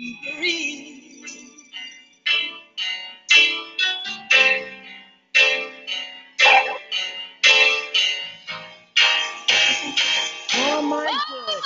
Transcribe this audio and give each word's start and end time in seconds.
Oh 0.00 0.04
my 10.82 11.06
God. 11.06 11.62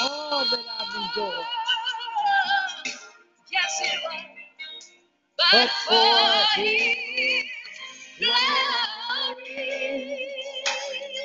All 0.00 0.44
that 0.50 0.60
I've. 0.80 0.94
Yes, 3.52 3.82
it 3.82 4.00
was. 4.04 4.24
But 5.38 5.70
for 5.88 6.60
His 6.60 7.44
glory. 8.20 10.28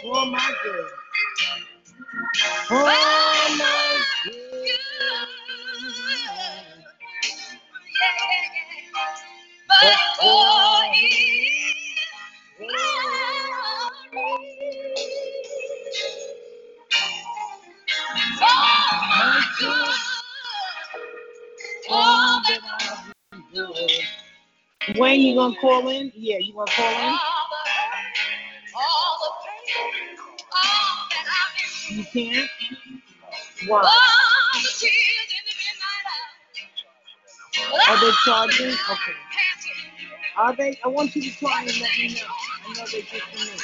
Oh 0.05 0.25
my 0.31 0.53
good. 0.63 0.89
Oh 2.71 3.57
my 3.59 4.01
good. 4.25 4.71
But 9.69 9.99
for 10.19 10.93
His 10.93 11.63
My 24.97 25.13
you 25.13 25.35
gonna 25.35 25.55
call 25.61 25.87
in? 25.89 26.11
Yeah, 26.15 26.37
you 26.39 26.53
gonna 26.53 26.71
call 26.71 27.09
in? 27.09 27.17
You 31.89 32.03
can't? 32.05 32.49
Why? 33.67 33.83
Are 37.89 37.99
they 38.01 38.11
charging? 38.25 38.67
Okay. 38.71 39.13
Are 40.37 40.55
they? 40.55 40.79
I 40.83 40.87
want 40.87 41.15
you 41.15 41.21
to 41.23 41.31
try 41.39 41.61
and 41.61 41.67
let 41.79 41.91
me 41.97 42.15
know. 42.15 42.21
I 42.65 42.73
know 42.73 42.85
they 42.91 43.01
just 43.01 43.25
connect. 43.31 43.61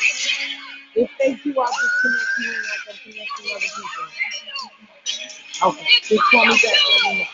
If 0.96 1.10
they 1.20 1.34
do, 1.44 1.60
I'll 1.60 1.68
just 1.68 2.02
connect 2.02 2.26
you 2.40 2.50
in 2.52 2.56
like 2.64 2.84
I'm 2.90 2.96
connecting 3.04 3.52
other 3.56 3.62
people. 3.62 4.06
Okay. 5.70 5.88
Just 6.04 6.24
call 6.32 6.46
me 6.46 6.54
back. 6.54 6.64
Let 6.64 7.14
me 7.14 7.20
know. 7.20 7.26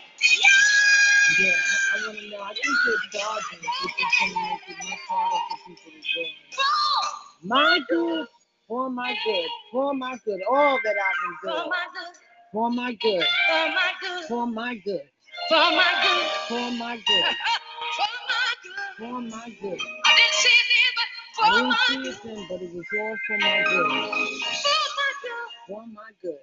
Yeah, 1.40 1.50
I, 1.50 1.98
I 1.98 2.06
want 2.06 2.18
to 2.18 2.30
know. 2.30 2.40
I 2.42 2.54
think 2.54 2.76
they're 2.84 3.20
charging, 3.20 3.58
which 3.60 3.66
is 3.84 4.12
going 4.20 4.32
to 4.32 4.38
make 4.38 4.68
it 4.68 4.90
much 4.90 5.00
harder 5.08 5.40
for 5.50 5.58
people 5.68 5.92
to 5.92 6.00
join. 6.00 6.32
My 7.42 7.80
good, 7.88 8.26
for 8.68 8.90
my 8.90 9.14
good, 9.24 9.46
for 9.72 9.94
my 9.94 10.16
good, 10.24 10.40
all 10.50 10.78
that 10.82 10.96
I've 10.96 11.50
endured. 11.52 11.72
For 12.52 12.70
my 12.70 12.92
good, 12.94 13.24
for 13.48 13.66
my 13.68 13.94
good, 14.00 14.24
for 14.28 14.46
my 14.46 14.74
good, 14.84 15.02
for 15.48 15.66
my 15.72 15.94
good. 16.04 16.24
For 16.48 16.70
my 16.70 16.96
good. 17.02 17.24
For 18.98 19.20
my 19.20 19.56
good. 19.60 19.80
I 20.04 20.16
didn't 20.16 21.74
see 21.74 22.10
it 22.10 22.18
then, 22.24 22.46
but 22.48 22.62
it 22.62 22.74
was 22.74 22.84
all 23.00 23.16
for 23.26 23.38
my 23.38 23.64
good. 23.68 23.90
For 25.68 25.84
my 25.86 26.10
good. 26.22 26.38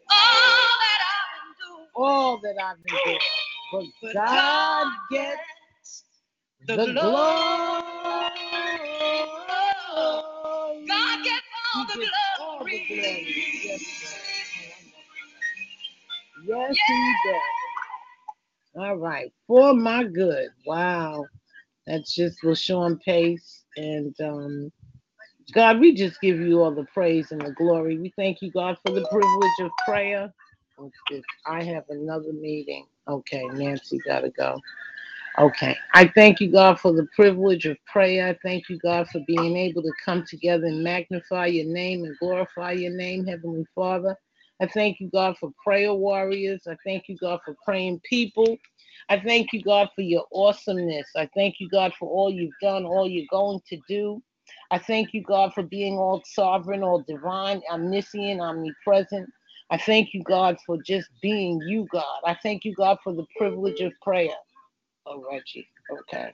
All 1.95 2.37
that 2.39 2.55
I've 2.61 2.77
endured. 2.77 3.21
But 4.03 4.13
God 4.13 4.87
gets 5.11 6.03
the 6.67 6.75
glory. 6.75 7.81
God 10.87 11.23
gets 11.23 11.40
all 11.75 11.85
the 11.87 11.99
gets 11.99 12.11
all 12.41 12.59
the 12.59 12.65
glory. 12.65 13.61
Yes. 13.65 13.81
Yes, 16.47 16.77
he 16.87 17.15
does. 17.25 17.41
All 18.85 18.97
right. 18.97 19.31
For 19.47 19.73
my 19.75 20.03
good. 20.05 20.49
Wow. 20.65 21.25
That's 21.87 22.15
just 22.15 22.41
LaShun 22.43 23.01
Pace. 23.01 23.63
And 23.77 24.15
um, 24.21 24.71
God, 25.53 25.79
we 25.79 25.93
just 25.95 26.21
give 26.21 26.39
you 26.39 26.61
all 26.63 26.71
the 26.75 26.85
praise 26.93 27.31
and 27.31 27.41
the 27.41 27.51
glory. 27.53 27.97
We 27.99 28.13
thank 28.17 28.41
you, 28.41 28.51
God, 28.51 28.77
for 28.85 28.93
the 28.93 29.05
privilege 29.11 29.59
of 29.61 29.71
prayer. 29.85 30.33
I 31.47 31.63
have 31.63 31.85
another 31.89 32.33
meeting. 32.33 32.87
Okay, 33.07 33.43
Nancy 33.53 33.99
gotta 34.05 34.29
go. 34.31 34.59
Okay. 35.39 35.77
I 35.93 36.07
thank 36.15 36.39
you, 36.39 36.49
God, 36.51 36.79
for 36.79 36.93
the 36.93 37.07
privilege 37.15 37.67
of 37.67 37.77
prayer. 37.87 38.29
I 38.29 38.39
thank 38.41 38.69
you, 38.69 38.79
God, 38.79 39.09
for 39.09 39.21
being 39.27 39.57
able 39.57 39.83
to 39.83 39.91
come 40.05 40.25
together 40.25 40.67
and 40.67 40.85
magnify 40.85 41.47
your 41.47 41.65
name 41.67 42.05
and 42.05 42.17
glorify 42.19 42.73
your 42.73 42.93
name, 42.95 43.27
Heavenly 43.27 43.65
Father. 43.75 44.17
I 44.61 44.67
thank 44.69 45.01
you, 45.01 45.11
God, 45.11 45.37
for 45.39 45.51
prayer 45.65 45.93
warriors. 45.93 46.63
I 46.69 46.77
thank 46.85 47.09
you, 47.09 47.17
God, 47.21 47.41
for 47.45 47.57
praying 47.65 48.01
people. 48.09 48.57
I 49.09 49.19
thank 49.19 49.53
you, 49.53 49.61
God, 49.61 49.89
for 49.97 50.03
your 50.03 50.25
awesomeness. 50.33 51.09
I 51.17 51.29
thank 51.35 51.57
you, 51.59 51.69
God, 51.69 51.93
for 51.99 52.09
all 52.09 52.31
you've 52.31 52.53
done, 52.63 52.85
all 52.85 53.09
you're 53.09 53.27
going 53.31 53.59
to 53.71 53.77
do. 53.89 54.23
I 54.71 54.79
thank 54.79 55.13
you, 55.13 55.23
God, 55.23 55.53
for 55.53 55.65
being 55.65 55.95
all 55.99 56.23
sovereign, 56.25 56.85
all 56.85 57.03
divine, 57.09 57.61
omniscient, 57.73 58.41
omnipresent. 58.41 59.29
I 59.71 59.79
thank 59.79 60.15
you, 60.15 60.23
God, 60.23 60.59
for 60.65 60.77
just 60.81 61.09
being 61.21 61.61
you, 61.67 61.89
God. 61.91 62.21
I 62.25 62.37
thank 62.41 62.65
you, 62.65 62.73
God, 62.75 62.99
for 63.03 63.13
the 63.13 63.27
privilege 63.37 63.81
of 63.81 63.93
prayer. 64.01 64.29
Oh, 65.05 65.23
Reggie. 65.31 65.67
Okay. 65.91 66.31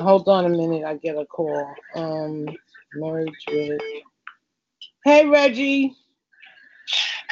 Hold 0.00 0.28
on 0.28 0.44
a 0.46 0.48
minute. 0.48 0.84
I 0.84 0.96
get 0.96 1.16
a 1.16 1.26
call. 1.26 1.74
Um, 1.94 2.48
merge 2.94 3.44
with. 3.50 3.80
Hey, 5.04 5.26
Reggie. 5.26 5.94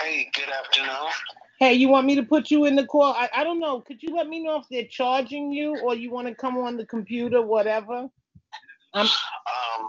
Hey, 0.03 0.29
good 0.35 0.49
afternoon. 0.49 1.11
Hey, 1.59 1.75
you 1.75 1.89
want 1.89 2.07
me 2.07 2.15
to 2.17 2.23
put 2.23 2.51
you 2.51 2.67
in 2.67 2.77
the 2.77 2.85
call? 2.85 3.13
I, 3.15 3.31
I 3.35 3.45
don't 3.45 3.61
know. 3.61 3.81
Could 3.81 4.03
you 4.03 4.15
let 4.15 4.29
me 4.29 4.43
know 4.43 4.59
if 4.59 4.67
they're 4.71 4.87
charging 4.91 5.53
you 5.53 5.79
or 5.79 5.95
you 5.95 6.11
want 6.11 6.27
to 6.29 6.35
come 6.35 6.59
on 6.59 6.77
the 6.77 6.85
computer, 6.85 7.41
whatever? 7.41 8.09
I'm, 8.95 9.07
Um, 9.07 9.89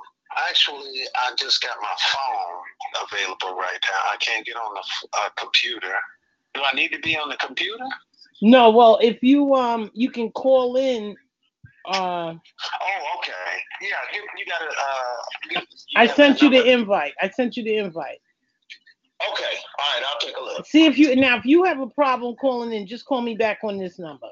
actually, 0.49 1.03
I 1.15 1.33
just 1.37 1.61
got 1.61 1.75
my 1.81 1.95
phone 1.99 3.07
available 3.07 3.57
right 3.57 3.79
now. 3.83 4.11
I 4.11 4.17
can't 4.17 4.45
get 4.45 4.55
on 4.55 4.73
the 4.75 5.07
uh, 5.19 5.29
computer. 5.37 5.93
Do 6.53 6.61
I 6.63 6.73
need 6.73 6.91
to 6.93 6.99
be 6.99 7.17
on 7.17 7.29
the 7.29 7.37
computer? 7.37 7.83
No, 8.41 8.69
well, 8.71 8.99
if 9.01 9.21
you 9.23 9.53
um 9.55 9.91
you 9.93 10.11
can 10.11 10.31
call 10.31 10.77
in. 10.77 11.15
Uh, 11.85 12.33
Oh, 12.81 13.17
okay. 13.19 13.31
Yeah, 13.81 13.89
you, 14.13 14.21
you 14.37 14.45
got 14.45 14.59
to. 14.59 14.65
Uh, 14.65 15.15
you, 15.51 15.59
you 15.59 15.65
I 15.95 16.07
sent 16.07 16.41
you 16.41 16.49
the 16.49 16.69
invite. 16.69 17.13
I 17.21 17.29
sent 17.29 17.55
you 17.57 17.63
the 17.63 17.77
invite. 17.77 18.19
Okay, 19.31 19.43
all 19.79 19.85
right, 19.95 20.03
I'll 20.07 20.19
take 20.19 20.37
a 20.37 20.43
look. 20.43 20.65
See 20.67 20.85
if 20.85 20.97
you 20.97 21.15
now 21.15 21.37
if 21.37 21.45
you 21.45 21.63
have 21.63 21.79
a 21.79 21.87
problem 21.87 22.35
calling 22.35 22.71
in, 22.71 22.85
just 22.85 23.05
call 23.05 23.21
me 23.21 23.35
back 23.35 23.59
on 23.63 23.79
this 23.79 23.97
number. 23.97 24.27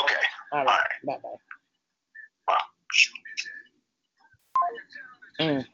Okay, 0.00 0.14
All 0.52 0.64
right. 0.64 0.86
Bye 1.04 1.18
bye. 1.22 1.28
wow. 2.48 2.56
Mm. 5.40 5.66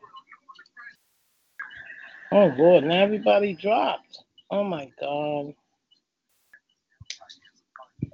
Oh 2.32 2.54
Lord, 2.56 2.84
now 2.84 3.02
everybody 3.02 3.54
dropped. 3.54 4.18
Oh 4.50 4.64
my 4.64 4.90
God. 5.00 5.54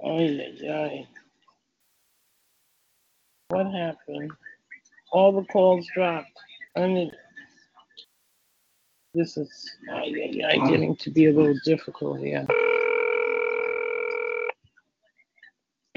Yeah, 0.03 0.47
yeah. 0.55 1.03
What 3.49 3.71
happened? 3.73 4.31
All 5.11 5.31
the 5.31 5.45
calls 5.47 5.87
dropped. 5.93 6.27
I 6.75 6.87
mean, 6.87 7.11
this 9.13 9.37
is 9.37 9.71
oh, 9.91 10.03
yeah, 10.05 10.27
yeah, 10.29 10.69
getting 10.69 10.95
to 10.97 11.09
be 11.09 11.25
a 11.25 11.33
little 11.33 11.57
difficult 11.65 12.19
here. 12.19 12.45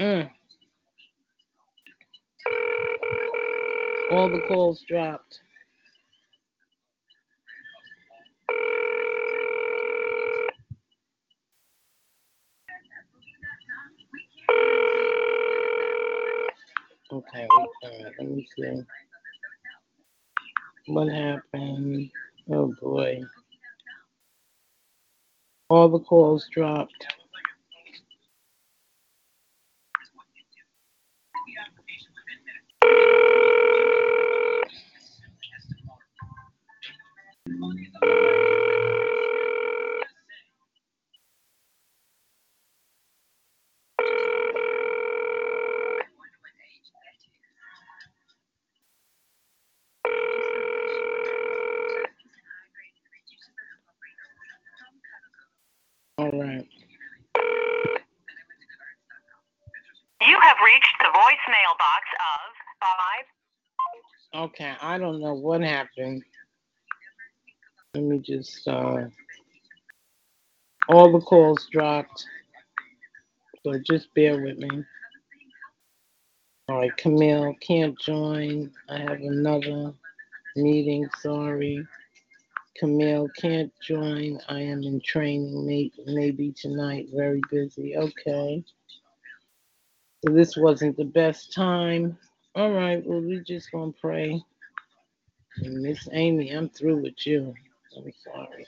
Mm. 0.01 0.29
All 4.11 4.29
the 4.29 4.41
calls 4.47 4.83
dropped. 4.87 5.39
Okay, 17.35 17.47
let 18.19 18.29
me 18.29 18.47
see. 18.55 18.83
What 20.85 21.11
happened? 21.11 22.11
Oh 22.51 22.75
boy. 22.79 23.23
All 25.69 25.89
the 25.89 25.99
calls 25.99 26.47
dropped. 26.53 27.07
All 56.19 56.29
right. 56.31 56.67
You 60.21 60.39
have 60.41 60.57
reached 60.63 60.95
the 60.99 61.05
voicemail 61.05 61.77
box 61.79 62.05
of 62.19 62.53
five. 62.79 63.25
Okay, 64.45 64.73
I 64.81 64.97
don't 64.97 65.19
know 65.19 65.33
what 65.33 65.61
happened. 65.61 66.23
Let 67.93 68.03
me 68.05 68.19
just 68.37 68.67
uh 68.67 69.05
all 70.89 71.11
the 71.11 71.21
calls 71.21 71.67
dropped. 71.71 72.27
So 73.63 73.79
just 73.79 74.13
bear 74.15 74.39
with 74.39 74.57
me. 74.57 74.85
All 76.69 76.79
right, 76.79 76.95
Camille 76.97 77.55
can't 77.61 77.99
join. 77.99 78.71
I 78.89 78.99
have 78.99 79.21
another 79.21 79.93
meeting, 80.55 81.09
sorry. 81.21 81.87
Camille 82.77 83.29
can't 83.37 83.71
join. 83.81 84.39
I 84.49 84.61
am 84.61 84.83
in 84.83 85.01
training, 85.05 85.65
may- 85.67 85.91
maybe 86.07 86.53
tonight, 86.53 87.07
very 87.13 87.41
busy. 87.51 87.97
Okay. 87.97 88.63
So 90.25 90.33
this 90.33 90.57
wasn't 90.57 90.97
the 90.97 91.05
best 91.05 91.53
time. 91.53 92.17
All 92.55 92.71
right, 92.71 93.05
well, 93.05 93.21
we 93.21 93.41
just 93.41 93.71
gonna 93.71 93.93
pray. 94.01 94.41
Miss 95.57 96.07
Amy, 96.13 96.51
I'm 96.51 96.69
through 96.69 96.97
with 96.97 97.25
you. 97.27 97.55
I'm 97.97 98.11
sorry. 98.23 98.67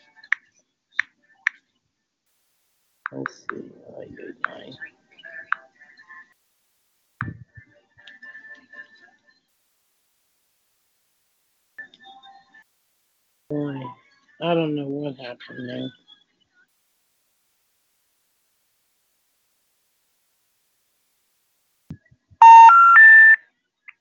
Let's 3.12 3.36
see. 3.50 3.72
Ay, 4.00 4.08
ay, 4.20 4.52
ay. 4.52 4.72
Boy, 13.50 13.82
I 14.44 14.54
don't 14.56 14.76
know 14.76 14.88
what 14.88 15.16
happened 15.18 15.70
there. 15.70 15.90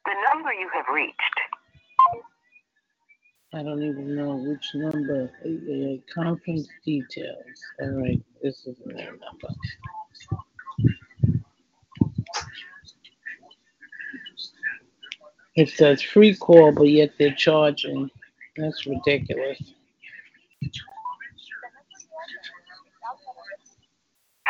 The 0.07 0.15
number 0.33 0.53
you 0.55 0.71
have 0.75 0.87
reached. 0.95 1.41
I 3.55 3.63
don't 3.63 3.83
even 3.85 4.17
know 4.17 4.35
which 4.35 4.75
number. 4.75 5.31
Uh, 5.45 6.13
conference 6.13 6.67
details. 6.85 7.39
All 7.81 8.03
right, 8.03 8.21
this 8.43 8.67
is 8.67 8.77
their 8.85 9.13
number. 9.13 9.49
It 15.55 15.69
says 15.69 16.03
free 16.03 16.35
call, 16.35 16.73
but 16.73 16.89
yet 16.89 17.13
they're 17.17 17.35
charging. 17.35 18.11
That's 18.57 18.87
ridiculous. 18.87 19.63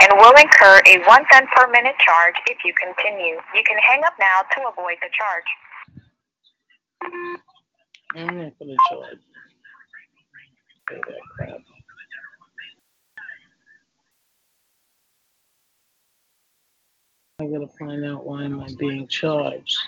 And 0.01 0.13
will 0.17 0.35
incur 0.41 0.81
a 0.87 0.99
one 1.07 1.25
cent 1.31 1.47
per 1.55 1.71
minute 1.71 1.97
charge 1.99 2.37
if 2.49 2.57
you 2.65 2.73
continue. 2.73 3.35
You 3.55 3.63
can 3.67 3.77
hang 3.87 4.03
up 4.05 4.15
now 4.19 4.43
to 4.55 4.69
avoid 4.69 4.97
the 5.03 5.11
charge. 5.13 5.45
I'm 8.15 8.39
not 8.39 8.59
gonna 8.59 8.77
charge. 8.91 9.19
Pay 10.89 10.97
that 10.97 11.21
crap. 11.37 11.59
I 17.41 17.47
gotta 17.47 17.69
find 17.79 18.05
out 18.05 18.27
why 18.27 18.45
am 18.45 18.61
I 18.61 18.69
being 18.79 19.09
charged. 19.09 19.79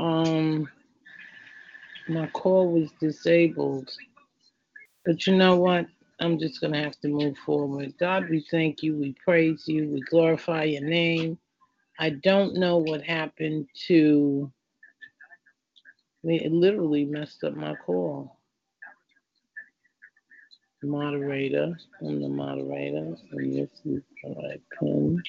Um, 0.00 0.68
my 2.08 2.26
call 2.28 2.72
was 2.72 2.90
disabled. 3.00 3.90
But 5.04 5.26
you 5.26 5.36
know 5.36 5.56
what? 5.56 5.86
I'm 6.20 6.38
just 6.38 6.60
going 6.60 6.72
to 6.72 6.82
have 6.82 6.98
to 7.00 7.08
move 7.08 7.36
forward. 7.46 7.94
God, 8.00 8.28
we 8.30 8.46
thank 8.50 8.82
you. 8.82 8.96
We 8.96 9.14
praise 9.24 9.64
you. 9.68 9.88
We 9.90 10.02
glorify 10.02 10.64
your 10.64 10.82
name. 10.82 11.38
I 11.98 12.10
don't 12.10 12.56
know 12.56 12.78
what 12.78 13.02
happened 13.02 13.68
to 13.88 14.52
me. 16.24 16.44
It 16.44 16.52
literally 16.52 17.04
messed 17.06 17.44
up 17.44 17.54
my 17.56 17.74
call. 17.76 18.38
Moderator. 20.82 21.76
I'm 22.00 22.22
the 22.22 22.28
moderator. 22.28 23.16
And 23.32 23.54
this 23.58 23.70
is 23.86 24.02
all 24.24 24.36
right. 24.42 25.22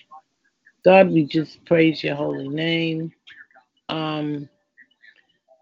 God, 0.85 1.11
we 1.11 1.25
just 1.25 1.63
praise 1.65 2.03
your 2.03 2.15
holy 2.15 2.49
name. 2.49 3.13
Um, 3.89 4.49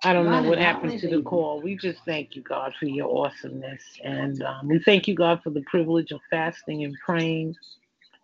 I 0.06 0.14
don't 0.14 0.26
know 0.30 0.44
what 0.44 0.60
happened 0.60 1.00
to 1.00 1.08
the 1.10 1.24
call. 1.24 1.62
We 1.62 1.76
just 1.78 2.00
thank 2.06 2.36
you, 2.36 2.44
God, 2.44 2.74
for 2.80 2.86
your 2.86 3.26
awesomeness. 3.26 3.84
And 4.04 4.42
um, 4.44 4.68
we 4.68 4.80
thank 4.80 5.08
you, 5.08 5.16
God, 5.16 5.42
for 5.44 5.50
the 5.50 5.64
privilege 5.64 6.12
of 6.12 6.22
fasting 6.30 6.84
and 6.84 6.96
praying. 7.00 7.56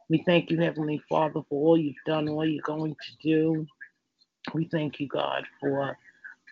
We 0.09 0.23
thank 0.25 0.51
you, 0.51 0.59
Heavenly 0.59 1.01
Father, 1.09 1.41
for 1.49 1.65
all 1.65 1.77
you've 1.77 1.95
done, 2.05 2.29
all 2.29 2.45
you're 2.45 2.61
going 2.61 2.95
to 2.95 3.27
do. 3.27 3.65
We 4.53 4.65
thank 4.65 4.99
you, 4.99 5.07
God, 5.07 5.45
for 5.59 5.97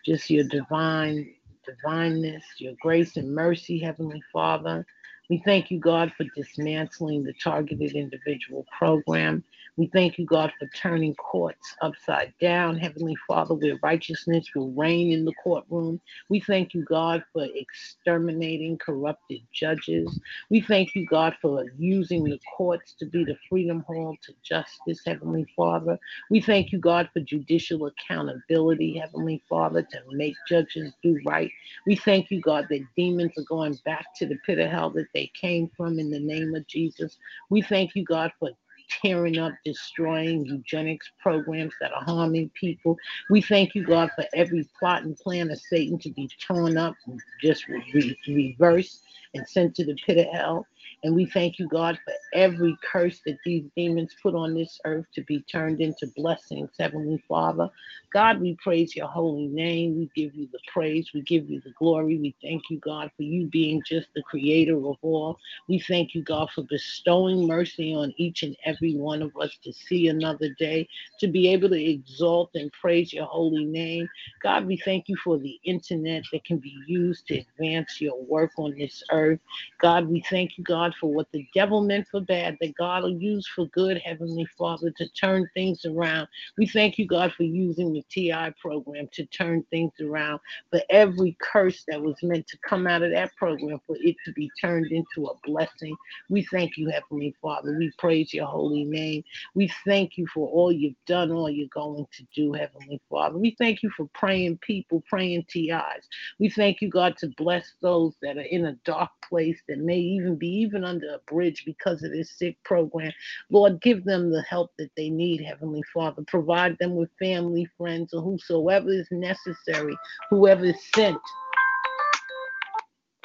just 0.04 0.30
your 0.30 0.44
divine 0.44 1.32
divineness, 1.64 2.44
your 2.58 2.74
grace 2.80 3.16
and 3.16 3.32
mercy, 3.34 3.78
Heavenly 3.78 4.24
Father. 4.32 4.84
We 5.28 5.42
thank 5.44 5.70
you, 5.70 5.78
God, 5.78 6.12
for 6.16 6.24
dismantling 6.34 7.22
the 7.22 7.34
targeted 7.34 7.92
individual 7.92 8.66
program. 8.76 9.44
We 9.80 9.88
thank 9.88 10.18
you, 10.18 10.26
God, 10.26 10.52
for 10.60 10.68
turning 10.76 11.16
courts 11.16 11.74
upside 11.82 12.34
down, 12.40 12.78
Heavenly 12.78 13.16
Father, 13.28 13.56
where 13.56 13.80
righteousness 13.82 14.46
will 14.54 14.72
reign 14.72 15.12
in 15.12 15.24
the 15.24 15.32
courtroom. 15.42 16.00
We 16.30 16.40
thank 16.42 16.74
you, 16.74 16.84
God, 16.84 17.24
for 17.32 17.48
exterminating 17.56 18.78
corrupted 18.78 19.40
judges. 19.54 20.20
We 20.50 20.62
thank 20.62 20.94
you, 20.94 21.06
God, 21.08 21.36
for 21.42 21.64
using 21.78 22.24
the 22.24 22.38
courts 22.58 22.94
to 23.00 23.06
be 23.06 23.24
the 23.24 23.38
freedom 23.50 23.80
hall 23.88 24.18
to 24.24 24.34
justice, 24.44 25.00
Heavenly 25.06 25.46
Father. 25.56 25.98
We 26.30 26.42
thank 26.42 26.72
you, 26.72 26.78
God, 26.78 27.10
for 27.14 27.20
judicial 27.22 27.88
accountability, 27.88 29.00
Heavenly 29.00 29.42
Father, 29.50 29.82
to 29.82 30.02
make 30.12 30.36
judges 30.48 30.94
do 31.02 31.20
right. 31.26 31.50
We 31.88 31.96
thank 31.96 32.30
you, 32.30 32.40
God, 32.42 32.68
that 32.70 32.86
demons 32.96 33.32
are 33.38 33.44
going 33.48 33.80
back 33.86 34.06
to 34.18 34.28
the 34.28 34.38
pit 34.46 34.60
of 34.60 34.70
hell 34.70 34.90
that 34.92 35.08
they 35.14 35.32
came 35.40 35.72
from 35.76 35.98
in 35.98 36.12
the 36.12 36.20
name 36.20 36.54
of 36.54 36.68
Jesus. 36.68 37.18
We 37.50 37.62
thank 37.62 37.96
you, 37.96 38.04
God, 38.04 38.32
for 38.38 38.50
tearing 38.90 39.38
up, 39.38 39.52
destroying 39.64 40.44
eugenics 40.44 41.10
programs 41.20 41.74
that 41.80 41.92
are 41.92 42.04
harming 42.04 42.50
people. 42.58 42.96
We 43.30 43.40
thank 43.40 43.74
you, 43.74 43.84
God, 43.84 44.10
for 44.14 44.24
every 44.34 44.68
plot 44.78 45.04
and 45.04 45.16
plan 45.16 45.50
of 45.50 45.60
Satan 45.60 45.98
to 46.00 46.10
be 46.10 46.28
torn 46.46 46.76
up, 46.76 46.94
and 47.06 47.20
just 47.42 47.66
re- 47.68 48.18
reversed, 48.28 49.02
and 49.34 49.48
sent 49.48 49.74
to 49.76 49.84
the 49.84 49.96
pit 50.06 50.18
of 50.18 50.32
hell. 50.32 50.66
And 51.02 51.14
we 51.14 51.24
thank 51.26 51.58
you, 51.58 51.66
God, 51.68 51.98
for 52.04 52.12
every 52.34 52.76
curse 52.82 53.20
that 53.24 53.38
these 53.44 53.64
demons 53.74 54.14
put 54.22 54.34
on 54.34 54.54
this 54.54 54.78
earth 54.84 55.06
to 55.14 55.22
be 55.22 55.40
turned 55.50 55.80
into 55.80 56.06
blessings, 56.14 56.70
Heavenly 56.78 57.22
Father. 57.26 57.70
God, 58.12 58.40
we 58.40 58.56
praise 58.62 58.94
your 58.94 59.06
holy 59.06 59.46
name. 59.46 59.96
We 59.96 60.10
give 60.14 60.34
you 60.34 60.48
the 60.52 60.58
praise. 60.70 61.10
We 61.14 61.22
give 61.22 61.48
you 61.48 61.60
the 61.62 61.72
glory. 61.78 62.18
We 62.18 62.34
thank 62.42 62.64
you, 62.68 62.78
God, 62.80 63.10
for 63.16 63.22
you 63.22 63.46
being 63.46 63.82
just 63.86 64.08
the 64.14 64.22
creator 64.24 64.76
of 64.76 64.96
all. 65.02 65.38
We 65.68 65.78
thank 65.78 66.14
you, 66.14 66.22
God, 66.22 66.50
for 66.54 66.64
bestowing 66.64 67.46
mercy 67.46 67.94
on 67.94 68.12
each 68.18 68.42
and 68.42 68.56
every 68.66 68.94
one 68.96 69.22
of 69.22 69.34
us 69.38 69.56
to 69.64 69.72
see 69.72 70.08
another 70.08 70.50
day, 70.58 70.86
to 71.20 71.28
be 71.28 71.48
able 71.48 71.70
to 71.70 71.82
exalt 71.82 72.50
and 72.54 72.70
praise 72.72 73.12
your 73.12 73.26
holy 73.26 73.64
name. 73.64 74.08
God, 74.42 74.66
we 74.66 74.76
thank 74.76 75.08
you 75.08 75.16
for 75.24 75.38
the 75.38 75.58
internet 75.64 76.24
that 76.32 76.44
can 76.44 76.58
be 76.58 76.76
used 76.86 77.26
to 77.28 77.38
advance 77.38 78.00
your 78.00 78.20
work 78.24 78.50
on 78.58 78.76
this 78.76 79.02
earth. 79.10 79.38
God, 79.80 80.08
we 80.08 80.24
thank 80.28 80.58
you, 80.58 80.64
God, 80.64 80.89
God, 80.90 80.98
for 81.00 81.12
what 81.12 81.28
the 81.32 81.46
devil 81.54 81.82
meant 81.82 82.06
for 82.10 82.20
bad, 82.20 82.56
that 82.60 82.74
God 82.76 83.02
will 83.02 83.10
use 83.10 83.46
for 83.54 83.66
good, 83.68 83.98
Heavenly 83.98 84.46
Father, 84.58 84.90
to 84.96 85.08
turn 85.10 85.48
things 85.54 85.84
around. 85.84 86.28
We 86.58 86.66
thank 86.66 86.98
you, 86.98 87.06
God, 87.06 87.32
for 87.32 87.44
using 87.44 87.92
the 87.92 88.04
TI 88.10 88.52
program 88.60 89.08
to 89.12 89.26
turn 89.26 89.64
things 89.70 89.92
around, 90.00 90.40
for 90.70 90.80
every 90.90 91.36
curse 91.40 91.84
that 91.88 92.00
was 92.00 92.16
meant 92.22 92.46
to 92.48 92.58
come 92.66 92.86
out 92.86 93.02
of 93.02 93.12
that 93.12 93.34
program, 93.36 93.80
for 93.86 93.96
it 94.00 94.16
to 94.24 94.32
be 94.32 94.50
turned 94.60 94.90
into 94.90 95.26
a 95.26 95.34
blessing. 95.44 95.96
We 96.28 96.46
thank 96.50 96.76
you, 96.76 96.90
Heavenly 96.90 97.34
Father. 97.40 97.76
We 97.78 97.92
praise 97.98 98.32
your 98.34 98.46
holy 98.46 98.84
name. 98.84 99.22
We 99.54 99.72
thank 99.86 100.16
you 100.16 100.26
for 100.32 100.48
all 100.48 100.72
you've 100.72 100.94
done, 101.06 101.30
all 101.30 101.50
you're 101.50 101.68
going 101.72 102.06
to 102.12 102.24
do, 102.34 102.52
Heavenly 102.52 103.00
Father. 103.10 103.38
We 103.38 103.54
thank 103.58 103.82
you 103.82 103.90
for 103.96 104.08
praying 104.14 104.58
people, 104.58 105.02
praying 105.08 105.44
TIs. 105.48 106.08
We 106.38 106.48
thank 106.48 106.80
you, 106.80 106.88
God, 106.88 107.16
to 107.18 107.28
bless 107.36 107.74
those 107.80 108.14
that 108.22 108.36
are 108.36 108.42
in 108.42 108.66
a 108.66 108.72
dark 108.84 109.10
place 109.28 109.60
that 109.68 109.78
may 109.78 109.98
even 109.98 110.36
be 110.36 110.48
even 110.48 110.79
under 110.84 111.14
a 111.14 111.18
bridge 111.32 111.64
because 111.64 112.02
of 112.02 112.12
this 112.12 112.30
sick 112.30 112.56
program. 112.64 113.12
Lord, 113.50 113.80
give 113.80 114.04
them 114.04 114.30
the 114.30 114.42
help 114.42 114.72
that 114.78 114.90
they 114.96 115.10
need, 115.10 115.40
Heavenly 115.40 115.82
Father. 115.92 116.22
Provide 116.26 116.76
them 116.78 116.96
with 116.96 117.10
family, 117.18 117.68
friends, 117.76 118.14
or 118.14 118.22
whosoever 118.22 118.90
is 118.90 119.08
necessary, 119.10 119.96
whoever 120.30 120.64
is 120.64 120.76
sent. 120.94 121.18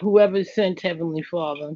Whoever 0.02 0.38
is 0.38 0.54
sent, 0.54 0.82
Heavenly 0.82 1.24
Father. 1.24 1.76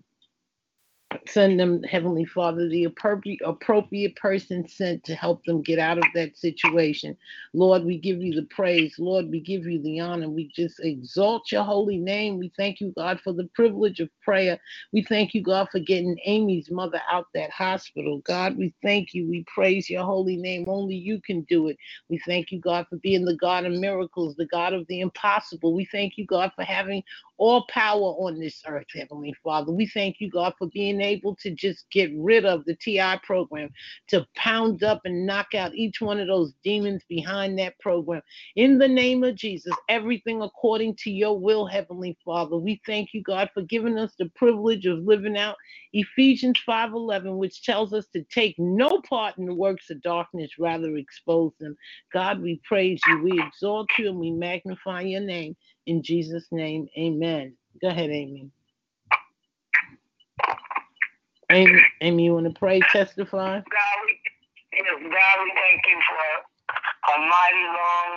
Send 1.28 1.60
them, 1.60 1.84
Heavenly 1.84 2.25
Father, 2.25 2.70
the 2.70 2.86
appropriate 2.86 3.39
appropriate 3.46 4.16
person 4.18 4.68
sent 4.68 5.04
to 5.06 5.16
help 5.16 5.44
them 5.46 5.62
get 5.62 5.80
out 5.80 5.98
of 6.00 6.06
that 6.16 6.38
situation. 6.38 7.18
Lord, 7.54 7.86
we 7.86 7.98
give 7.98 8.22
you 8.22 8.34
the 8.34 8.48
praise. 8.48 8.96
Lord, 9.00 9.30
we 9.30 9.39
give 9.39 9.66
you 9.66 9.82
the 9.82 10.01
honor. 10.01 10.30
We 10.30 10.51
just 10.56 10.80
exalt 10.82 11.51
your 11.51 11.63
holy 11.63 11.98
name. 11.98 12.39
We 12.39 12.51
thank 12.58 12.82
you, 12.82 12.94
God, 12.98 13.22
for 13.22 13.34
the 13.34 13.50
privilege 13.56 14.01
of 14.01 14.10
prayer. 14.24 14.60
We 14.94 15.04
thank 15.04 15.34
you, 15.34 15.44
God, 15.44 15.70
for 15.72 15.80
getting 15.80 16.20
Amy's 16.25 16.72
mother 16.72 17.01
out 17.12 17.28
that 17.36 17.51
hospital. 17.51 18.20
God, 18.20 18.58
we 18.58 18.74
thank 18.84 19.13
you. 19.13 19.28
We 19.30 19.46
praise 19.54 19.89
your 19.89 20.04
holy 20.06 20.38
name. 20.38 20.66
Only 20.68 20.96
you 20.96 21.22
can 21.22 21.42
do 21.44 21.70
it. 21.70 21.78
We 22.10 22.20
thank 22.25 22.51
you, 22.51 22.60
God, 22.60 22.88
for 22.89 22.98
being 22.98 23.25
the 23.25 23.38
God 23.38 23.66
of 23.66 23.74
miracles, 23.74 24.36
the 24.36 24.48
God 24.48 24.74
of 24.74 24.88
the 24.88 25.01
impossible. 25.01 25.74
We 25.74 25.86
thank 25.86 26.18
you, 26.18 26.25
God, 26.25 26.51
for 26.56 26.63
having 26.63 27.04
all 27.38 27.66
power 27.70 28.00
on 28.20 28.39
this 28.39 28.63
earth, 28.68 28.88
Heavenly 28.96 29.36
Father. 29.44 29.74
We 29.74 29.88
thank 29.88 30.22
you, 30.22 30.32
God, 30.32 30.56
for 30.60 30.68
being 30.70 30.99
able 31.01 31.36
to 31.38 31.51
just 31.51 31.86
get 31.91 32.12
rid 32.15 32.46
of 32.46 32.65
the 32.65 32.75
TI 32.75 33.20
program, 33.24 33.70
to 34.10 34.25
pound 34.36 34.84
up 34.84 35.01
and 35.06 35.25
knock 35.25 35.56
out 35.56 35.75
each 35.75 36.01
one 36.01 36.20
of 36.20 36.27
those 36.27 36.53
demons 36.63 37.03
behind 37.10 37.60
that 37.60 37.79
program. 37.79 38.22
In 38.56 38.77
the 38.77 38.88
name 38.88 39.24
of 39.24 39.36
Jesus, 39.36 39.74
everything 39.89 40.41
according 40.41 40.96
to 40.98 41.12
your 41.12 41.39
will, 41.39 41.65
Heavenly 41.65 42.18
Father. 42.25 42.58
We 42.58 42.82
thank 42.86 43.13
you, 43.13 43.24
God, 43.24 43.50
for 43.53 43.63
giving 43.63 43.98
us 43.98 44.13
the 44.20 44.29
privilege 44.36 44.86
of 44.86 45.00
living 45.00 45.38
out 45.38 45.56
Ephesians 45.94 46.60
5:11, 46.68 47.38
which 47.38 47.63
tells 47.63 47.94
us 47.94 48.08
to 48.13 48.24
take 48.25 48.56
no 48.60 49.01
part 49.01 49.38
in 49.38 49.46
the 49.46 49.56
works 49.56 49.89
of 49.89 50.01
darkness, 50.01 50.60
rather 50.60 50.98
expose 50.98 51.53
them. 51.60 51.75
God, 52.13 52.41
we 52.41 52.62
praise 52.65 53.01
you, 53.08 53.24
we 53.24 53.41
exalt 53.41 53.89
you, 53.98 54.10
and 54.10 54.20
we 54.20 54.32
magnify 54.32 55.01
your 55.01 55.22
name. 55.22 55.56
In 55.88 56.03
Jesus' 56.03 56.48
name, 56.51 56.88
amen. 56.98 57.56
Go 57.82 57.89
ahead, 57.89 58.12
Amy. 58.12 58.51
Amy, 61.50 61.82
Amy 62.01 62.25
you 62.25 62.34
want 62.34 62.46
to 62.46 62.53
pray, 62.53 62.79
testify? 62.94 63.58
God, 63.58 63.98
we, 64.06 64.13
God, 64.86 65.36
we 65.41 65.50
thank 65.58 65.82
you 65.89 65.98
for 66.06 66.25
a 67.10 67.18
mighty 67.25 67.65
long 67.74 68.13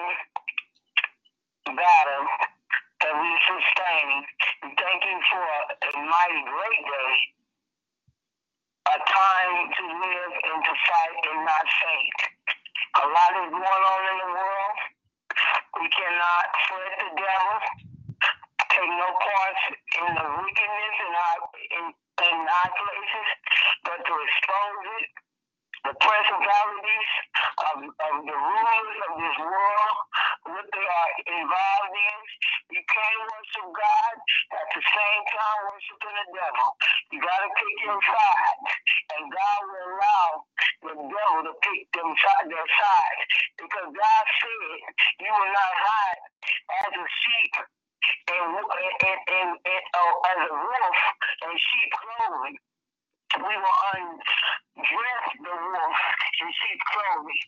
battle 1.73 2.27
that 3.01 3.15
we 3.17 3.31
sustained. 3.49 4.25
Thank 4.77 5.01
you 5.09 5.19
for 5.33 5.41
a 5.41 5.93
mighty 6.05 6.43
great 6.45 6.83
day, 6.85 7.17
a 8.93 8.97
time 9.01 9.57
to 9.81 9.83
live 9.97 10.33
and 10.53 10.61
to 10.69 10.73
fight 10.85 11.17
and 11.33 11.41
not 11.49 11.65
faint. 11.65 12.19
A 13.01 13.05
lot 13.09 13.33
is 13.33 13.49
going 13.49 13.65
on 13.65 14.03
in 14.13 14.17
the 14.21 14.31
world. 14.37 14.79
We 15.81 15.89
cannot 15.89 16.47
sweat 16.69 16.95
the 17.01 17.11
devil, 17.17 17.57
take 18.77 18.93
no 18.93 19.09
part 19.09 19.57
in 19.73 20.09
the 20.21 20.27
wickedness 20.37 20.97
and, 21.01 21.17
our 21.17 21.41
in, 21.81 21.85
in 22.23 22.39
our 22.47 22.71
places, 22.71 23.29
but 23.85 23.99
to 24.07 24.15
expose 24.15 24.87
it 25.03 25.11
the 25.83 25.95
principalities 25.99 27.11
of, 27.75 27.79
of 27.91 28.15
the 28.23 28.39
rulers 28.39 28.97
of 29.11 29.13
this 29.19 29.37
world, 29.43 29.97
what 30.47 30.67
they 30.71 30.87
are 30.87 31.13
involved 31.27 31.95
in. 31.99 32.19
You 32.71 32.83
can't 32.87 33.23
worship 33.27 33.67
God 33.67 34.15
at 34.63 34.69
the 34.79 34.83
same 34.83 35.23
time 35.35 35.59
worshiping 35.75 36.17
the 36.23 36.27
devil. 36.39 36.69
You 37.11 37.19
got 37.19 37.41
to 37.43 37.51
pick 37.51 37.77
your 37.83 37.99
side, 37.99 38.59
and 39.19 39.23
God 39.27 39.61
will 39.67 39.89
allow 39.91 40.29
the 40.87 40.95
devil 41.03 41.41
to 41.51 41.55
pick 41.67 41.83
them 41.99 42.11
side, 42.15 42.47
their 42.47 42.69
side, 42.79 43.21
because 43.59 43.89
God 43.91 44.25
said, 44.39 44.79
"You 45.19 45.31
will 45.35 45.51
not 45.51 45.75
hide 45.83 46.23
as 46.87 46.93
a 46.95 47.07
sheep." 47.11 47.55
And, 48.33 48.57
and, 48.57 48.95
and, 49.07 49.21
and, 49.29 49.51
and 49.63 49.85
uh, 49.95 50.31
as 50.31 50.41
a 50.49 50.55
wolf 50.55 50.99
in 51.47 51.55
sheep 51.59 51.91
clothing, 51.95 52.57
we 53.39 53.55
will 53.57 53.79
undress 53.95 55.27
the 55.39 55.55
wolf 55.55 55.99
in 56.43 56.49
sheep 56.53 56.81
clothing. 56.91 57.43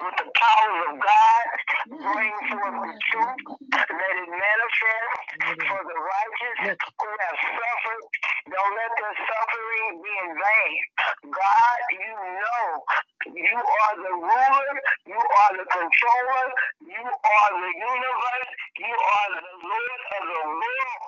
With 0.00 0.16
the 0.18 0.28
power 0.34 0.76
of 0.90 0.94
God, 0.98 1.46
bring 1.88 2.36
forth 2.50 2.78
the 2.88 2.96
truth, 3.12 3.44
let 3.72 4.14
it 4.18 4.30
manifest 4.32 5.16
for 5.68 5.80
the 5.86 5.98
righteous 6.00 6.58
who 6.80 7.08
have 7.08 7.38
suffered. 7.38 8.04
Don't 8.50 8.74
let 8.74 8.92
their 8.98 9.16
suffering 9.28 10.02
be 10.02 10.12
in 10.24 10.30
vain. 10.34 10.80
God, 11.30 11.78
you 11.92 12.12
know 12.16 12.66
you 13.28 13.58
are 13.60 13.96
the 14.00 14.14
ruler, 14.16 14.72
you 15.06 15.20
are 15.20 15.52
the 15.54 15.66
controller, 15.68 16.46
you 16.82 17.04
are 17.04 17.52
the 17.60 17.72
universe, 17.76 18.50
you 18.80 18.96
are 18.96 19.28
the 19.36 19.44
Lord 19.60 20.02
of 20.16 20.22
the 20.24 20.42
world. 20.48 21.04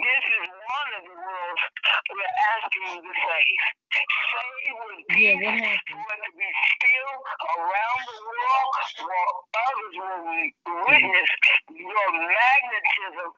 This 0.00 0.24
is 0.32 0.46
one 0.48 0.90
of 0.96 1.02
the 1.04 1.16
worlds 1.20 1.62
we're 2.08 2.36
asking 2.56 2.86
you 2.88 3.00
to 3.04 3.14
save. 3.20 3.62
Save 3.92 4.76
with 4.80 5.04
Yeah, 5.12 5.36
peace 5.36 5.60
what 5.60 5.80
for 5.92 6.14
it 6.16 6.20
to 6.24 6.32
be 6.40 6.50
still 6.72 7.14
around 7.52 8.00
the 8.08 8.18
world 8.24 8.72
where 9.04 9.28
others 9.60 9.94
will 10.00 10.24
witness 10.88 11.30
your 11.68 12.08
magnetism, 12.16 13.30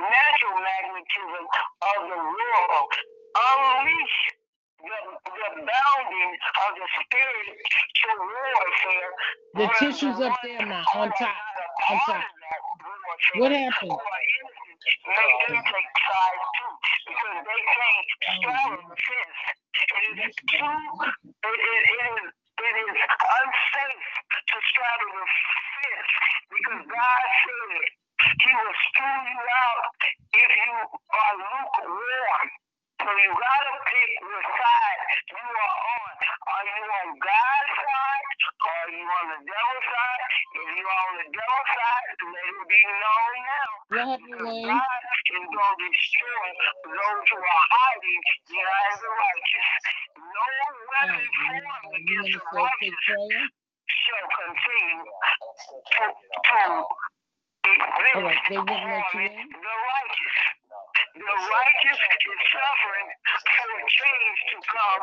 natural 0.00 0.56
magnetism 0.64 1.44
of 1.44 1.98
the 2.08 2.20
world. 2.24 2.90
Unleash 3.36 4.18
the, 4.80 4.98
the 5.28 5.48
bounding 5.60 6.32
of 6.64 6.70
the 6.80 6.88
spirit 7.04 7.48
to 7.52 8.08
warfare. 8.16 9.12
The 9.60 9.66
tissue's 9.78 10.20
up 10.24 10.36
there, 10.42 10.58
who 10.64 11.00
on 11.00 11.08
top, 11.20 11.36
on 11.90 11.98
top. 12.06 12.24
What 13.38 13.52
happened? 13.52 13.92
who 13.92 13.96
are 13.96 14.24
innocent, 14.36 14.78
Make 15.06 15.38
them 15.48 15.62
take 15.62 15.90
sides 16.04 16.46
too, 16.56 16.72
because 17.08 17.38
they 17.46 17.62
can't 17.72 18.08
straddle 18.12 18.84
the 18.90 18.96
fence. 18.98 19.38
It 19.72 20.18
is 20.26 20.34
too, 20.50 20.58
it, 20.60 21.58
it, 21.62 21.82
it 21.92 22.04
is, 22.12 22.24
it 22.32 22.74
is 22.82 22.96
unsafe 22.98 24.08
to 24.52 24.56
straddle 24.72 25.12
the 25.16 25.26
fence 25.26 26.12
because 26.52 26.82
God 26.92 27.24
said 27.42 27.82
He 28.42 28.50
will 28.52 28.76
spew 28.90 29.16
you 29.32 29.40
out 29.64 29.84
if 30.36 30.50
you 30.52 30.76
are 30.92 31.34
lukewarm. 31.40 32.48
So 33.02 33.10
you 33.10 33.30
gotta 33.34 33.74
pick 33.90 34.10
the 34.22 34.40
side 34.46 35.00
you 35.34 35.42
are 35.42 35.76
on. 35.98 36.12
Are 36.22 36.64
you 36.70 36.82
on 37.02 37.08
God's 37.18 37.72
side 37.82 38.28
or 38.62 38.74
are 38.78 38.90
you 38.94 39.06
on 39.10 39.26
the 39.34 39.40
devil's 39.42 39.86
side? 39.90 40.22
If 40.54 40.68
you 40.78 40.86
are 40.86 41.02
on 41.10 41.14
the 41.18 41.28
devil's 41.34 41.70
side, 41.74 42.08
let 42.22 42.46
it 42.46 42.62
be 42.70 42.82
known 43.02 43.34
now. 43.42 43.70
What 43.90 44.06
happened, 44.06 44.38
Because 44.38 44.54
Wayne? 44.54 44.70
God 44.70 45.02
is 45.34 45.46
going 45.50 45.78
to 45.82 45.86
destroy 45.90 46.46
those 46.94 47.24
who 47.26 47.38
are 47.42 47.64
hiding 47.74 48.22
behind 48.54 48.94
the 49.02 49.10
righteous. 49.18 49.68
No 50.22 50.46
Uh, 50.46 50.78
weapon 50.94 51.26
you 51.26 51.58
formed 51.58 52.06
you 52.06 52.22
against 52.22 52.30
the 52.38 52.42
want 52.54 52.70
to 52.70 52.86
say 52.86 52.86
a 52.86 52.94
quick 52.94 52.94
righteous 52.94 53.02
prayer? 53.02 53.46
shall 53.98 54.26
continue 54.30 55.02
to, 55.90 56.04
to 58.14 58.21
exist 58.32 58.50
they 58.50 58.58
wouldn't 58.58 58.68
let 58.68 59.14
you 59.14 59.20
in? 59.20 59.48
the 59.52 59.76
righteous. 59.92 60.36
The 61.14 61.22
righteous 61.22 62.00
is 62.00 62.38
suffering 62.52 63.08
for 63.44 63.68
a 63.68 63.70
change 63.88 64.38
to 64.52 64.56
come 64.72 65.02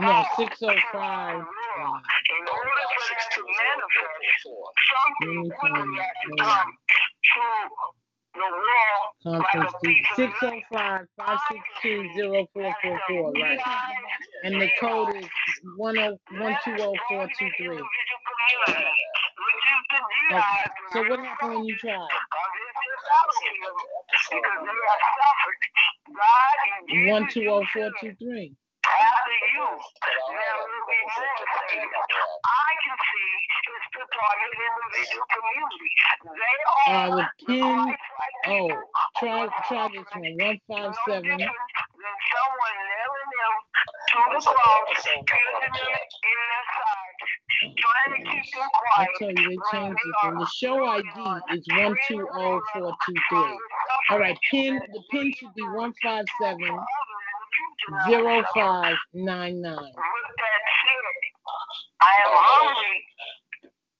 No, 0.00 0.24
605. 0.36 0.92
to 0.92 0.98
our 0.98 1.36
world. 1.36 1.46
Uh, 1.78 2.38
In 2.38 2.44
order 2.48 2.84
for 2.94 3.04
that 3.10 3.26
to 3.34 3.40
manifest, 3.44 4.46
something 4.88 5.36
Let 5.36 5.44
me 5.44 5.50
quickly 5.58 5.82
find 5.82 5.98
has 5.98 6.16
to 6.22 6.28
come 6.38 6.70
to 7.34 7.42
the 8.34 8.48
world 8.52 9.06
conference 9.24 9.72
a 9.74 9.78
piece 9.86 10.06
of 10.12 10.16
D 10.16 10.22
meat. 10.22 10.32
605 10.72 11.06
562 11.16 12.08
0444, 12.54 13.32
right? 13.42 13.60
And 14.44 14.60
the 14.62 14.68
code 14.80 15.16
is 15.16 15.26
oh, 15.66 15.76
120 15.76 16.16
So 20.92 21.02
what 21.08 21.20
happened 21.20 21.54
when 21.54 21.64
you 21.64 21.76
tried? 21.78 22.08
One 27.10 27.28
two 27.30 27.40
zero 27.40 27.62
four 27.72 27.90
two 28.00 28.14
three. 28.18 28.54
After 28.86 29.36
you, 29.54 29.66
there 29.66 30.56
will 30.62 30.84
be 30.86 30.98
more 31.06 31.46
saviors. 31.68 32.10
I 32.46 32.70
can 32.82 32.98
see 33.06 33.30
individual 34.46 35.26
communities. 35.34 36.02
They 36.26 36.56
Uh, 36.86 36.90
are. 36.90 37.30
Christ-like 37.46 38.36
Oh, 38.46 38.70
try 39.18 39.48
try 39.68 39.88
this 39.94 40.06
one. 40.14 40.34
One 40.38 40.58
five 40.68 40.90
no 40.90 40.98
seven. 41.06 41.38
than 41.38 42.16
someone 42.30 42.76
nailing 42.90 43.30
them 43.36 43.54
to 44.10 44.18
the 44.32 44.40
cross, 44.42 44.86
piercing 44.86 45.22
them 45.26 45.74
in 45.74 46.36
their 46.46 46.64
side, 46.76 46.95
trying 47.62 48.24
to 48.24 48.30
keep 48.30 48.44
them 48.54 48.68
I 48.96 49.06
tell 49.18 49.28
you, 49.30 49.48
they 49.50 49.58
changed 49.72 49.98
it. 49.98 50.14
And 50.24 50.40
the 50.40 50.46
show 50.56 50.84
ID 50.84 51.06
is 51.54 51.64
one 51.70 51.96
two 52.08 52.16
zero 52.16 52.60
four 52.72 52.92
two 53.06 53.14
three. 53.30 53.58
All 54.10 54.18
right, 54.18 54.38
pin. 54.50 54.80
The 54.92 55.02
pin 55.10 55.32
should 55.38 55.54
be 55.54 55.62
one 55.62 55.92
five 56.02 56.24
seven 56.42 56.78
zero 58.08 58.44
five 58.54 58.96
nine 59.14 59.60
nine. 59.62 59.76
With 59.76 60.36
that 60.38 60.62
said, 60.82 61.06
I 62.00 62.12
am 62.24 62.32
hungry 62.34 62.98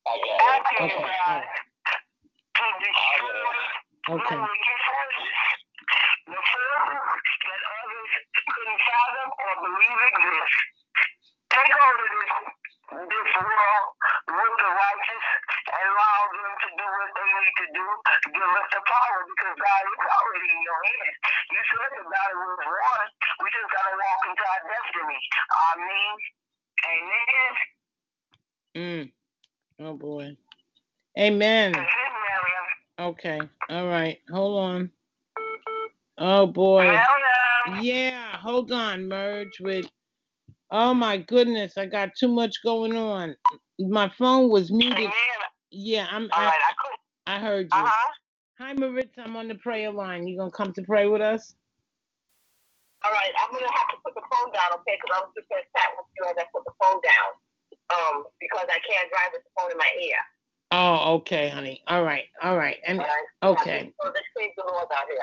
after 0.06 0.84
Okay, 0.84 0.94
you 0.94 1.02
right. 1.26 1.44
Okay. 4.10 4.36
the 4.36 4.40
wicked 4.42 4.80
forces. 4.86 5.32
The 6.26 6.40
forces 6.42 7.02
that 7.46 7.62
others 7.82 8.12
couldn't 8.50 8.80
fathom 8.86 9.28
or 9.34 9.52
believe 9.66 10.00
exist. 10.10 10.54
Take 11.50 11.74
over 11.74 12.06
this, 12.10 12.32
this 12.94 13.30
world 13.34 13.88
with 14.30 14.54
the 14.62 14.70
righteous 14.70 15.26
and 15.74 15.84
allow 15.90 16.20
them 16.30 16.52
to 16.54 16.68
do 16.78 16.86
what 16.86 17.10
they 17.18 17.30
need 17.34 17.54
to 17.58 17.66
do 17.74 17.86
give 18.30 18.52
us 18.62 18.68
the 18.70 18.82
power 18.86 19.18
because 19.26 19.56
God 19.58 19.82
is 19.90 20.02
already 20.06 20.48
in 20.54 20.60
your 20.62 20.80
hands. 20.86 21.16
You 21.50 21.60
said 21.66 21.90
the 21.98 22.04
battle 22.06 22.40
was 22.46 22.62
won. 22.62 23.06
We 23.42 23.46
just 23.50 23.70
got 23.74 23.86
to 23.90 23.94
walk 23.98 24.20
into 24.30 24.44
our 24.46 24.62
destiny. 24.70 25.20
Amen. 25.66 26.14
Amen. 26.94 27.52
Mm. 28.76 29.06
Oh 29.82 29.94
boy. 29.96 30.36
Amen. 31.18 31.72
That's 31.72 31.90
it, 31.90 32.12
Miriam. 32.22 32.66
Okay. 33.12 33.40
All 33.70 33.86
right. 33.88 34.18
Hold 34.30 34.58
on. 34.60 34.90
Oh 36.18 36.46
boy. 36.46 36.84
Miriam. 36.84 37.82
Yeah. 37.82 38.36
Hold 38.38 38.72
on. 38.72 39.08
Merge 39.08 39.60
with. 39.60 39.90
Oh 40.70 40.94
my 40.94 41.18
goodness. 41.18 41.76
I 41.76 41.86
got 41.86 42.10
too 42.18 42.28
much 42.28 42.62
going 42.64 42.96
on. 42.96 43.36
My 43.78 44.10
phone 44.18 44.50
was 44.50 44.72
muted. 44.72 45.10
Yeah. 45.70 46.06
I'm. 46.10 46.24
All 46.32 46.40
I, 46.40 46.44
right, 46.46 46.54
I 46.54 46.72
could. 46.82 46.98
I 47.26 47.38
heard 47.38 47.68
you. 47.72 47.78
Uh-huh. 47.78 48.12
Hi, 48.58 48.72
Maritza. 48.72 49.22
I'm 49.22 49.36
on 49.36 49.48
the 49.48 49.54
prayer 49.56 49.90
line. 49.90 50.26
You 50.26 50.38
gonna 50.38 50.50
come 50.50 50.72
to 50.74 50.82
pray 50.82 51.06
with 51.06 51.20
us? 51.20 51.54
All 53.04 53.12
right, 53.12 53.30
I'm 53.38 53.52
gonna 53.52 53.70
have 53.70 53.88
to 53.90 53.96
put 54.02 54.14
the 54.14 54.22
phone 54.32 54.52
down, 54.52 54.72
okay? 54.80 54.98
Because 54.98 55.14
I 55.14 55.20
was 55.20 55.30
just 55.36 55.48
gonna 55.48 55.62
chat 55.76 55.90
with 55.94 56.06
you 56.18 56.24
as 56.26 56.36
I 56.40 56.44
put 56.50 56.64
the 56.64 56.72
phone 56.82 56.98
down, 57.04 57.30
um, 57.94 58.24
because 58.40 58.66
I 58.66 58.80
can't 58.82 59.08
drive 59.10 59.30
with 59.32 59.44
the 59.44 59.50
phone 59.54 59.70
in 59.70 59.78
my 59.78 59.90
ear. 60.02 60.18
Oh, 60.72 61.14
okay, 61.16 61.48
honey. 61.48 61.82
All 61.86 62.02
right. 62.02 62.24
All 62.42 62.56
right. 62.56 62.78
And 62.86 63.00
All 63.00 63.06
right? 63.06 63.60
okay. 63.60 63.92
So 64.02 64.08
let's 64.08 64.26
praise 64.34 64.50
the 64.56 64.64
Lord 64.66 64.88
out 64.90 65.06
here. 65.08 65.18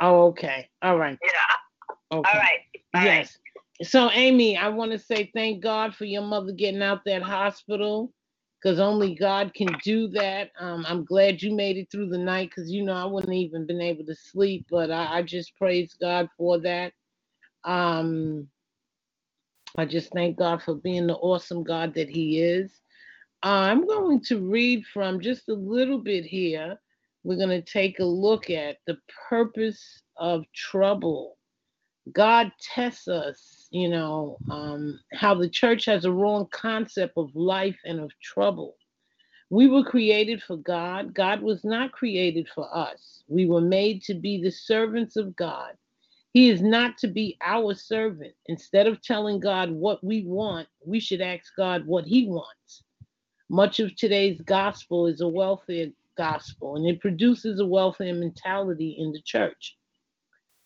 Oh, 0.00 0.26
okay. 0.28 0.68
All 0.82 0.98
right. 0.98 1.18
Yeah. 1.24 2.18
Okay. 2.18 2.30
All 2.30 2.38
right. 2.38 2.60
All 2.94 3.06
right. 3.06 3.38
So, 3.82 4.10
Amy, 4.10 4.56
I 4.56 4.68
want 4.68 4.92
to 4.92 4.98
say 4.98 5.30
thank 5.34 5.62
God 5.62 5.94
for 5.94 6.04
your 6.04 6.22
mother 6.22 6.52
getting 6.52 6.82
out 6.82 7.04
that 7.06 7.22
hospital 7.22 8.12
because 8.60 8.80
only 8.80 9.14
God 9.14 9.54
can 9.54 9.68
do 9.84 10.08
that. 10.08 10.50
Um, 10.58 10.84
I'm 10.88 11.04
glad 11.04 11.42
you 11.42 11.54
made 11.54 11.76
it 11.76 11.88
through 11.90 12.08
the 12.08 12.18
night 12.18 12.50
because, 12.50 12.70
you 12.70 12.84
know, 12.84 12.94
I 12.94 13.04
wouldn't 13.04 13.32
even 13.32 13.66
been 13.66 13.80
able 13.80 14.04
to 14.06 14.14
sleep, 14.16 14.66
but 14.70 14.90
I, 14.90 15.18
I 15.18 15.22
just 15.22 15.56
praise 15.56 15.94
God 16.00 16.28
for 16.36 16.58
that. 16.60 16.92
Um, 17.64 18.48
I 19.78 19.86
just 19.86 20.12
thank 20.12 20.38
God 20.38 20.62
for 20.62 20.74
being 20.76 21.06
the 21.06 21.14
awesome 21.16 21.64
God 21.64 21.94
that 21.94 22.08
He 22.10 22.40
is. 22.40 22.72
I'm 23.42 23.86
going 23.88 24.22
to 24.26 24.40
read 24.50 24.84
from 24.94 25.20
just 25.22 25.48
a 25.50 25.54
little 25.54 25.98
bit 26.00 26.26
here. 26.26 26.78
We're 27.24 27.38
going 27.38 27.50
to 27.50 27.62
take 27.62 28.00
a 28.00 28.04
look 28.06 28.50
at 28.50 28.78
the 28.86 28.98
purpose 29.30 30.02
of 30.18 30.44
trouble. 30.54 31.33
God 32.12 32.52
tests 32.60 33.08
us, 33.08 33.66
you 33.70 33.88
know, 33.88 34.36
um, 34.50 35.00
how 35.12 35.34
the 35.34 35.48
church 35.48 35.86
has 35.86 36.04
a 36.04 36.12
wrong 36.12 36.46
concept 36.50 37.14
of 37.16 37.34
life 37.34 37.78
and 37.84 37.98
of 37.98 38.10
trouble. 38.20 38.76
We 39.50 39.68
were 39.68 39.84
created 39.84 40.42
for 40.42 40.56
God. 40.56 41.14
God 41.14 41.40
was 41.40 41.64
not 41.64 41.92
created 41.92 42.48
for 42.54 42.68
us. 42.76 43.22
We 43.28 43.46
were 43.46 43.60
made 43.60 44.02
to 44.04 44.14
be 44.14 44.42
the 44.42 44.50
servants 44.50 45.16
of 45.16 45.34
God. 45.36 45.72
He 46.32 46.50
is 46.50 46.60
not 46.60 46.98
to 46.98 47.08
be 47.08 47.38
our 47.40 47.74
servant. 47.74 48.34
Instead 48.46 48.86
of 48.86 49.00
telling 49.00 49.40
God 49.40 49.70
what 49.70 50.02
we 50.02 50.24
want, 50.24 50.68
we 50.84 51.00
should 51.00 51.20
ask 51.20 51.54
God 51.56 51.86
what 51.86 52.04
He 52.04 52.26
wants. 52.26 52.82
Much 53.48 53.78
of 53.78 53.94
today's 53.96 54.40
gospel 54.40 55.06
is 55.06 55.20
a 55.20 55.28
welfare 55.28 55.86
gospel, 56.16 56.76
and 56.76 56.86
it 56.86 57.00
produces 57.00 57.60
a 57.60 57.66
welfare 57.66 58.14
mentality 58.14 58.96
in 58.98 59.12
the 59.12 59.22
church. 59.22 59.76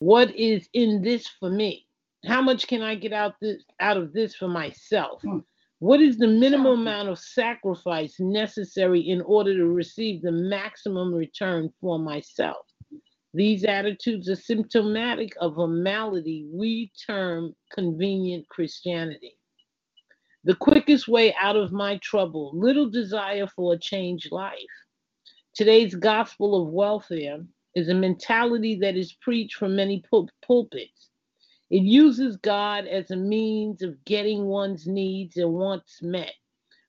What 0.01 0.35
is 0.37 0.69
in 0.75 1.03
this 1.03 1.27
for 1.27 1.51
me? 1.51 1.87
How 2.27 2.43
much 2.43 2.67
can 2.67 2.83
I 2.83 2.95
get 2.95 3.13
out 3.13 3.35
this 3.41 3.63
out 3.81 3.97
of 3.97 4.13
this 4.13 4.35
for 4.35 4.49
myself? 4.49 5.23
Hmm. 5.23 5.39
What 5.81 6.01
is 6.01 6.19
the 6.19 6.27
minimum 6.27 6.81
amount 6.81 7.09
of 7.09 7.19
sacrifice 7.19 8.17
necessary 8.19 9.01
in 9.01 9.21
order 9.23 9.57
to 9.57 9.67
receive 9.67 10.23
the 10.23 10.33
maximum 10.33 11.15
return 11.15 11.73
for 11.81 11.99
myself? 11.99 12.67
These 13.35 13.65
attitudes 13.65 14.29
are 14.29 14.37
symptomatic 14.37 15.35
of 15.41 15.59
a 15.59 15.69
malady 15.69 16.49
we 16.53 16.91
term 17.07 17.55
convenient 17.73 18.49
Christianity. 18.49 19.37
The 20.45 20.57
quickest 20.57 21.09
way 21.09 21.35
out 21.41 21.57
of 21.57 21.73
my 21.73 21.99
trouble, 21.99 22.51
little 22.55 22.89
desire 22.91 23.47
for 23.47 23.75
a 23.75 23.79
changed 23.79 24.33
life. 24.33 24.57
Today's 25.55 25.95
gospel 25.95 26.63
of 26.63 26.73
welfare 26.73 27.41
is 27.75 27.89
a 27.89 27.95
mentality 27.95 28.77
that 28.77 28.97
is 28.97 29.13
preached 29.21 29.57
from 29.57 29.77
many 29.77 30.03
pul- 30.11 30.31
pulpits. 30.47 31.11
It 31.71 31.83
uses 31.83 32.37
God 32.37 32.87
as 32.87 33.11
a 33.11 33.17
means 33.17 33.83
of 33.83 34.03
getting 34.05 34.47
one's 34.47 34.87
needs 34.87 35.37
and 35.37 35.53
wants 35.53 36.01
met, 36.03 36.33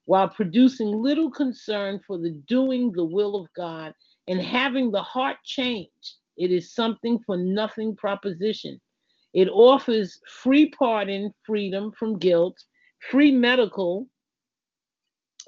while 0.05 0.29
producing 0.29 0.87
little 1.01 1.29
concern 1.29 1.99
for 2.07 2.17
the 2.17 2.31
doing 2.47 2.91
the 2.91 3.03
will 3.03 3.35
of 3.35 3.51
God 3.53 3.93
and 4.27 4.39
having 4.39 4.91
the 4.91 5.03
heart 5.03 5.37
changed. 5.43 6.15
It 6.37 6.51
is 6.51 6.73
something 6.73 7.19
for 7.25 7.35
nothing 7.35 7.95
proposition. 7.95 8.79
It 9.33 9.49
offers 9.49 10.19
free 10.27 10.69
pardon, 10.69 11.33
freedom 11.45 11.91
from 11.91 12.17
guilt, 12.17 12.57
free 13.11 13.31
medical, 13.31 14.07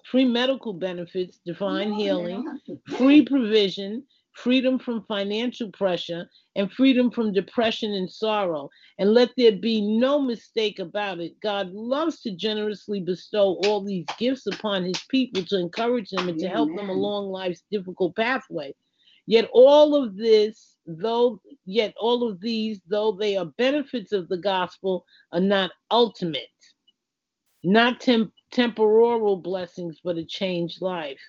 free 0.04 0.26
medical 0.26 0.74
benefits, 0.74 1.40
divine 1.46 1.94
healing, 1.94 2.46
free 2.98 3.24
provision, 3.24 4.04
freedom 4.34 4.80
from 4.80 5.06
financial 5.08 5.72
pressure, 5.72 6.30
and 6.56 6.72
freedom 6.72 7.12
from 7.12 7.34
depression 7.34 7.94
and 7.94 8.12
sorrow. 8.12 8.70
And 8.98 9.14
let 9.14 9.32
there 9.38 9.54
be 9.54 9.82
no 9.82 10.22
mistake 10.22 10.80
about 10.80 11.20
it. 11.20 11.40
God 11.42 11.72
loves 11.72 12.22
to 12.22 12.36
generously 12.36 13.00
bestow 13.02 13.60
all 13.66 13.84
these 13.84 14.06
gifts 14.18 14.48
upon 14.48 14.84
his 14.84 15.02
people 15.10 15.44
to 15.46 15.60
encourage 15.60 16.10
them 16.10 16.30
and 16.30 16.40
to 16.40 16.48
help 16.50 16.76
them 16.76 16.90
along 16.90 17.30
life's 17.30 17.64
difficult 17.72 18.16
pathway. 18.16 18.74
Yet 19.28 19.50
all 19.54 19.96
of 19.96 20.18
this, 20.18 20.76
though, 20.86 21.40
yet 21.66 21.94
all 21.98 22.28
of 22.28 22.42
these, 22.42 22.82
though 22.88 23.12
they 23.14 23.38
are 23.38 23.46
benefits 23.46 24.12
of 24.12 24.28
the 24.30 24.38
gospel, 24.38 25.06
are 25.32 25.40
not 25.40 25.72
ultimate, 25.90 26.50
not 27.64 28.02
tem- 28.02 28.34
temporal 28.52 29.38
blessings, 29.38 30.00
but 30.04 30.18
a 30.18 30.26
changed 30.26 30.82
life. 30.82 31.22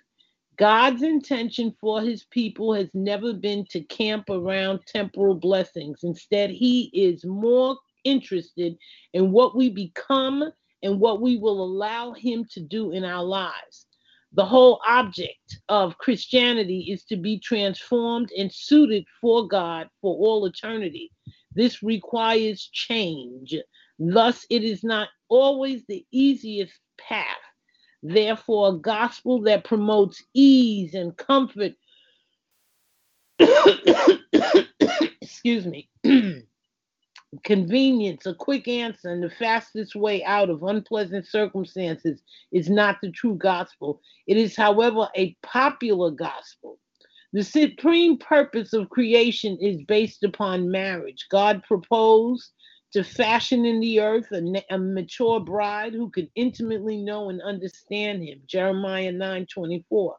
God's 0.62 1.02
intention 1.02 1.74
for 1.80 2.00
his 2.02 2.22
people 2.22 2.72
has 2.72 2.88
never 2.94 3.32
been 3.32 3.66
to 3.70 3.80
camp 3.80 4.30
around 4.30 4.78
temporal 4.86 5.34
blessings. 5.34 6.04
Instead, 6.04 6.50
he 6.50 6.82
is 6.94 7.24
more 7.24 7.76
interested 8.04 8.76
in 9.12 9.32
what 9.32 9.56
we 9.56 9.70
become 9.70 10.44
and 10.84 11.00
what 11.00 11.20
we 11.20 11.36
will 11.36 11.60
allow 11.64 12.12
him 12.12 12.46
to 12.52 12.60
do 12.60 12.92
in 12.92 13.02
our 13.04 13.24
lives. 13.24 13.86
The 14.34 14.44
whole 14.44 14.80
object 14.86 15.58
of 15.68 15.98
Christianity 15.98 16.92
is 16.92 17.02
to 17.06 17.16
be 17.16 17.40
transformed 17.40 18.30
and 18.38 18.52
suited 18.52 19.04
for 19.20 19.48
God 19.48 19.88
for 20.00 20.14
all 20.14 20.46
eternity. 20.46 21.10
This 21.56 21.82
requires 21.82 22.70
change. 22.72 23.56
Thus, 23.98 24.46
it 24.48 24.62
is 24.62 24.84
not 24.84 25.08
always 25.28 25.82
the 25.88 26.06
easiest 26.12 26.78
path. 26.98 27.41
Therefore, 28.02 28.70
a 28.70 28.72
gospel 28.72 29.42
that 29.42 29.64
promotes 29.64 30.22
ease 30.34 30.94
and 30.94 31.16
comfort, 31.16 31.72
excuse 35.20 35.66
me, 35.66 35.88
convenience, 37.44 38.26
a 38.26 38.34
quick 38.34 38.66
answer, 38.66 39.10
and 39.10 39.22
the 39.22 39.30
fastest 39.30 39.94
way 39.94 40.24
out 40.24 40.50
of 40.50 40.64
unpleasant 40.64 41.26
circumstances 41.26 42.22
is 42.50 42.68
not 42.68 42.98
the 43.00 43.10
true 43.12 43.36
gospel. 43.36 44.00
It 44.26 44.36
is, 44.36 44.56
however, 44.56 45.08
a 45.16 45.36
popular 45.42 46.10
gospel. 46.10 46.78
The 47.32 47.44
supreme 47.44 48.18
purpose 48.18 48.74
of 48.74 48.90
creation 48.90 49.56
is 49.60 49.82
based 49.84 50.22
upon 50.22 50.70
marriage. 50.70 51.26
God 51.30 51.62
proposed 51.62 52.50
to 52.92 53.02
fashion 53.02 53.64
in 53.64 53.80
the 53.80 54.00
earth 54.00 54.30
a, 54.32 54.64
a 54.70 54.78
mature 54.78 55.40
bride 55.40 55.94
who 55.94 56.10
could 56.10 56.28
intimately 56.34 56.98
know 56.98 57.30
and 57.30 57.40
understand 57.42 58.22
him. 58.22 58.40
Jeremiah 58.46 59.12
9 59.12 59.46
24. 59.46 60.16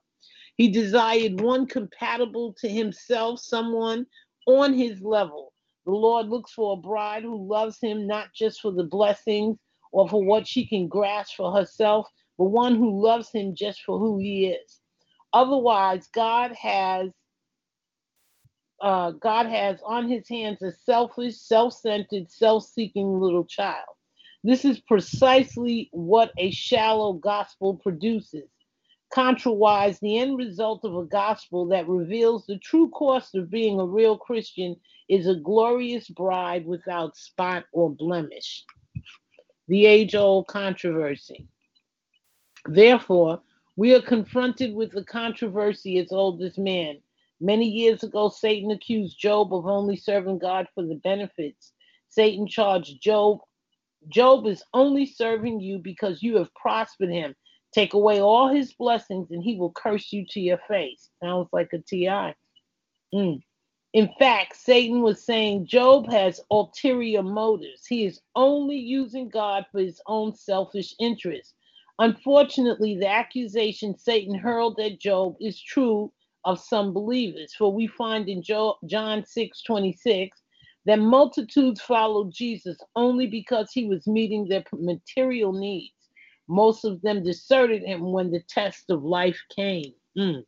He 0.58 0.70
desired 0.70 1.42
one 1.42 1.66
compatible 1.68 2.54
to 2.60 2.70
himself, 2.70 3.40
someone 3.40 4.06
on 4.48 4.74
his 4.74 5.02
level. 5.02 5.54
The 5.86 5.92
Lord 5.92 6.30
looks 6.30 6.54
for 6.54 6.74
a 6.74 6.82
bride 6.82 7.24
who 7.24 7.48
loves 7.48 7.80
him 7.82 8.08
not 8.08 8.34
just 8.34 8.62
for 8.62 8.72
the 8.72 8.84
blessings 8.84 9.58
or 9.92 10.08
for 10.08 10.24
what 10.24 10.48
she 10.48 10.66
can 10.66 10.88
grasp 10.88 11.36
for 11.38 11.52
herself, 11.52 12.08
but 12.38 12.46
one 12.46 12.76
who 12.76 13.04
loves 13.04 13.32
him 13.32 13.56
just 13.56 13.84
for 13.84 14.00
who 14.00 14.20
he 14.20 14.48
is. 14.48 14.80
Otherwise, 15.34 16.08
God 16.14 16.54
has 16.54 17.10
uh, 18.84 19.12
God 19.12 19.46
has 19.46 19.80
on 19.86 20.10
his 20.10 20.28
hands 20.28 20.62
a 20.62 20.74
selfish, 20.74 21.38
self-centered, 21.38 22.30
self-seeking 22.30 23.20
little 23.20 23.46
child. 23.46 23.88
This 24.44 24.66
is 24.66 24.82
precisely 24.82 25.90
what 25.94 26.34
a 26.38 26.52
shallow 26.52 27.14
gospel 27.14 27.76
produces. 27.76 28.50
Contrawise, 29.14 30.00
the 30.00 30.18
end 30.18 30.38
result 30.38 30.84
of 30.84 30.98
a 30.98 31.06
gospel 31.06 31.66
that 31.68 31.88
reveals 31.88 32.46
the 32.46 32.58
true 32.58 32.90
cost 32.90 33.36
of 33.36 33.50
being 33.50 33.80
a 33.80 33.86
real 33.86 34.18
Christian 34.18 34.76
is 35.08 35.28
a 35.28 35.36
glorious 35.36 36.10
bride 36.10 36.66
without 36.66 37.16
spot 37.16 37.64
or 37.72 37.90
blemish. 37.90 38.66
The 39.70 39.86
age 39.86 40.14
old 40.14 40.48
controversy. 40.48 41.48
Therefore, 42.66 43.42
we 43.78 43.96
are 43.96 44.02
confronted 44.02 44.74
with 44.76 44.92
the 44.92 45.06
controversy 45.06 46.00
as 46.00 46.12
old 46.12 46.42
as 46.42 46.58
man. 46.58 46.98
Many 47.44 47.68
years 47.68 48.04
ago, 48.04 48.30
Satan 48.30 48.72
accused 48.72 49.20
Job 49.20 49.54
of 49.54 49.68
only 49.68 49.98
serving 49.98 50.40
God 50.40 50.66
for 50.74 50.82
the 50.82 50.96
benefits. 50.96 51.74
Satan 52.08 52.48
charged 52.48 53.02
Job, 53.02 53.40
Job 54.08 54.48
is 54.48 54.64
only 54.74 55.06
serving 55.06 55.60
you 55.60 55.78
because 55.78 56.24
you 56.24 56.38
have 56.38 56.56
prospered 56.56 57.10
him. 57.10 57.36
Take 57.74 57.96
away 57.96 58.22
all 58.22 58.48
his 58.48 58.72
blessings 58.72 59.32
and 59.32 59.44
he 59.44 59.58
will 59.58 59.74
curse 59.74 60.14
you 60.14 60.26
to 60.30 60.40
your 60.40 60.60
face. 60.70 61.10
Sounds 61.22 61.50
like 61.52 61.74
a 61.74 61.80
TI. 61.80 62.34
Mm. 63.14 63.44
In 63.92 64.10
fact, 64.18 64.56
Satan 64.56 65.02
was 65.02 65.22
saying 65.22 65.68
Job 65.68 66.10
has 66.10 66.40
ulterior 66.50 67.24
motives. 67.24 67.86
He 67.86 68.06
is 68.06 68.22
only 68.38 68.78
using 68.78 69.28
God 69.28 69.66
for 69.70 69.82
his 69.82 70.00
own 70.08 70.34
selfish 70.34 70.96
interests. 70.98 71.56
Unfortunately, 72.00 72.96
the 72.98 73.10
accusation 73.10 73.98
Satan 73.98 74.34
hurled 74.34 74.80
at 74.80 74.98
Job 75.02 75.36
is 75.42 75.62
true 75.62 76.10
of 76.46 76.60
some 76.60 76.94
believers, 76.94 77.54
for 77.58 77.72
we 77.74 77.88
find 77.88 78.28
in 78.30 78.42
Jo- 78.42 78.78
John 78.86 79.26
6 79.26 79.62
26 79.64 80.42
that 80.86 81.00
multitudes 81.00 81.82
followed 81.82 82.32
Jesus 82.34 82.78
only 82.96 83.28
because 83.28 83.72
he 83.72 83.86
was 83.86 84.06
meeting 84.08 84.48
their 84.48 84.64
material 84.74 85.54
needs. 85.54 85.94
Most 86.48 86.84
of 86.84 87.02
them 87.02 87.24
deserted 87.24 87.84
him 87.84 88.12
when 88.12 88.32
the 88.32 88.42
test 88.50 88.90
of 88.90 89.04
life 89.04 89.40
came. 89.56 89.94
Mm. 90.18 90.44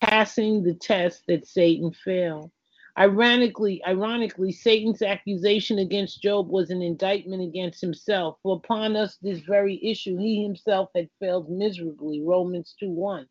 Passing 0.00 0.62
the 0.64 0.74
test 0.74 1.22
that 1.28 1.46
Satan 1.46 1.92
failed. 1.92 2.50
Ironically, 2.98 3.82
ironically, 3.86 4.52
Satan's 4.52 5.02
accusation 5.02 5.78
against 5.78 6.22
Job 6.22 6.48
was 6.48 6.70
an 6.70 6.82
indictment 6.82 7.42
against 7.42 7.80
himself. 7.80 8.38
For 8.42 8.56
upon 8.56 8.96
us 8.96 9.16
this 9.20 9.40
very 9.40 9.84
issue 9.84 10.16
he 10.16 10.42
himself 10.42 10.90
had 10.94 11.08
failed 11.20 11.50
miserably. 11.50 12.22
Romans 12.22 12.74
2 12.78 12.90
1. 12.90 13.26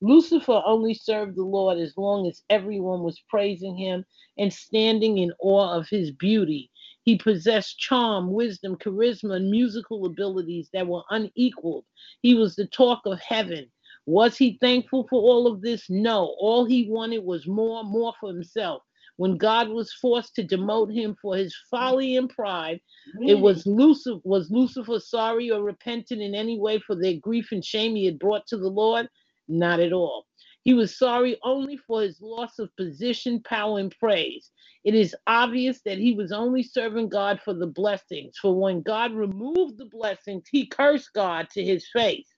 Lucifer 0.00 0.62
only 0.64 0.94
served 0.94 1.36
the 1.36 1.42
Lord 1.42 1.78
as 1.78 1.96
long 1.96 2.26
as 2.28 2.42
everyone 2.50 3.02
was 3.02 3.20
praising 3.28 3.76
him 3.76 4.04
and 4.38 4.52
standing 4.52 5.18
in 5.18 5.32
awe 5.40 5.74
of 5.76 5.88
his 5.88 6.12
beauty. 6.12 6.70
He 7.02 7.16
possessed 7.16 7.78
charm, 7.78 8.32
wisdom, 8.32 8.76
charisma, 8.76 9.36
and 9.36 9.50
musical 9.50 10.06
abilities 10.06 10.70
that 10.72 10.86
were 10.86 11.02
unequaled. 11.10 11.84
He 12.22 12.34
was 12.34 12.54
the 12.54 12.66
talk 12.66 13.06
of 13.06 13.18
heaven. 13.20 13.70
Was 14.06 14.36
he 14.38 14.58
thankful 14.60 15.06
for 15.08 15.20
all 15.20 15.46
of 15.46 15.62
this? 15.62 15.90
No. 15.90 16.36
All 16.38 16.64
he 16.64 16.88
wanted 16.88 17.24
was 17.24 17.46
more, 17.48 17.82
more 17.82 18.14
for 18.20 18.28
himself. 18.28 18.82
When 19.16 19.36
God 19.36 19.68
was 19.68 19.92
forced 19.92 20.36
to 20.36 20.44
demote 20.44 20.94
him 20.94 21.16
for 21.20 21.36
his 21.36 21.56
folly 21.70 22.16
and 22.16 22.30
pride, 22.30 22.80
it 23.26 23.40
was 23.40 23.66
Lucifer. 23.66 24.20
Was 24.22 24.48
Lucifer 24.50 25.00
sorry 25.00 25.50
or 25.50 25.62
repentant 25.62 26.22
in 26.22 26.36
any 26.36 26.56
way 26.58 26.78
for 26.78 26.94
the 26.94 27.18
grief 27.18 27.50
and 27.50 27.64
shame 27.64 27.96
he 27.96 28.04
had 28.04 28.20
brought 28.20 28.46
to 28.46 28.56
the 28.56 28.68
Lord? 28.68 29.08
Not 29.48 29.80
at 29.80 29.92
all. 29.92 30.26
He 30.64 30.74
was 30.74 30.98
sorry 30.98 31.38
only 31.42 31.76
for 31.76 32.02
his 32.02 32.20
loss 32.20 32.58
of 32.58 32.74
position, 32.76 33.42
power, 33.42 33.78
and 33.78 33.94
praise. 33.98 34.50
It 34.84 34.94
is 34.94 35.16
obvious 35.26 35.80
that 35.84 35.98
he 35.98 36.14
was 36.14 36.32
only 36.32 36.62
serving 36.62 37.08
God 37.08 37.40
for 37.44 37.54
the 37.54 37.66
blessings. 37.66 38.36
For 38.40 38.54
when 38.58 38.82
God 38.82 39.12
removed 39.14 39.78
the 39.78 39.86
blessings, 39.86 40.44
he 40.50 40.66
cursed 40.66 41.12
God 41.14 41.48
to 41.50 41.64
his 41.64 41.86
face. 41.92 42.28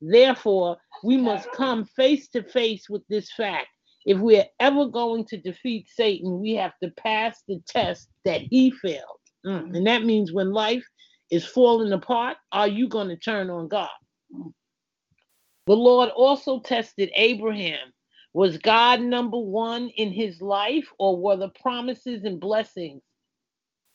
Therefore, 0.00 0.76
we 1.04 1.16
must 1.16 1.50
come 1.52 1.84
face 1.84 2.28
to 2.30 2.42
face 2.42 2.88
with 2.88 3.02
this 3.08 3.32
fact. 3.32 3.68
If 4.06 4.18
we 4.18 4.38
are 4.38 4.46
ever 4.60 4.86
going 4.86 5.26
to 5.26 5.38
defeat 5.38 5.88
Satan, 5.88 6.40
we 6.40 6.54
have 6.54 6.72
to 6.82 6.90
pass 6.92 7.42
the 7.48 7.60
test 7.68 8.08
that 8.24 8.42
he 8.42 8.70
failed. 8.70 9.04
Mm. 9.46 9.76
And 9.76 9.86
that 9.86 10.04
means 10.04 10.32
when 10.32 10.52
life 10.52 10.84
is 11.30 11.44
falling 11.44 11.92
apart, 11.92 12.36
are 12.52 12.68
you 12.68 12.88
going 12.88 13.08
to 13.08 13.16
turn 13.16 13.50
on 13.50 13.68
God? 13.68 13.88
The 15.68 15.76
Lord 15.76 16.10
also 16.10 16.60
tested 16.60 17.10
Abraham. 17.14 17.92
Was 18.34 18.58
God 18.58 19.02
number 19.02 19.38
one 19.38 19.90
in 19.90 20.12
his 20.12 20.42
life, 20.42 20.88
or 20.98 21.18
were 21.18 21.36
the 21.36 21.50
promises 21.50 22.24
and 22.24 22.40
blessings, 22.40 23.02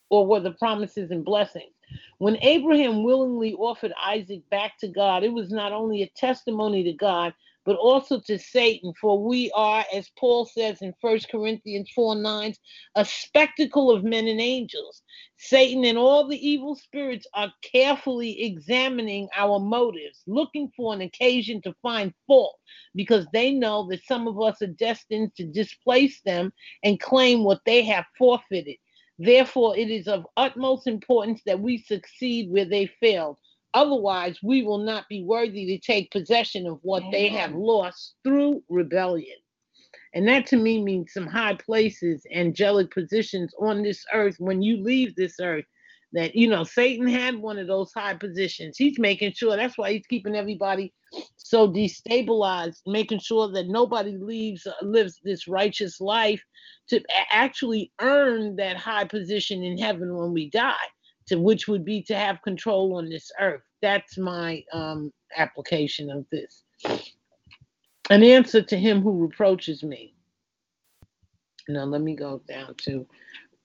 or 0.09 0.27
were 0.27 0.41
the 0.41 0.51
promises 0.53 1.11
and 1.11 1.25
blessings? 1.25 1.73
When 2.19 2.37
Abraham 2.43 3.03
willingly 3.03 3.55
offered 3.55 3.93
Isaac 4.01 4.49
back 4.51 4.77
to 4.79 4.87
God, 4.87 5.23
it 5.23 5.33
was 5.33 5.51
not 5.51 5.73
only 5.73 6.03
a 6.03 6.09
testimony 6.15 6.83
to 6.83 6.93
God, 6.93 7.33
but 7.65 7.75
also 7.77 8.19
to 8.19 8.37
Satan. 8.37 8.93
For 8.99 9.21
we 9.21 9.51
are, 9.51 9.85
as 9.93 10.09
Paul 10.17 10.45
says 10.45 10.81
in 10.81 10.93
1 11.01 11.19
Corinthians 11.31 11.89
4 11.95 12.15
9, 12.15 12.53
a 12.95 13.05
spectacle 13.05 13.91
of 13.91 14.03
men 14.03 14.27
and 14.27 14.41
angels. 14.41 15.01
Satan 15.37 15.83
and 15.85 15.97
all 15.97 16.27
the 16.27 16.47
evil 16.47 16.75
spirits 16.75 17.27
are 17.33 17.53
carefully 17.61 18.43
examining 18.43 19.27
our 19.35 19.59
motives, 19.59 20.23
looking 20.27 20.71
for 20.75 20.93
an 20.93 21.01
occasion 21.01 21.61
to 21.63 21.75
find 21.81 22.13
fault, 22.27 22.59
because 22.95 23.25
they 23.33 23.51
know 23.51 23.87
that 23.89 24.05
some 24.05 24.27
of 24.27 24.39
us 24.41 24.61
are 24.61 24.67
destined 24.67 25.35
to 25.35 25.45
displace 25.45 26.21
them 26.21 26.51
and 26.83 26.99
claim 26.99 27.43
what 27.43 27.61
they 27.65 27.83
have 27.83 28.05
forfeited. 28.17 28.77
Therefore, 29.19 29.77
it 29.77 29.91
is 29.91 30.07
of 30.07 30.25
utmost 30.37 30.87
importance 30.87 31.41
that 31.45 31.59
we 31.59 31.77
succeed 31.77 32.49
where 32.49 32.65
they 32.65 32.87
failed. 32.87 33.37
Otherwise, 33.73 34.37
we 34.43 34.61
will 34.61 34.77
not 34.77 35.07
be 35.09 35.23
worthy 35.23 35.65
to 35.65 35.79
take 35.79 36.11
possession 36.11 36.67
of 36.67 36.79
what 36.83 37.03
they 37.11 37.27
have 37.27 37.53
lost 37.55 38.15
through 38.23 38.61
rebellion. 38.69 39.37
And 40.13 40.27
that 40.27 40.45
to 40.47 40.57
me 40.57 40.81
means 40.81 41.13
some 41.13 41.25
high 41.25 41.55
places, 41.55 42.25
angelic 42.31 42.91
positions 42.91 43.51
on 43.59 43.81
this 43.81 44.05
earth 44.13 44.35
when 44.37 44.61
you 44.61 44.77
leave 44.77 45.15
this 45.15 45.35
earth. 45.41 45.65
That, 46.11 46.35
you 46.35 46.47
know, 46.47 46.63
Satan 46.63 47.07
had 47.07 47.37
one 47.37 47.57
of 47.57 47.65
those 47.65 47.91
high 47.91 48.13
positions. 48.13 48.77
He's 48.77 48.99
making 48.99 49.33
sure 49.33 49.55
that's 49.55 49.79
why 49.79 49.93
he's 49.93 50.05
keeping 50.05 50.35
everybody 50.35 50.93
so 51.37 51.67
destabilized, 51.67 52.81
making 52.85 53.17
sure 53.17 53.51
that 53.51 53.67
nobody 53.67 54.15
leaves 54.17 54.67
uh, 54.67 54.73
lives 54.83 55.19
this 55.23 55.47
righteous 55.47 55.99
life 55.99 56.43
to 56.89 57.01
actually 57.31 57.91
earn 57.99 58.55
that 58.57 58.77
high 58.77 59.05
position 59.05 59.63
in 59.63 59.75
heaven 59.75 60.15
when 60.15 60.33
we 60.33 60.51
die 60.51 60.75
to 61.27 61.37
which 61.37 61.67
would 61.67 61.85
be 61.85 62.01
to 62.03 62.15
have 62.15 62.41
control 62.41 62.95
on 62.95 63.09
this 63.09 63.31
earth. 63.39 63.61
That's 63.81 64.17
my 64.17 64.63
um, 64.73 65.11
application 65.37 66.09
of 66.09 66.25
this. 66.31 66.63
An 68.09 68.23
answer 68.23 68.61
to 68.61 68.77
him 68.77 69.01
who 69.01 69.21
reproaches 69.21 69.83
me. 69.83 70.13
Now 71.67 71.85
let 71.85 72.01
me 72.01 72.15
go 72.15 72.41
down 72.47 72.75
to. 72.85 73.07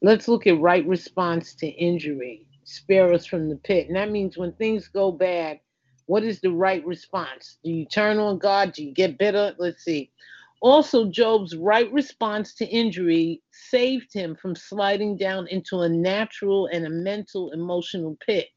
Let's 0.00 0.28
look 0.28 0.46
at 0.46 0.60
right 0.60 0.86
response 0.86 1.54
to 1.56 1.66
injury. 1.66 2.46
Spare 2.64 3.12
us 3.12 3.26
from 3.26 3.48
the 3.48 3.56
pit. 3.56 3.88
And 3.88 3.96
that 3.96 4.10
means 4.10 4.38
when 4.38 4.52
things 4.52 4.86
go 4.88 5.10
bad, 5.10 5.58
what 6.06 6.22
is 6.22 6.40
the 6.40 6.50
right 6.50 6.84
response? 6.86 7.58
Do 7.64 7.70
you 7.70 7.84
turn 7.84 8.18
on 8.18 8.38
God? 8.38 8.72
Do 8.72 8.84
you 8.84 8.92
get 8.92 9.18
bitter? 9.18 9.54
Let's 9.58 9.84
see. 9.84 10.12
Also, 10.60 11.08
Job's 11.10 11.56
right 11.56 11.90
response 11.92 12.54
to 12.54 12.66
injury 12.66 13.42
saved 13.52 14.12
him 14.12 14.34
from 14.34 14.56
sliding 14.56 15.16
down 15.16 15.46
into 15.48 15.80
a 15.80 15.88
natural 15.88 16.66
and 16.66 16.86
a 16.86 16.90
mental 16.90 17.52
emotional 17.52 18.16
pit. 18.26 18.48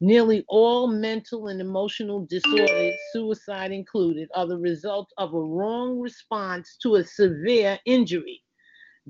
Nearly 0.00 0.44
all 0.48 0.86
mental 0.86 1.48
and 1.48 1.60
emotional 1.60 2.26
disorders, 2.26 2.94
suicide 3.12 3.72
included, 3.72 4.28
are 4.34 4.46
the 4.46 4.58
result 4.58 5.10
of 5.18 5.34
a 5.34 5.40
wrong 5.42 5.98
response 5.98 6.78
to 6.82 6.96
a 6.96 7.04
severe 7.04 7.78
injury. 7.84 8.42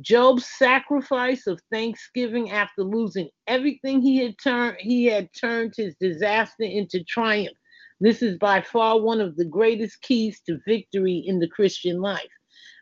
Job's 0.00 0.46
sacrifice 0.46 1.46
of 1.46 1.60
thanksgiving 1.70 2.50
after 2.52 2.82
losing 2.82 3.28
everything 3.46 4.00
he 4.00 4.18
had 4.18 4.36
turned 4.42 4.76
he 4.80 5.06
had 5.06 5.28
turned 5.38 5.74
his 5.76 5.94
disaster 6.00 6.64
into 6.64 7.04
triumph. 7.04 7.56
This 8.00 8.22
is 8.22 8.38
by 8.38 8.62
far 8.62 9.00
one 9.00 9.20
of 9.20 9.36
the 9.36 9.44
greatest 9.44 10.00
keys 10.02 10.40
to 10.46 10.58
victory 10.66 11.22
in 11.26 11.38
the 11.38 11.48
Christian 11.48 12.00
life. 12.00 12.30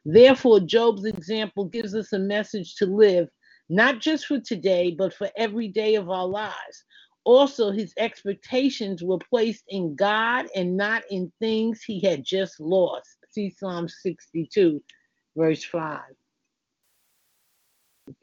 Therefore, 0.04 0.60
Job's 0.60 1.04
example 1.04 1.64
gives 1.64 1.94
us 1.94 2.12
a 2.12 2.18
message 2.18 2.76
to 2.76 2.86
live, 2.86 3.28
not 3.68 4.00
just 4.00 4.26
for 4.26 4.40
today, 4.40 4.94
but 4.96 5.12
for 5.12 5.28
every 5.36 5.68
day 5.68 5.96
of 5.96 6.08
our 6.08 6.26
lives. 6.26 6.84
Also, 7.24 7.70
his 7.70 7.92
expectations 7.98 9.02
were 9.02 9.18
placed 9.18 9.64
in 9.68 9.94
God 9.96 10.46
and 10.54 10.76
not 10.76 11.02
in 11.10 11.30
things 11.40 11.82
he 11.82 12.00
had 12.00 12.24
just 12.24 12.58
lost. 12.60 13.18
See 13.30 13.50
Psalm 13.50 13.88
62, 13.88 14.82
verse 15.36 15.64
5. 15.64 16.00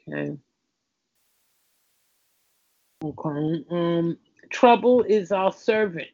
Okay. 0.08 0.36
Okay. 3.04 3.64
Um, 3.70 4.18
trouble 4.50 5.02
is 5.02 5.30
our 5.30 5.52
servant. 5.52 6.08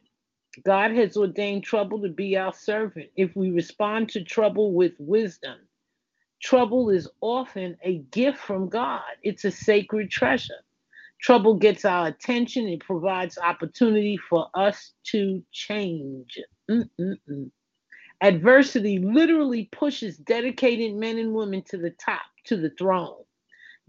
God 0.64 0.92
has 0.92 1.16
ordained 1.16 1.64
trouble 1.64 2.02
to 2.02 2.08
be 2.08 2.36
our 2.36 2.52
servant. 2.52 3.10
If 3.16 3.34
we 3.36 3.50
respond 3.50 4.10
to 4.10 4.24
trouble 4.24 4.72
with 4.74 4.92
wisdom, 4.98 5.58
trouble 6.42 6.90
is 6.90 7.08
often 7.20 7.76
a 7.82 7.98
gift 8.10 8.38
from 8.38 8.68
God. 8.68 9.02
It's 9.22 9.44
a 9.44 9.50
sacred 9.50 10.10
treasure. 10.10 10.62
Trouble 11.20 11.54
gets 11.54 11.84
our 11.84 12.08
attention. 12.08 12.68
It 12.68 12.80
provides 12.80 13.38
opportunity 13.38 14.16
for 14.16 14.48
us 14.54 14.92
to 15.08 15.42
change. 15.52 16.38
Mm-mm-mm. 16.70 17.50
Adversity 18.22 18.98
literally 18.98 19.68
pushes 19.72 20.18
dedicated 20.18 20.94
men 20.94 21.18
and 21.18 21.34
women 21.34 21.62
to 21.70 21.78
the 21.78 21.90
top, 21.90 22.22
to 22.44 22.56
the 22.56 22.70
throne. 22.78 23.22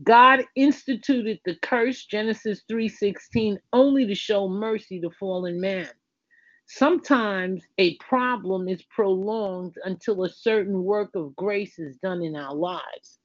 God 0.03 0.45
instituted 0.55 1.39
the 1.45 1.55
curse, 1.57 2.05
Genesis 2.05 2.63
3:16, 2.71 3.57
only 3.73 4.07
to 4.07 4.15
show 4.15 4.47
mercy 4.47 4.99
to 5.01 5.09
fallen 5.11 5.61
man. 5.61 5.89
Sometimes 6.65 7.63
a 7.77 7.97
problem 7.97 8.67
is 8.67 8.83
prolonged 8.83 9.77
until 9.83 10.23
a 10.23 10.29
certain 10.29 10.83
work 10.83 11.11
of 11.15 11.35
grace 11.35 11.77
is 11.77 11.97
done 11.97 12.23
in 12.23 12.35
our 12.35 12.55
lives. 12.55 13.19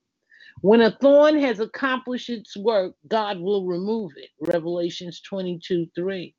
When 0.60 0.80
a 0.80 0.90
thorn 0.90 1.38
has 1.40 1.60
accomplished 1.60 2.30
its 2.30 2.56
work, 2.56 2.94
God 3.06 3.38
will 3.38 3.66
remove 3.66 4.12
it. 4.16 4.30
Revelations 4.40 5.20
22 5.22 5.86
3. 5.94 6.34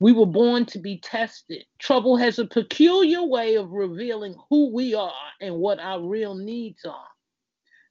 We 0.00 0.12
were 0.12 0.26
born 0.26 0.66
to 0.66 0.78
be 0.78 0.98
tested. 0.98 1.64
Trouble 1.78 2.16
has 2.16 2.38
a 2.38 2.46
peculiar 2.46 3.24
way 3.24 3.56
of 3.56 3.70
revealing 3.72 4.34
who 4.48 4.72
we 4.72 4.94
are 4.94 5.32
and 5.40 5.56
what 5.56 5.80
our 5.80 6.00
real 6.00 6.34
needs 6.34 6.84
are. 6.84 7.08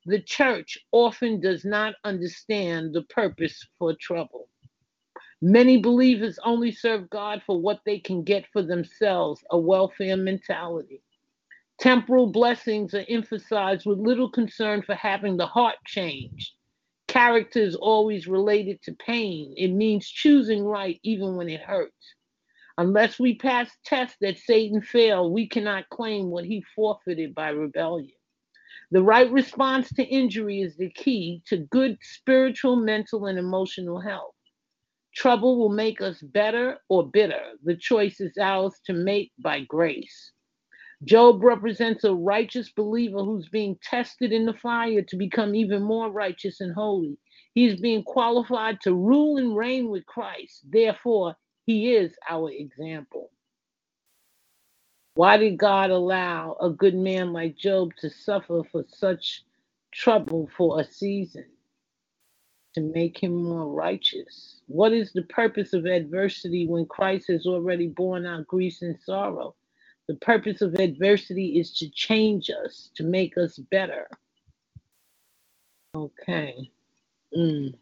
The 0.05 0.21
church 0.21 0.77
often 0.91 1.41
does 1.41 1.65
not 1.65 1.95
understand 2.03 2.93
the 2.93 3.03
purpose 3.03 3.67
for 3.77 3.95
trouble. 3.99 4.49
Many 5.41 5.77
believers 5.77 6.37
only 6.43 6.71
serve 6.71 7.09
God 7.09 7.41
for 7.45 7.61
what 7.61 7.81
they 7.85 7.99
can 7.99 8.23
get 8.23 8.45
for 8.51 8.61
themselves, 8.61 9.41
a 9.51 9.57
welfare 9.57 10.17
mentality. 10.17 11.01
Temporal 11.79 12.27
blessings 12.27 12.93
are 12.93 13.05
emphasized 13.07 13.85
with 13.85 13.99
little 13.99 14.29
concern 14.29 14.81
for 14.81 14.95
having 14.95 15.37
the 15.37 15.47
heart 15.47 15.77
changed. 15.85 16.51
Character 17.07 17.59
is 17.61 17.75
always 17.75 18.27
related 18.27 18.81
to 18.83 18.93
pain. 18.93 19.53
It 19.57 19.69
means 19.69 20.09
choosing 20.09 20.65
right 20.65 20.99
even 21.03 21.37
when 21.37 21.49
it 21.49 21.61
hurts. 21.61 22.15
Unless 22.77 23.19
we 23.19 23.35
pass 23.35 23.69
tests 23.85 24.17
that 24.21 24.37
Satan 24.39 24.81
failed, 24.81 25.33
we 25.33 25.47
cannot 25.47 25.89
claim 25.89 26.29
what 26.29 26.45
he 26.45 26.63
forfeited 26.75 27.33
by 27.33 27.49
rebellion. 27.49 28.11
The 28.91 29.03
right 29.03 29.31
response 29.31 29.89
to 29.93 30.03
injury 30.03 30.61
is 30.61 30.77
the 30.77 30.89
key 30.91 31.43
to 31.47 31.57
good 31.57 31.97
spiritual, 32.01 32.77
mental, 32.77 33.27
and 33.27 33.39
emotional 33.39 34.01
health. 34.01 34.33
Trouble 35.15 35.57
will 35.59 35.69
make 35.69 36.01
us 36.01 36.21
better 36.21 36.77
or 36.89 37.07
bitter. 37.07 37.41
The 37.63 37.75
choice 37.75 38.21
is 38.21 38.37
ours 38.39 38.79
to 38.85 38.93
make 38.93 39.31
by 39.39 39.61
grace. 39.61 40.31
Job 41.05 41.43
represents 41.43 42.03
a 42.03 42.13
righteous 42.13 42.71
believer 42.71 43.23
who's 43.23 43.49
being 43.49 43.77
tested 43.83 44.33
in 44.33 44.45
the 44.45 44.53
fire 44.53 45.01
to 45.03 45.17
become 45.17 45.55
even 45.55 45.81
more 45.83 46.11
righteous 46.11 46.61
and 46.61 46.73
holy. 46.75 47.17
He's 47.55 47.79
being 47.79 48.03
qualified 48.03 48.81
to 48.81 48.93
rule 48.93 49.37
and 49.37 49.55
reign 49.57 49.89
with 49.89 50.05
Christ. 50.05 50.63
Therefore, 50.69 51.35
he 51.65 51.93
is 51.95 52.13
our 52.29 52.51
example. 52.51 53.31
Why 55.15 55.37
did 55.37 55.57
God 55.57 55.91
allow 55.91 56.57
a 56.61 56.69
good 56.69 56.95
man 56.95 57.33
like 57.33 57.57
Job 57.57 57.91
to 58.01 58.09
suffer 58.09 58.63
for 58.71 58.85
such 58.87 59.43
trouble 59.93 60.49
for 60.57 60.79
a 60.81 60.85
season? 60.85 61.45
To 62.75 62.81
make 62.81 63.17
him 63.21 63.43
more 63.43 63.67
righteous. 63.67 64.61
What 64.67 64.93
is 64.93 65.11
the 65.11 65.23
purpose 65.23 65.73
of 65.73 65.85
adversity 65.85 66.67
when 66.67 66.85
Christ 66.85 67.27
has 67.29 67.47
already 67.47 67.87
borne 67.87 68.27
our 68.27 68.43
griefs 68.43 68.83
and 68.83 68.95
sorrow? 69.03 69.55
The 70.07 70.15
purpose 70.15 70.61
of 70.61 70.75
adversity 70.75 71.59
is 71.59 71.73
to 71.79 71.89
change 71.89 72.49
us, 72.49 72.91
to 72.95 73.03
make 73.03 73.37
us 73.37 73.57
better. 73.57 74.07
Okay. 75.95 76.69
Mm. 77.35 77.73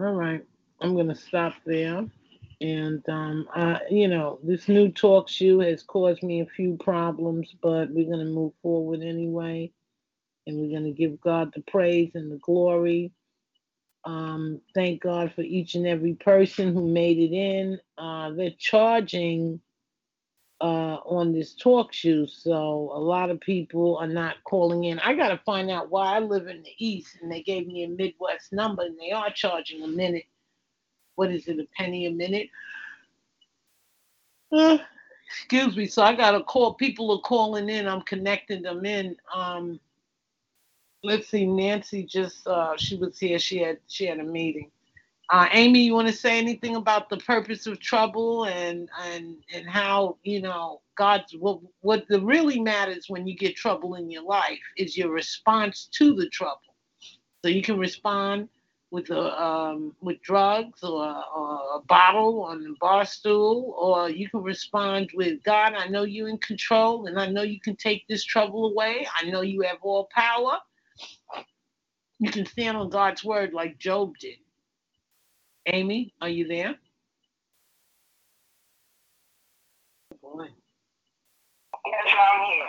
All 0.00 0.12
right. 0.14 0.44
I'm 0.80 0.94
going 0.94 1.08
to 1.08 1.14
stop 1.14 1.54
there. 1.64 2.04
And, 2.60 3.08
um, 3.08 3.48
I, 3.54 3.80
you 3.88 4.08
know, 4.08 4.40
this 4.42 4.68
new 4.68 4.90
talk 4.90 5.28
show 5.28 5.60
has 5.60 5.82
caused 5.82 6.22
me 6.22 6.40
a 6.40 6.46
few 6.46 6.76
problems, 6.76 7.54
but 7.62 7.90
we're 7.90 8.10
going 8.10 8.26
to 8.26 8.32
move 8.32 8.52
forward 8.62 9.00
anyway. 9.02 9.72
And 10.46 10.58
we're 10.58 10.70
going 10.70 10.84
to 10.84 10.98
give 10.98 11.20
God 11.20 11.52
the 11.54 11.62
praise 11.62 12.12
and 12.14 12.30
the 12.30 12.38
glory. 12.38 13.12
Um, 14.04 14.60
thank 14.74 15.02
God 15.02 15.32
for 15.34 15.42
each 15.42 15.74
and 15.74 15.86
every 15.86 16.14
person 16.14 16.74
who 16.74 16.88
made 16.88 17.18
it 17.18 17.34
in. 17.34 17.78
Uh, 17.98 18.30
they're 18.30 18.54
charging 18.58 19.60
uh, 20.60 20.98
on 21.06 21.32
this 21.32 21.54
talk 21.54 21.92
show, 21.92 22.26
so 22.26 22.90
a 22.94 22.98
lot 23.00 23.30
of 23.30 23.40
people 23.40 23.96
are 23.98 24.06
not 24.06 24.36
calling 24.44 24.84
in. 24.84 24.98
I 25.00 25.14
got 25.14 25.28
to 25.28 25.40
find 25.44 25.70
out 25.70 25.90
why 25.90 26.16
I 26.16 26.18
live 26.18 26.48
in 26.48 26.62
the 26.62 26.74
East 26.78 27.18
and 27.22 27.30
they 27.30 27.42
gave 27.42 27.66
me 27.66 27.84
a 27.84 27.88
Midwest 27.88 28.52
number 28.52 28.82
and 28.82 28.98
they 28.98 29.10
are 29.12 29.30
charging 29.30 29.82
a 29.82 29.88
minute. 29.88 30.24
What 31.16 31.30
is 31.30 31.48
it, 31.48 31.58
a 31.58 31.66
penny 31.76 32.06
a 32.06 32.10
minute? 32.10 32.48
Uh, 34.52 34.78
excuse 35.28 35.76
me. 35.76 35.86
So 35.86 36.02
I 36.02 36.14
got 36.14 36.32
to 36.32 36.42
call. 36.42 36.74
People 36.74 37.10
are 37.12 37.22
calling 37.22 37.68
in. 37.68 37.86
I'm 37.86 38.02
connecting 38.02 38.62
them 38.62 38.84
in. 38.84 39.16
Um, 39.34 39.78
let's 41.02 41.28
see. 41.28 41.46
Nancy 41.46 42.04
just 42.04 42.46
uh, 42.46 42.76
she 42.76 42.96
was 42.96 43.18
here. 43.18 43.38
She 43.38 43.58
had 43.58 43.78
she 43.88 44.06
had 44.06 44.18
a 44.18 44.24
meeting. 44.24 44.70
Uh, 45.32 45.46
Amy, 45.52 45.80
you 45.80 45.94
want 45.94 46.08
to 46.08 46.12
say 46.12 46.38
anything 46.38 46.74
about 46.74 47.08
the 47.08 47.16
purpose 47.18 47.66
of 47.66 47.78
trouble 47.78 48.46
and 48.46 48.88
and 49.04 49.36
and 49.54 49.68
how 49.68 50.16
you 50.22 50.42
know 50.42 50.80
God's 50.96 51.34
what 51.38 51.60
what 51.80 52.04
the 52.08 52.20
really 52.20 52.60
matters 52.60 53.06
when 53.08 53.26
you 53.26 53.36
get 53.36 53.56
trouble 53.56 53.94
in 53.94 54.10
your 54.10 54.24
life 54.24 54.58
is 54.76 54.96
your 54.96 55.10
response 55.10 55.88
to 55.92 56.14
the 56.14 56.28
trouble. 56.28 56.74
So 57.42 57.48
you 57.48 57.62
can 57.62 57.78
respond 57.78 58.48
with 58.90 59.10
a 59.10 59.42
um, 59.42 59.94
with 60.00 60.20
drugs 60.22 60.82
or, 60.82 61.04
or 61.34 61.76
a 61.76 61.80
bottle 61.86 62.42
on 62.42 62.64
the 62.64 62.74
bar 62.80 63.04
stool, 63.04 63.74
or 63.78 64.10
you 64.10 64.28
can 64.28 64.42
respond 64.42 65.10
with 65.14 65.42
God. 65.44 65.74
I 65.74 65.86
know 65.86 66.02
you're 66.02 66.28
in 66.28 66.38
control, 66.38 67.06
and 67.06 67.18
I 67.18 67.26
know 67.26 67.42
you 67.42 67.60
can 67.60 67.76
take 67.76 68.06
this 68.08 68.24
trouble 68.24 68.70
away. 68.70 69.06
I 69.14 69.30
know 69.30 69.42
you 69.42 69.62
have 69.62 69.78
all 69.82 70.08
power. 70.12 70.58
You 72.20 72.30
can 72.30 72.46
stand 72.46 72.76
on 72.76 72.90
God's 72.90 73.24
word 73.24 73.52
like 73.54 73.78
Job 73.78 74.14
did. 74.20 74.38
Amy, 75.66 76.14
are 76.22 76.28
you 76.30 76.48
there? 76.48 76.76
Boy. 80.22 80.46
Yes, 81.86 82.14
I'm 82.14 82.46
here. 82.52 82.66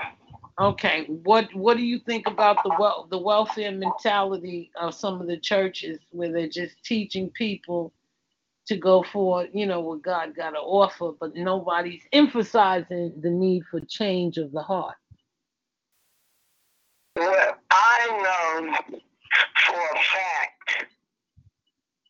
Okay, 0.60 1.06
what 1.24 1.54
what 1.56 1.78
do 1.78 1.84
you 1.84 2.00
think 2.00 2.28
about 2.28 2.64
the 2.64 2.76
wel- 2.80 3.08
the 3.12 3.18
welfare 3.18 3.72
mentality 3.74 4.72
of 4.80 4.96
some 4.96 5.22
of 5.22 5.28
the 5.28 5.38
churches 5.38 6.00
where 6.12 6.32
they're 6.32 6.50
just 6.50 6.84
teaching 6.86 7.30
people 7.32 7.94
to 8.68 8.78
go 8.78 9.04
for 9.04 9.48
you 9.54 9.66
know 9.68 9.82
what 9.82 10.04
God 10.04 10.36
got 10.36 10.52
to 10.52 10.60
offer, 10.60 11.12
but 11.20 11.36
nobody's 11.36 12.04
emphasizing 12.14 13.14
the 13.22 13.32
need 13.32 13.64
for 13.72 13.82
change 13.82 14.38
of 14.38 14.52
the 14.54 14.64
heart. 14.64 14.96
Well, 17.22 17.56
I 17.70 18.08
know 18.24 18.74
for 19.68 19.80
a 19.80 19.96
fact 19.96 20.88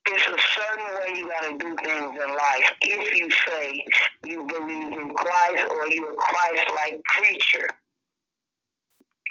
it's 0.06 0.26
a 0.26 0.38
certain 0.56 0.86
way 0.96 1.20
you 1.20 1.28
got 1.28 1.52
to 1.52 1.58
do 1.58 1.76
things 1.84 2.16
in 2.16 2.30
life 2.34 2.72
if 2.82 3.18
you 3.18 3.30
say 3.46 3.86
you 4.26 4.48
believe 4.48 4.94
in 4.94 5.14
Christ 5.14 5.66
or 5.70 5.88
you're 5.90 6.14
a 6.14 6.16
Christ-like 6.16 7.04
creature. 7.04 7.68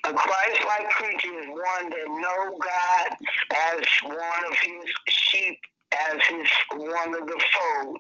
A 0.05 0.12
Christ-like 0.12 0.90
creature 0.90 1.40
is 1.40 1.49
one 1.49 1.88
that 1.88 2.09
know 2.09 2.59
God 2.62 3.16
as 3.51 3.87
one 4.05 4.45
of 4.51 4.59
his 4.59 4.85
sheep, 5.09 5.59
as 5.93 6.21
his 6.29 6.49
one 6.77 7.14
of 7.14 7.27
the 7.27 7.40
fold. 7.55 7.97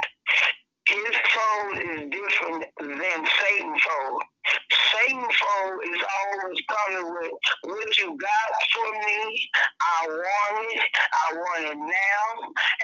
His 0.86 1.16
fold 1.32 1.78
is 1.78 2.10
different 2.10 2.66
than 2.78 3.26
Satan's 3.40 3.82
fold. 3.82 4.22
Satanful 4.70 5.68
is 5.84 6.02
always 6.18 6.58
coming 6.66 7.14
with 7.14 7.32
what 7.64 7.98
you 7.98 8.16
got 8.16 8.50
for 8.72 8.90
me. 9.06 9.50
I 9.80 10.06
want 10.08 10.66
it. 10.74 10.82
I 11.12 11.34
want 11.34 11.64
it 11.66 11.78
now. 11.78 12.26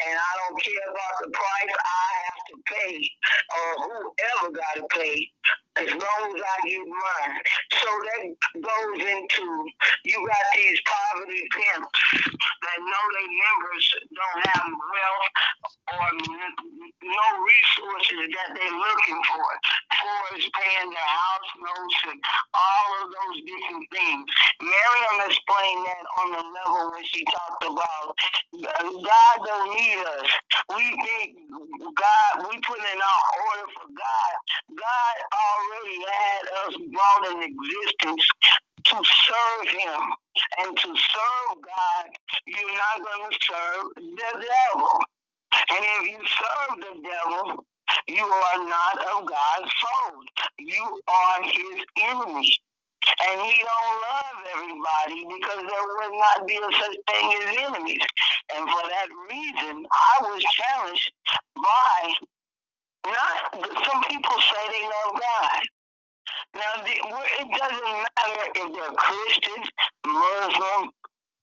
And 0.07 0.17
I 0.19 0.33
don't 0.41 0.63
care 0.63 0.89
about 0.91 1.15
the 1.25 1.31
price 1.31 1.75
I 1.77 2.09
have 2.25 2.43
to 2.51 2.57
pay 2.67 3.11
or 3.57 3.69
whoever 3.85 4.53
got 4.53 4.75
to 4.77 4.87
pay 4.99 5.31
as 5.77 5.89
long 5.91 6.23
as 6.33 6.43
I 6.43 6.69
get 6.69 6.87
mine. 6.89 7.41
So 7.73 7.89
that 7.89 8.23
goes 8.63 9.01
into 9.05 9.45
you 10.05 10.19
got 10.27 10.47
these 10.57 10.81
poverty 10.87 11.43
pimps 11.53 12.01
that 12.25 12.79
know 12.81 13.05
their 13.13 13.31
members 13.31 13.85
don't 14.15 14.41
have 14.49 14.69
wealth 14.73 15.29
or 15.93 16.07
no 17.05 17.27
resources 17.45 18.25
that 18.33 18.57
they're 18.57 18.79
looking 18.79 19.21
for. 19.29 19.49
For 20.01 20.39
is 20.39 20.49
paying 20.55 20.91
their 20.91 21.13
house 21.13 21.46
notes 21.59 21.99
and 22.11 22.21
all 22.55 22.89
of 23.03 23.07
those 23.11 23.39
different 23.45 23.87
things. 23.91 24.27
Miriam 24.61 25.19
explained 25.27 25.83
that 25.87 26.05
on 26.21 26.29
the 26.33 26.45
level 26.45 26.93
when 26.93 27.05
she 27.05 27.25
talked 27.25 27.65
about 27.65 28.15
God 28.53 29.37
don't 29.45 29.71
need 29.75 30.01
us. 30.21 30.31
We 30.75 30.85
think 31.03 31.37
God, 31.95 32.33
we 32.49 32.59
put 32.61 32.79
in 32.79 32.99
our 33.01 33.25
order 33.47 33.69
for 33.75 33.89
God. 33.91 34.33
God 34.75 35.17
already 35.31 35.99
had 36.05 36.43
us 36.67 36.75
brought 36.91 37.23
in 37.33 37.39
existence 37.43 38.25
to 38.85 38.97
serve 39.03 39.69
Him. 39.69 40.03
And 40.59 40.77
to 40.77 40.89
serve 40.89 41.51
God, 41.65 42.05
you're 42.47 42.77
not 42.77 43.01
going 43.01 43.31
to 43.31 43.39
serve 43.41 43.85
the 43.97 44.47
devil. 44.47 45.01
And 45.71 45.85
if 45.99 46.11
you 46.11 46.21
serve 46.21 46.77
the 46.79 47.09
devil, 47.09 47.65
you 48.09 48.25
are 48.25 48.69
not 48.69 48.99
of 48.99 49.27
God's 49.27 49.73
fold. 49.81 50.29
You 50.59 51.01
are 51.09 51.43
his 51.43 51.85
enemy. 52.03 52.53
And 53.07 53.41
he 53.41 53.63
don't 53.63 53.95
love 54.03 54.39
everybody 54.55 55.27
because 55.27 55.63
there 55.63 55.87
would 55.87 56.19
not 56.19 56.47
be 56.47 56.57
a 56.57 56.71
such 56.77 56.97
thing 57.09 57.39
as 57.41 57.57
enemies. 57.59 58.03
And 58.55 58.69
for 58.69 58.83
that 58.83 59.09
reason, 59.31 59.87
I 59.91 60.23
was 60.23 60.43
challenged 60.43 61.13
by 61.57 62.13
not 63.07 63.85
some 63.87 64.03
people 64.05 64.37
say 64.41 64.63
they 64.71 64.83
love 64.83 65.21
God. 65.21 65.63
Now 66.55 66.83
the, 66.83 66.91
it 66.91 67.59
doesn't 67.59 67.85
matter 67.85 68.43
if 68.55 68.75
they're 68.75 68.97
Christians, 68.97 69.69
Muslim, 70.07 70.91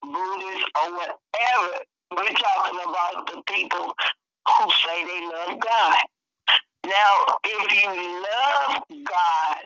Buddhist, 0.02 0.66
or 0.82 0.92
whatever. 0.92 1.84
We're 2.16 2.30
talking 2.30 2.80
about 2.80 3.26
the 3.26 3.42
people 3.46 3.92
who 4.46 4.70
say 4.86 5.04
they 5.04 5.26
love 5.26 5.58
God. 5.58 6.02
Now, 6.84 7.38
if 7.42 7.72
you 7.82 8.22
love 8.22 8.82
God, 9.04 9.64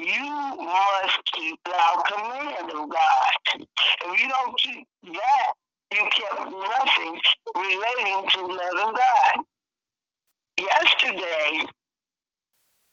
you 0.00 0.64
must 0.64 1.32
keep 1.32 1.58
the 1.64 2.04
command 2.06 2.70
of 2.70 2.88
God. 2.88 3.66
If 4.04 4.20
you 4.20 4.28
don't 4.28 4.58
keep 4.60 4.86
that, 5.14 5.52
you 5.92 6.08
kept 6.12 6.50
nothing 6.52 7.20
relating 7.56 8.28
to 8.30 8.40
loving 8.46 8.94
God. 8.94 9.44
Yesterday, 10.58 11.66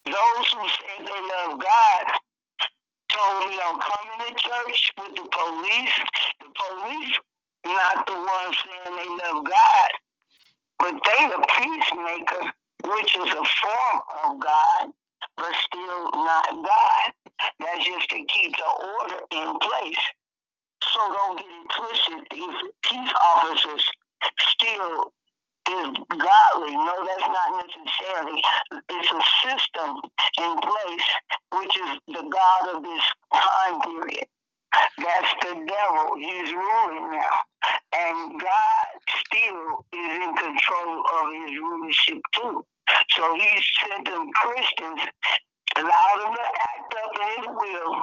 those 0.06 0.46
who 0.52 0.68
said 0.68 1.06
they 1.06 1.46
love 1.46 1.60
God 1.60 2.04
told 3.08 3.48
me 3.50 3.58
I'm 3.64 3.78
coming 3.78 4.34
to 4.34 4.34
church 4.34 4.92
with 4.98 5.14
the 5.14 5.28
police. 5.30 6.00
The 6.40 6.46
police 6.56 7.18
not 7.66 8.06
the 8.06 8.14
ones 8.14 8.56
saying 8.64 8.96
they 8.96 9.08
love 9.24 9.44
God, 9.44 9.90
but 10.78 10.94
they 11.04 11.28
the 11.28 11.46
peacemaker, 11.58 12.52
which 12.84 13.16
is 13.16 13.30
a 13.32 13.44
form 13.44 14.00
of 14.24 14.40
God, 14.40 14.90
but 15.36 15.52
still 15.60 16.10
not 16.14 16.50
God. 16.50 17.12
That's 17.60 17.84
just 17.84 18.08
to 18.10 18.24
keep 18.24 18.56
the 18.56 18.70
order 19.00 19.20
in 19.32 19.58
place. 19.58 20.04
So 20.82 21.00
don't 21.12 21.38
get 21.38 21.46
it 21.46 21.68
If 22.30 22.54
peace 22.82 23.12
officers 23.22 23.84
still 24.40 25.12
is 25.68 25.90
godly, 26.08 26.74
no, 26.76 26.94
that's 27.06 27.28
not 27.28 27.64
necessarily. 27.64 28.42
It's 28.90 29.12
a 29.12 29.22
system 29.48 30.00
in 30.38 30.58
place, 30.60 31.08
which 31.58 31.76
is 31.76 31.98
the 32.08 32.28
God 32.28 32.76
of 32.76 32.82
this 32.82 33.04
time 33.32 33.80
period. 33.82 34.26
That's 34.98 35.32
the 35.40 35.54
devil. 35.66 36.16
He's 36.18 36.52
ruling 36.52 37.12
now. 37.12 37.36
And 37.92 38.40
God 38.40 38.86
still 39.08 39.84
is 39.92 40.12
in 40.22 40.34
control 40.36 41.04
of 41.14 41.32
his 41.32 41.58
rulership 41.58 42.20
too. 42.34 42.64
So 43.10 43.34
he 43.34 43.62
sent 43.80 44.06
them 44.06 44.30
Christians, 44.32 45.00
allowed 45.76 46.18
them 46.20 46.34
to 46.34 46.46
act 46.74 46.94
up 47.04 47.12
in 47.20 47.42
his 47.42 47.46
will, 47.48 48.02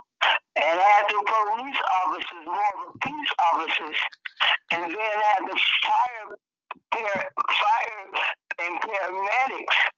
and 0.55 0.79
had 0.79 1.05
the 1.09 1.21
police 1.25 1.81
officers, 2.03 2.45
more 2.45 2.55
of 2.55 2.93
the 2.93 2.99
peace 2.99 3.31
officers, 3.53 3.97
and 4.71 4.83
then 4.83 5.15
had 5.33 5.43
the 5.49 5.59
fire, 5.83 6.37
fire 6.91 8.07
and 8.59 8.81
paramedics 8.81 9.91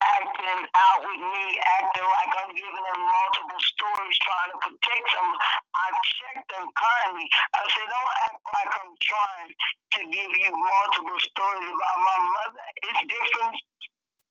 acting 0.00 0.64
out 0.72 1.00
with 1.04 1.20
me, 1.20 1.44
acting 1.60 2.08
like 2.08 2.32
I'm 2.40 2.52
giving 2.56 2.84
them 2.88 3.00
multiple 3.04 3.60
stories, 3.60 4.16
trying 4.24 4.50
to 4.56 4.58
protect 4.64 5.06
them. 5.12 5.28
I 5.76 5.86
checked 5.92 6.48
them 6.48 6.66
kindly. 6.72 7.26
I 7.52 7.60
said, 7.68 7.88
don't 7.88 8.14
act 8.24 8.40
like 8.48 8.72
I'm 8.80 8.94
trying 8.96 9.50
to 9.52 10.00
give 10.08 10.32
you 10.40 10.50
multiple 10.56 11.20
stories 11.20 11.68
about 11.68 11.98
my 12.00 12.18
mother. 12.32 12.64
It's 12.80 13.02
different 13.12 13.56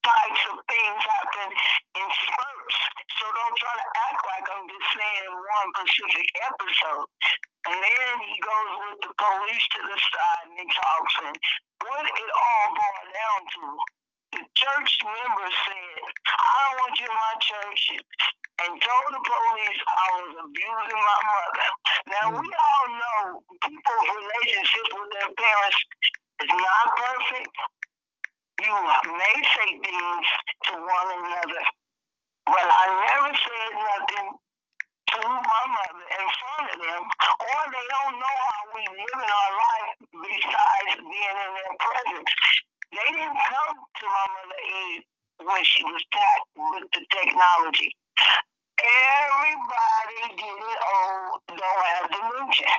types 0.01 0.41
of 0.49 0.57
things 0.65 1.01
happen 1.05 1.49
in 1.53 2.07
spurts. 2.17 2.77
So 3.19 3.23
don't 3.29 3.57
try 3.61 3.75
to 3.77 3.87
act 4.09 4.21
like 4.25 4.45
I'm 4.49 4.65
just 4.73 4.87
saying 4.95 5.29
one 5.37 5.69
specific 5.85 6.27
episode. 6.49 7.07
And 7.69 7.77
then 7.77 8.13
he 8.25 8.35
goes 8.41 8.71
with 8.79 8.99
the 9.05 9.11
police 9.13 9.65
to 9.77 9.79
the 9.85 9.97
side 10.01 10.45
and 10.49 10.57
he 10.57 10.65
talks 10.65 11.15
and 11.29 11.35
what 11.83 12.05
it 12.09 12.31
all 12.33 12.67
boiled 12.73 13.11
down 13.13 13.39
to 13.53 13.61
the 14.31 14.45
church 14.53 14.91
member 15.01 15.47
said, 15.65 16.01
I 16.29 16.57
don't 16.69 16.77
want 16.85 16.93
you 17.01 17.09
in 17.09 17.17
my 17.17 17.35
church, 17.41 17.81
and 18.61 18.71
told 18.77 19.09
the 19.09 19.23
police 19.25 19.81
I 19.89 20.05
was 20.21 20.31
abusing 20.45 21.01
my 21.01 21.19
mother. 21.25 21.65
Now, 22.13 22.25
we 22.37 22.45
all 22.45 22.87
know 22.93 23.41
people's 23.65 24.09
relationship 24.21 24.85
with 24.93 25.09
their 25.17 25.31
parents 25.33 25.79
is 26.45 26.53
not 26.53 26.85
perfect. 26.93 27.53
You 28.61 28.75
may 29.17 29.37
say 29.49 29.69
things 29.81 30.25
to 30.69 30.73
one 30.77 31.09
another, 31.25 31.63
but 32.53 32.67
I 32.69 32.85
never 32.85 33.31
said 33.33 33.71
nothing 33.81 34.29
to 34.29 35.19
my 35.25 35.63
mother 35.73 36.05
in 36.05 36.25
front 36.37 36.65
of 36.69 36.77
them, 36.77 37.01
or 37.01 37.59
they 37.73 37.87
don't 37.97 38.15
know 38.21 38.37
how 38.45 38.61
we 38.77 38.83
live 38.93 39.19
in 39.25 39.31
our 39.31 39.53
life 39.57 39.91
besides 40.21 41.01
being 41.01 41.37
in 41.39 41.51
their 41.57 41.75
presence. 41.81 42.33
They 42.89 43.09
didn't 43.13 43.37
come 43.37 43.77
to 43.99 44.05
my 44.07 44.25
mother 44.31 44.59
aid 44.63 45.03
when 45.43 45.63
she 45.63 45.83
was 45.83 46.03
tapped 46.11 46.49
with 46.55 46.87
the 46.95 47.03
technology. 47.11 47.91
Everybody 48.79 50.39
getting 50.39 50.79
old 50.87 51.43
don't 51.51 51.83
have 51.91 52.07
dementia. 52.07 52.71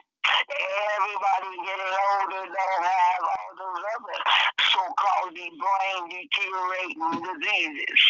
Everybody 0.48 1.52
getting 1.60 1.94
older 2.08 2.44
don't 2.48 2.84
have 2.88 3.20
all 3.20 3.50
those 3.60 3.84
other 3.84 4.18
so-called 4.64 5.36
brain 5.36 6.00
deteriorating 6.08 7.20
diseases. 7.20 8.00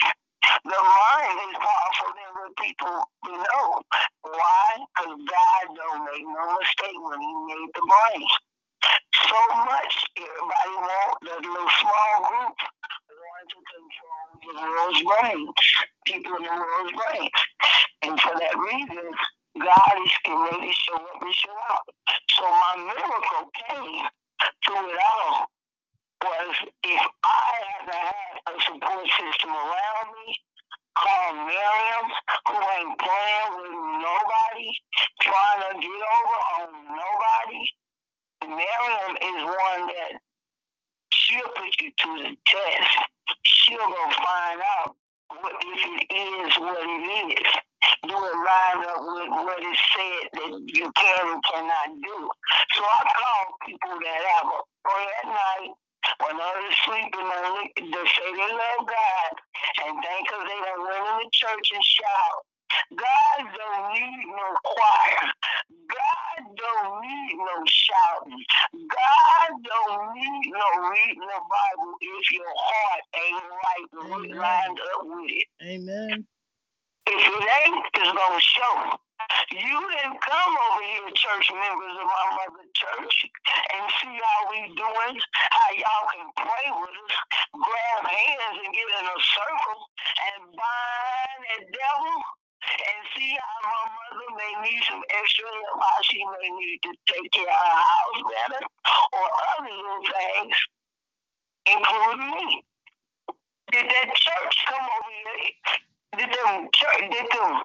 The 0.64 0.78
mind 0.78 1.38
is 1.50 1.56
powerful 1.58 2.10
than 2.14 2.30
what 2.38 2.52
people 2.62 2.96
know. 3.26 3.82
Why? 4.22 4.66
Because 4.94 5.18
God 5.18 5.64
don't 5.74 6.04
make 6.06 6.26
no 6.26 6.44
mistake 6.62 6.98
when 7.00 7.20
he 7.20 7.32
made 7.50 7.70
the 7.74 7.82
brain 7.90 8.26
so 9.26 9.40
much. 9.66 9.94
Everybody 10.14 10.74
want 10.78 11.18
the 11.22 11.34
little 11.48 11.70
small 11.80 12.14
group 12.30 12.56
the 14.42 14.60
world's 14.60 15.02
brain, 15.02 15.46
people 16.06 16.36
in 16.36 16.42
the 16.42 16.50
world's 16.50 16.92
brain. 16.92 17.30
And 18.02 18.20
for 18.20 18.32
that 18.38 18.56
reason, 18.56 19.12
God 19.58 19.94
is 20.04 20.12
getting 20.24 20.40
ready 20.40 20.66
to 20.66 20.72
show 20.72 20.96
up 20.96 21.20
and 21.20 21.34
show 21.34 21.56
out. 21.70 21.86
So 22.30 22.42
my 22.42 22.74
miracle 22.88 23.50
came 23.68 24.06
through 24.64 24.88
it 24.90 24.98
all 25.00 25.46
was 26.24 26.54
if 26.84 27.04
I 27.24 27.52
hadn't 27.64 27.94
had 27.94 28.34
a 28.44 28.54
support 28.60 29.06
system 29.08 29.50
around 29.50 30.06
me, 30.20 30.36
called 30.96 31.36
Miriam, 31.48 32.06
who 32.48 32.56
ain't 32.60 32.98
playing 32.98 33.50
with 33.56 33.76
nobody, 34.04 34.68
trying 35.22 35.60
to 35.64 35.72
get 35.80 36.02
over 36.12 36.38
on 36.60 36.68
nobody, 36.92 37.62
Miriam 38.44 39.12
is 39.16 39.40
one 39.44 39.82
that 39.88 40.12
she'll 41.12 41.52
put 41.56 41.80
you 41.80 41.90
to 41.90 42.08
the 42.22 42.36
test. 42.46 42.90
She'll 43.42 43.78
go 43.78 44.04
find 44.10 44.60
out 44.78 44.96
what 45.40 45.54
if 45.60 45.82
it 45.86 46.14
is 46.14 46.58
what 46.58 46.82
it 46.82 47.04
is. 47.38 47.46
Do 48.02 48.16
it 48.16 48.36
line 48.44 48.84
up 48.88 49.00
with 49.00 49.30
what 49.30 49.60
is 49.62 49.78
said 49.94 50.24
that 50.32 50.52
you 50.66 50.90
can 50.92 51.24
and 51.32 51.42
cannot 51.44 51.88
do. 52.02 52.18
So 52.74 52.82
I 52.82 53.00
call 53.14 53.42
people 53.66 53.94
that 54.00 54.20
have 54.34 54.46
a 54.46 54.60
pray 54.84 55.06
at 55.22 55.26
night 55.28 55.72
when 56.24 56.36
others 56.40 56.76
sleeping 56.84 57.30
they 57.76 58.06
say 58.08 58.28
they 58.32 58.52
love 58.52 58.82
God 58.86 59.32
and 59.84 59.98
think 60.00 60.28
because 60.28 60.44
they 60.48 60.60
don't 60.64 60.84
went 60.84 61.04
in 61.04 61.16
the 61.24 61.30
church 61.32 61.68
and 61.74 61.84
shout. 61.84 62.40
God 62.96 63.38
don't 63.38 63.92
need 63.94 64.26
no 64.26 64.46
choir. 64.64 65.26
God 65.70 66.38
don't 66.56 67.00
need 67.02 67.34
no 67.38 67.56
shouting. 67.66 68.44
God 68.72 69.48
don't 69.62 70.14
need 70.14 70.50
no 70.50 70.66
reading 70.90 71.26
the 71.26 71.40
Bible 71.46 71.94
if 72.00 72.32
your 72.32 72.54
heart 72.56 73.04
ain't 73.14 73.44
right 73.50 73.88
Amen. 73.94 74.38
lined 74.38 74.78
up 74.78 75.02
with 75.06 75.30
it. 75.30 75.46
Amen. 75.62 76.26
If 77.06 77.22
it 77.26 77.48
ain't, 77.66 77.84
it's 77.94 78.12
gonna 78.12 78.40
show. 78.40 78.98
You 79.50 79.78
didn't 79.90 80.20
come 80.22 80.54
over 80.54 80.82
here, 80.82 81.10
church 81.14 81.50
members 81.52 81.94
of 81.98 82.06
my 82.06 82.26
mother 82.38 82.66
church, 82.74 83.16
and 83.74 83.84
see 84.00 84.14
how 84.14 84.40
we 84.50 84.74
doing, 84.74 85.16
how 85.50 85.70
y'all 85.74 86.06
can 86.10 86.28
pray 86.38 86.66
with 86.70 86.94
us, 86.94 87.14
grab 87.52 88.02
hands 88.06 88.58
and 88.64 88.72
get 88.74 88.88
in 88.94 89.06
a 89.06 89.18
circle 89.20 89.80
and 90.30 90.40
bind 90.54 91.40
that 91.50 91.62
devil 91.68 92.14
and 92.80 93.00
see 93.16 93.36
how 93.36 93.58
my 93.68 93.84
mother 93.92 94.28
may 94.36 94.52
need 94.64 94.82
some 94.88 95.02
extra 95.10 95.46
help, 95.46 95.80
how 95.80 95.98
she 96.02 96.24
may 96.24 96.48
need 96.50 96.78
to 96.82 96.92
take 97.06 97.30
care 97.32 97.48
of 97.48 97.60
her 97.60 97.82
house 97.84 98.20
better, 98.28 98.62
or 99.12 99.26
other 99.56 99.70
little 99.70 100.04
things, 100.08 100.56
including 101.66 102.30
me. 102.32 102.64
Did 103.72 103.86
that 103.86 104.08
church 104.14 104.56
come 104.66 104.82
over 104.82 105.12
here? 105.22 105.52
Did 106.18 106.30
them 106.34 106.68
church, 106.72 107.00
did 107.10 107.26
them 107.30 107.62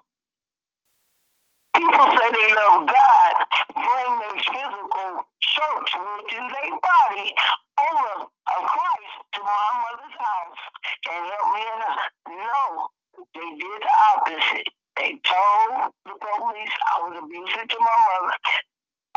people 1.76 2.08
say 2.16 2.28
they 2.32 2.50
love 2.56 2.88
God, 2.88 3.34
bring 3.74 4.12
their 4.20 4.38
physical 4.48 5.10
church, 5.40 5.90
which 5.92 6.32
is 6.32 6.46
their 6.48 6.72
body, 6.80 7.28
over 7.76 8.24
of 8.24 8.60
Christ 8.64 9.14
to 9.34 9.40
my 9.44 9.68
mother's 9.84 10.16
house 10.16 10.62
and 11.10 11.20
help 11.30 11.46
me 11.52 11.62
in 11.62 11.80
her? 11.84 11.98
No, 12.32 12.88
they 13.34 13.50
did 13.60 13.80
the 13.84 13.92
opposite. 14.16 14.68
They 14.96 15.20
told 15.28 15.92
the 16.06 16.14
police 16.16 16.76
I 16.88 16.94
was 17.04 17.14
abusive 17.20 17.68
to 17.68 17.78
my 17.80 17.96
mother, 18.08 18.36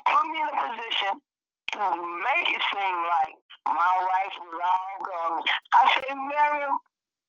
put 0.03 0.23
me 0.27 0.39
in 0.43 0.49
a 0.49 0.57
position 0.59 1.13
to 1.75 1.83
make 1.95 2.47
it 2.51 2.63
seem 2.73 2.97
like 3.07 3.35
my 3.67 3.93
life 4.03 4.35
was 4.43 4.59
all 4.59 4.95
gone. 5.05 5.43
I 5.75 5.83
said, 5.95 6.17
Miriam, 6.17 6.75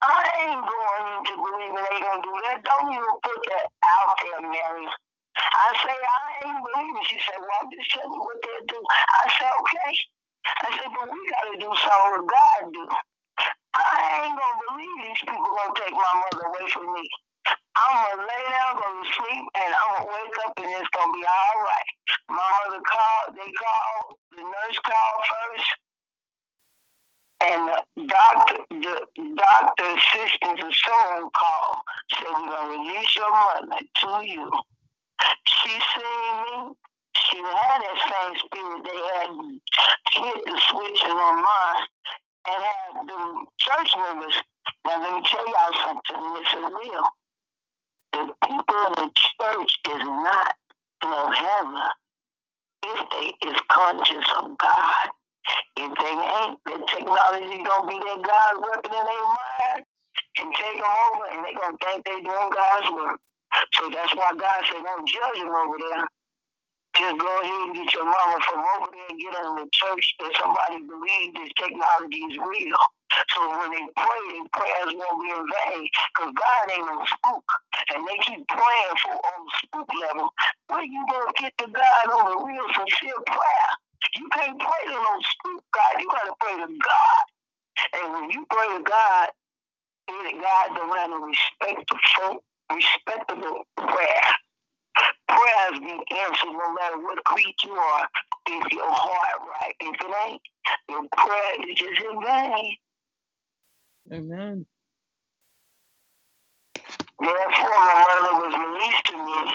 I 0.02 0.22
ain't 0.48 0.64
going 0.64 1.08
to 1.28 1.34
believe 1.36 1.74
they 1.76 1.98
gonna 2.00 2.22
do 2.24 2.34
that. 2.48 2.64
Don't 2.64 2.90
even 2.90 3.14
put 3.22 3.40
that 3.52 3.66
out 3.84 4.16
there, 4.24 4.42
Miriam. 4.50 4.92
I 5.36 5.68
say, 5.84 5.94
I 5.94 6.22
ain't 6.48 6.62
believing. 6.64 7.04
She 7.06 7.18
said, 7.22 7.38
well, 7.38 7.54
I'm 7.62 7.70
just 7.70 7.90
telling 7.92 8.14
you 8.14 8.22
what 8.24 8.40
they 8.42 8.58
do. 8.66 8.80
I 8.90 9.24
said, 9.38 9.52
okay. 9.60 9.92
I 10.46 10.68
said, 10.74 10.90
but 10.90 11.06
we 11.12 11.20
got 11.30 11.44
to 11.52 11.56
do 11.60 11.70
something 11.70 12.12
what 12.18 12.26
God 12.32 12.62
do. 12.72 12.84
I 13.74 14.26
ain't 14.26 14.34
to 14.34 14.50
believe 14.66 14.98
these 15.04 15.22
people 15.22 15.46
to 15.46 15.68
take 15.78 15.94
my 15.94 16.12
mother 16.18 16.46
away 16.48 16.66
from 16.72 16.92
me. 16.94 17.06
I'm 17.76 18.18
to 18.18 18.22
lay 18.26 18.44
down, 18.50 18.76
go 18.76 18.88
to 18.90 19.04
sleep, 19.14 19.44
and 19.54 19.70
I'm 19.74 20.02
to 20.02 20.04
wake 20.10 20.36
up, 20.44 20.52
and 20.58 20.70
it's 20.74 20.90
to 20.90 21.02
be 21.14 21.22
all 21.22 21.56
right. 21.62 21.90
My 22.28 22.48
mother 22.66 22.82
called, 22.82 23.36
they 23.36 23.50
called, 23.52 24.18
the 24.36 24.42
nurse 24.42 24.78
called 24.82 25.22
first, 25.30 25.70
and 27.40 27.68
the 27.68 28.06
doctor, 28.06 28.58
the 28.70 29.34
doctor 29.36 29.86
assistant 29.96 30.60
or 30.60 30.72
someone 30.74 31.30
called, 31.30 31.78
said, 32.12 32.26
we're 32.26 32.50
to 32.50 32.78
release 32.78 33.16
your 33.16 33.30
mother 33.30 33.78
to 33.78 34.26
you. 34.26 34.50
She 35.46 35.70
seen 35.70 36.32
me. 36.42 36.74
She 37.16 37.36
had 37.38 37.80
that 37.82 37.98
same 38.02 38.38
spirit 38.38 38.82
they 38.84 39.00
had 39.14 39.30
hit 40.12 40.44
the 40.46 40.60
switch 40.70 41.02
in 41.04 41.10
her 41.10 41.36
and 42.50 42.62
had 42.62 43.06
the 43.06 43.46
church 43.58 43.90
members. 43.96 44.34
Now 44.84 45.00
let 45.02 45.14
me 45.14 45.22
tell 45.28 45.46
y'all 45.46 45.74
something. 45.86 46.34
This 46.34 46.52
is 46.52 46.66
real. 46.82 47.06
The 48.12 48.34
people 48.46 48.80
in 48.88 48.92
the 48.98 49.10
church 49.14 49.78
is 49.86 50.04
not 50.04 50.54
no 51.04 51.30
heaven 51.30 51.82
if 52.84 53.00
they 53.10 53.48
is 53.48 53.60
conscious 53.70 54.26
of 54.42 54.58
God. 54.58 55.08
If 55.76 55.92
they 55.98 56.14
ain't, 56.14 56.58
the 56.66 56.86
technology 56.88 57.64
gonna 57.64 57.88
be 57.88 57.98
their 57.98 58.22
God 58.22 58.52
working 58.62 58.92
in 58.92 59.04
their 59.06 59.24
mind 59.24 59.84
and 60.38 60.54
take 60.54 60.76
them 60.76 60.94
over, 61.12 61.24
and 61.32 61.44
they 61.44 61.54
gonna 61.54 61.76
think 61.84 62.04
they 62.04 62.20
doing 62.20 62.50
God's 62.52 62.90
work. 62.92 63.20
So 63.74 63.90
that's 63.90 64.14
why 64.14 64.32
God 64.38 64.60
said, 64.66 64.82
don't 64.84 65.08
judge 65.08 65.38
them 65.38 65.50
over 65.50 65.76
there. 65.78 66.06
Just 66.96 67.18
go 67.18 67.30
ahead 67.40 67.62
and 67.68 67.74
get 67.74 67.94
your 67.94 68.04
mama 68.04 68.38
from 68.44 68.60
over 68.60 68.90
there 68.90 69.08
and 69.10 69.20
get 69.20 69.34
her 69.34 69.46
in 69.50 69.64
the 69.64 69.68
church 69.72 70.14
that 70.20 70.32
somebody 70.38 70.82
believes 70.84 71.34
this 71.34 71.52
technology 71.56 72.22
is 72.26 72.36
real. 72.38 72.82
So 73.34 73.40
when 73.46 73.70
they 73.70 73.86
pray, 73.94 74.22
their 74.34 74.48
prayers 74.52 74.92
won't 74.94 75.18
be 75.22 75.30
in 75.30 75.44
vain. 75.46 75.86
Because 75.86 76.32
God 76.34 76.64
ain't 76.70 76.86
no 76.86 76.98
spook. 77.06 77.46
And 77.94 78.02
they 78.06 78.18
keep 78.26 78.42
praying 78.48 78.96
for 79.02 79.14
on 79.14 79.38
the 79.46 79.52
spook 79.62 79.90
level. 80.02 80.28
Where 80.68 80.84
you 80.84 81.02
gonna 81.10 81.32
get 81.38 81.54
to 81.58 81.66
God 81.70 82.04
on 82.10 82.26
a 82.26 82.36
real 82.46 82.66
sincere 82.74 83.22
prayer? 83.26 83.70
You 84.16 84.26
can't 84.34 84.58
pray 84.58 84.82
to 84.90 84.98
no 84.98 85.14
spook 85.22 85.64
God. 85.70 85.92
You 85.98 86.08
gotta 86.10 86.34
pray 86.40 86.56
to 86.58 86.68
God. 86.68 87.22
And 87.94 88.06
when 88.14 88.30
you 88.30 88.46
pray 88.50 88.68
to 88.76 88.82
God, 88.82 89.28
God 90.40 90.68
don't 90.74 90.96
have 90.96 91.10
no 91.10 91.20
respect 91.20 91.88
to 91.88 91.96
folk 92.16 92.42
respectable 92.72 93.64
prayer. 93.76 94.30
Prayers 95.28 95.80
be 95.80 96.16
answered 96.16 96.52
no 96.52 96.74
matter 96.74 96.98
what 96.98 97.24
creed 97.24 97.54
you 97.64 97.72
are, 97.72 98.08
if 98.48 98.72
your 98.72 98.90
heart 98.90 99.40
right. 99.48 99.74
If 99.80 100.00
it 100.00 100.16
ain't, 100.28 100.42
your 100.88 101.02
prayer 101.16 101.70
is 101.70 101.76
just 101.76 102.02
in 102.02 102.22
vain. 102.22 102.76
Amen. 104.12 104.66
Therefore, 107.20 107.70
my 107.70 108.06
mother 108.08 108.34
was 108.42 108.54
released 108.54 109.04
to 109.06 109.16
me. 109.18 109.54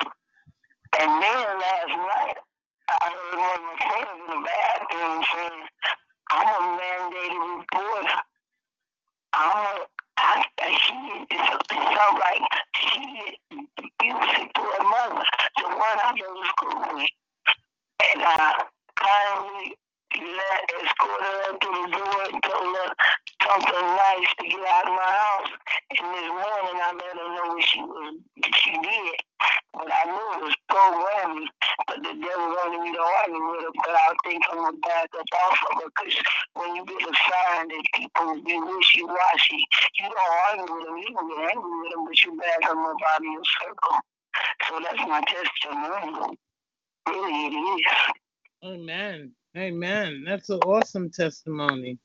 And 1.00 1.12
then 1.24 1.46
last 1.60 1.90
night, 1.90 2.38
I 2.90 3.12
heard 3.12 3.40
one 3.40 3.56
of 3.56 3.62
my 3.66 3.78
friends 3.88 4.10
in 4.20 4.28
the 4.30 4.48
bathroom 4.48 5.24
saying, 5.34 5.64
I'm 6.32 6.48
a 6.48 6.80
mandated 6.80 7.60
reporter. 7.60 8.20
I'm 9.34 9.78
a 9.82 9.86
I, 10.18 10.44
she 10.60 10.96
it 11.30 11.40
sounds 11.70 12.20
like 12.20 12.42
she 12.92 13.38
abusive 13.78 14.54
to 14.54 14.62
her 14.62 14.84
mother, 14.84 15.26
the 15.58 15.68
one 15.68 15.98
I 16.04 16.14
go 16.18 16.28
to 16.34 16.46
school 16.50 16.96
with. 16.96 17.10
And 18.14 18.22
I 18.22 18.64
kindly 19.00 19.76
let 20.16 20.62
escort 20.80 21.22
her 21.22 21.52
to 21.54 21.68
the 21.68 21.86
door 21.92 22.20
and 22.32 22.44
told 22.44 22.76
her 22.76 22.90
something 23.44 23.88
nice 23.98 24.32
to 24.40 24.44
get 24.48 24.64
out 24.68 24.88
of 24.88 24.96
my 24.96 25.12
house. 25.12 25.52
And 25.98 26.08
this 26.14 26.30
morning 26.30 26.78
I 26.82 26.92
let 26.94 27.18
her 27.18 27.30
know 27.36 27.56
what 27.56 27.64
she 27.64 27.82
was 27.82 28.16
she 28.56 28.72
did. 28.72 29.20
But 29.74 29.92
I 29.92 30.04
knew 30.08 30.28
it 30.40 30.44
was 30.48 30.56
programming. 30.70 31.50
But 31.88 31.98
the 32.02 32.16
devil 32.16 32.48
wanted 32.56 32.80
me 32.80 32.92
to 32.96 33.04
argue 33.04 33.44
with 33.44 33.62
her, 33.68 33.74
but 33.76 33.92
I 33.92 34.14
think 34.24 34.42
I'm 34.52 34.58
gonna 34.58 34.78
back 34.80 35.10
up 35.20 35.28
off 35.44 35.60
of 35.72 35.84
her 35.84 35.90
because 35.92 36.16
when 36.54 36.76
you 36.76 36.86
get 36.86 37.02
a 37.04 37.14
sign 37.14 37.68
that 37.68 37.84
people 37.94 38.42
be 38.42 38.56
wishy-washy, 38.56 39.58
you 39.60 39.65
angry 40.12 40.74
with 40.74 41.88
them, 41.92 42.06
but 42.06 42.24
you 42.24 43.42
circle. 43.62 44.00
So 44.70 44.80
that's 44.82 45.08
my 45.08 45.22
testimony. 45.22 46.38
Really, 47.08 47.46
it 47.46 47.54
is. 47.54 47.86
Amen. 48.64 49.32
Amen. 49.58 50.24
That's 50.26 50.50
an 50.50 50.60
awesome 50.60 51.10
testimony. 51.10 51.98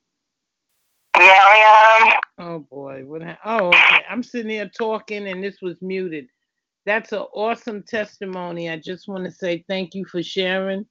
Yeah. 1.18 2.12
Oh 2.38 2.60
boy. 2.60 3.02
What 3.04 3.22
ha- 3.22 3.38
oh 3.44 3.68
okay. 3.68 4.04
I'm 4.08 4.22
sitting 4.22 4.50
here 4.50 4.70
talking 4.76 5.28
and 5.28 5.42
this 5.42 5.56
was 5.60 5.76
muted. 5.80 6.28
That's 6.86 7.12
an 7.12 7.24
awesome 7.34 7.82
testimony. 7.82 8.70
I 8.70 8.78
just 8.78 9.08
want 9.08 9.24
to 9.24 9.30
say 9.30 9.64
thank 9.68 9.94
you 9.94 10.04
for 10.06 10.22
sharing. 10.22 10.86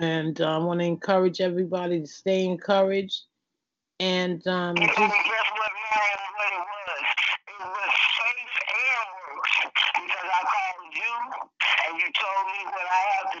And 0.00 0.40
uh, 0.40 0.56
I 0.56 0.58
want 0.58 0.80
to 0.80 0.86
encourage 0.86 1.40
everybody 1.40 2.00
to 2.00 2.06
stay 2.06 2.44
encouraged. 2.44 3.22
And 3.98 4.46
um, 4.46 4.76
just 4.76 4.96
guess 4.96 5.08
what, 5.08 5.72
Marion, 5.72 6.20
what 6.36 6.52
it 6.52 6.64
was? 6.68 7.04
It 7.48 7.60
was 7.64 7.94
faith 8.20 8.56
and 8.76 9.08
works. 9.16 9.56
Because 9.94 10.28
I 10.28 10.42
called 10.44 10.92
you 10.92 11.14
and 11.88 11.92
you 12.00 12.08
told 12.12 12.44
me 12.52 12.60
what 12.68 12.86
I 12.92 13.00
have 13.16 13.28
to 13.32 13.40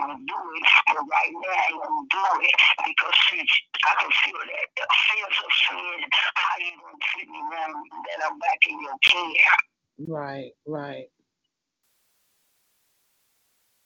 I'm 0.00 0.16
gonna 0.16 0.24
do 0.24 0.40
it. 0.56 0.64
But 0.88 1.04
right 1.04 1.32
now, 1.32 1.52
I 1.52 1.66
ain't 1.68 1.82
gonna 1.84 2.08
do 2.08 2.24
it 2.40 2.56
because 2.88 3.16
see, 3.28 3.44
I 3.84 3.92
can 4.00 4.10
feel 4.24 4.40
that 4.40 4.66
the 4.80 4.86
fears 4.88 5.38
of 5.44 5.52
sin. 5.52 6.00
How 6.34 6.54
you 6.58 6.72
gonna 6.80 7.00
treat 7.12 7.28
me 7.28 7.40
now 7.52 7.68
that 7.68 8.18
I'm 8.24 8.38
back 8.38 8.60
in 8.68 8.80
your 8.80 8.96
care? 9.04 9.56
right, 10.08 10.52
right. 10.66 11.06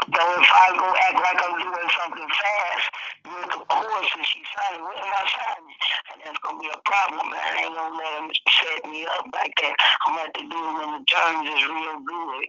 So 0.05 0.21
if 0.21 0.51
I 0.53 0.67
go 0.79 0.89
act 1.09 1.17
like 1.17 1.41
I'm 1.43 1.57
doing 1.65 1.91
something 1.99 2.29
fast 2.29 2.87
with 3.25 3.49
the 3.57 3.61
course 3.65 4.11
and 4.15 4.27
she 4.27 4.43
signing, 4.53 4.85
what 4.85 4.97
am 5.01 5.09
I 5.09 5.25
signing? 5.27 5.77
And 6.13 6.19
that's 6.23 6.39
gonna 6.45 6.61
be 6.61 6.69
a 6.69 6.79
problem, 6.85 7.31
man. 7.33 7.41
I 7.41 7.65
ain't 7.65 7.75
gonna 7.75 7.97
let 7.97 8.13
him 8.21 8.29
set 8.53 8.91
me 8.91 9.07
up 9.07 9.27
like 9.33 9.55
that. 9.65 9.75
I'm 10.07 10.15
gonna 10.15 10.29
have 10.29 10.35
to 10.35 10.45
do 10.45 10.61
it 10.61 10.75
when 10.79 10.91
the 10.93 11.03
terms 11.09 11.49
is 11.49 11.65
real 11.67 11.99
good. 12.05 12.45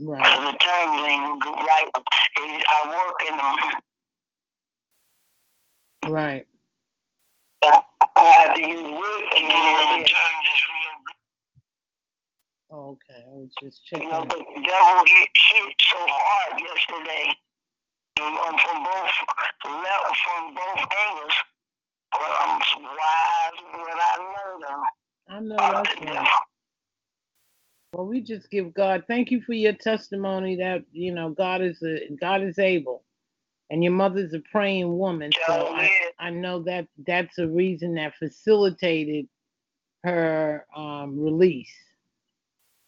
Right. 0.00 0.24
Cause 0.24 0.52
the 0.52 0.58
terms 0.58 1.02
ain't 1.08 1.44
right. 1.44 1.90
Is 1.96 2.64
I 2.68 2.88
work 2.88 3.18
in 3.30 3.36
them. 3.38 3.56
Right. 6.12 6.46
I 8.16 8.24
have 8.24 8.54
to 8.56 8.62
use 8.62 8.82
work 8.82 9.24
and 9.36 9.50
then 9.50 10.00
the 10.00 10.06
terms 10.06 10.46
is 10.54 10.62
real 10.70 10.98
good. 11.06 11.16
Okay. 12.72 13.24
I 13.26 13.34
was 13.34 13.50
just 13.62 13.84
checking. 13.86 14.08
You 14.08 14.12
checking. 14.14 14.28
know, 14.28 14.36
the 14.36 14.62
devil 14.62 15.04
hit, 15.06 15.28
hit 15.34 15.74
so 15.80 15.98
hard 15.98 16.60
yesterday. 16.60 17.34
Um, 18.20 18.58
from 18.58 18.84
both 18.84 19.14
level, 19.64 20.14
from 20.24 20.54
both 20.54 20.86
angles. 20.90 21.34
Well, 22.18 22.36
I'm 22.40 22.60
wise 22.82 23.60
when 23.72 23.98
I 24.00 24.16
know 24.18 24.60
them. 24.60 24.82
I 25.28 25.40
know 25.40 25.54
About 25.56 25.84
that's 25.84 26.00
right. 26.02 26.47
Well, 27.92 28.06
we 28.06 28.20
just 28.20 28.50
give 28.50 28.74
God 28.74 29.04
thank 29.08 29.30
you 29.30 29.40
for 29.42 29.54
your 29.54 29.72
testimony 29.72 30.56
that 30.56 30.84
you 30.92 31.12
know 31.14 31.30
God 31.30 31.62
is 31.62 31.82
a 31.82 32.08
God 32.20 32.42
is 32.42 32.58
able, 32.58 33.02
and 33.70 33.82
your 33.82 33.92
mother's 33.92 34.34
a 34.34 34.40
praying 34.52 34.98
woman. 34.98 35.30
So 35.46 35.68
I, 35.68 35.90
I 36.18 36.30
know 36.30 36.62
that 36.64 36.86
that's 37.06 37.38
a 37.38 37.48
reason 37.48 37.94
that 37.94 38.14
facilitated 38.16 39.26
her 40.04 40.66
um, 40.76 41.18
release. 41.18 41.72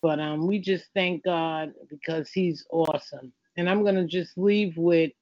But 0.03 0.21
um, 0.21 0.47
we 0.47 0.59
just 0.61 0.87
thank 0.95 1.25
God 1.25 1.73
because 1.89 2.31
He's 2.31 2.67
awesome. 2.71 3.33
And 3.57 3.71
I'm 3.71 3.85
gonna 3.85 4.07
just 4.07 4.37
leave 4.39 4.77
with 4.77 5.13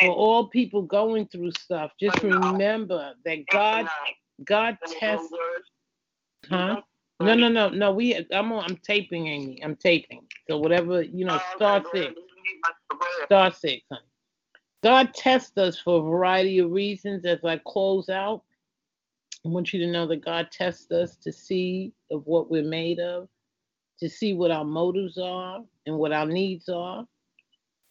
for 0.00 0.10
all 0.12 0.48
people 0.48 0.82
going 0.82 1.28
through 1.28 1.52
stuff. 1.52 1.92
Just 2.00 2.22
remember 2.22 3.14
that 3.24 3.38
God 3.50 3.86
God 4.44 4.78
tests. 5.00 5.28
Huh? 6.48 6.80
No, 7.20 7.34
no, 7.34 7.48
no, 7.48 7.68
no. 7.68 7.92
We 7.92 8.14
I'm 8.32 8.52
on, 8.52 8.64
I'm 8.64 8.76
taping, 8.76 9.26
Amy. 9.26 9.60
I'm 9.64 9.74
taping. 9.74 10.22
So 10.48 10.58
whatever 10.58 11.02
you 11.02 11.24
know, 11.24 11.40
star 11.56 11.82
six, 11.92 12.14
star 13.24 13.52
six, 13.52 13.82
honey. 13.90 14.02
God 14.84 15.12
tests 15.14 15.58
us 15.58 15.78
for 15.78 15.98
a 15.98 16.02
variety 16.02 16.60
of 16.60 16.70
reasons. 16.70 17.24
As 17.24 17.44
I 17.44 17.60
close 17.66 18.08
out, 18.08 18.42
I 19.44 19.48
want 19.48 19.72
you 19.72 19.80
to 19.80 19.90
know 19.90 20.06
that 20.06 20.24
God 20.24 20.48
tests 20.52 20.92
us 20.92 21.16
to 21.16 21.32
see 21.32 21.92
of 22.10 22.22
what 22.26 22.50
we're 22.50 22.62
made 22.62 23.00
of, 23.00 23.28
to 23.98 24.08
see 24.08 24.34
what 24.34 24.52
our 24.52 24.64
motives 24.64 25.18
are 25.18 25.60
and 25.86 25.96
what 25.96 26.12
our 26.12 26.26
needs 26.26 26.68
are. 26.68 27.04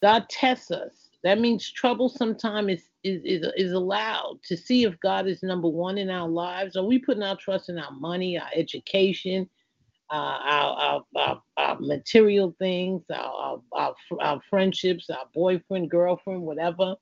God 0.01 0.30
tests 0.30 0.71
us. 0.71 1.09
That 1.23 1.39
means 1.39 1.69
trouble 1.69 2.07
sometimes 2.07 2.69
is, 2.71 2.89
is, 3.07 3.23
is, 3.23 3.51
is 3.55 3.71
allowed 3.71 4.39
to 4.43 4.57
see 4.57 4.83
if 4.83 4.99
God 4.99 5.27
is 5.27 5.41
number 5.43 5.67
one 5.67 5.97
in 5.97 6.09
our 6.09 6.27
lives. 6.27 6.75
Are 6.75 6.83
we 6.83 6.99
putting 6.99 7.23
our 7.23 7.37
trust 7.37 7.69
in 7.69 7.79
our 7.79 7.91
money, 7.91 8.37
our 8.37 8.49
education, 8.53 9.49
uh, 10.11 10.13
our, 10.13 10.77
our, 10.77 11.05
our, 11.15 11.41
our 11.57 11.77
material 11.79 12.55
things, 12.59 13.03
our, 13.13 13.17
our, 13.17 13.61
our, 13.73 13.95
our 14.21 14.41
friendships, 14.49 15.09
our 15.09 15.25
boyfriend, 15.33 15.89
girlfriend, 15.89 16.41
whatever? 16.41 16.95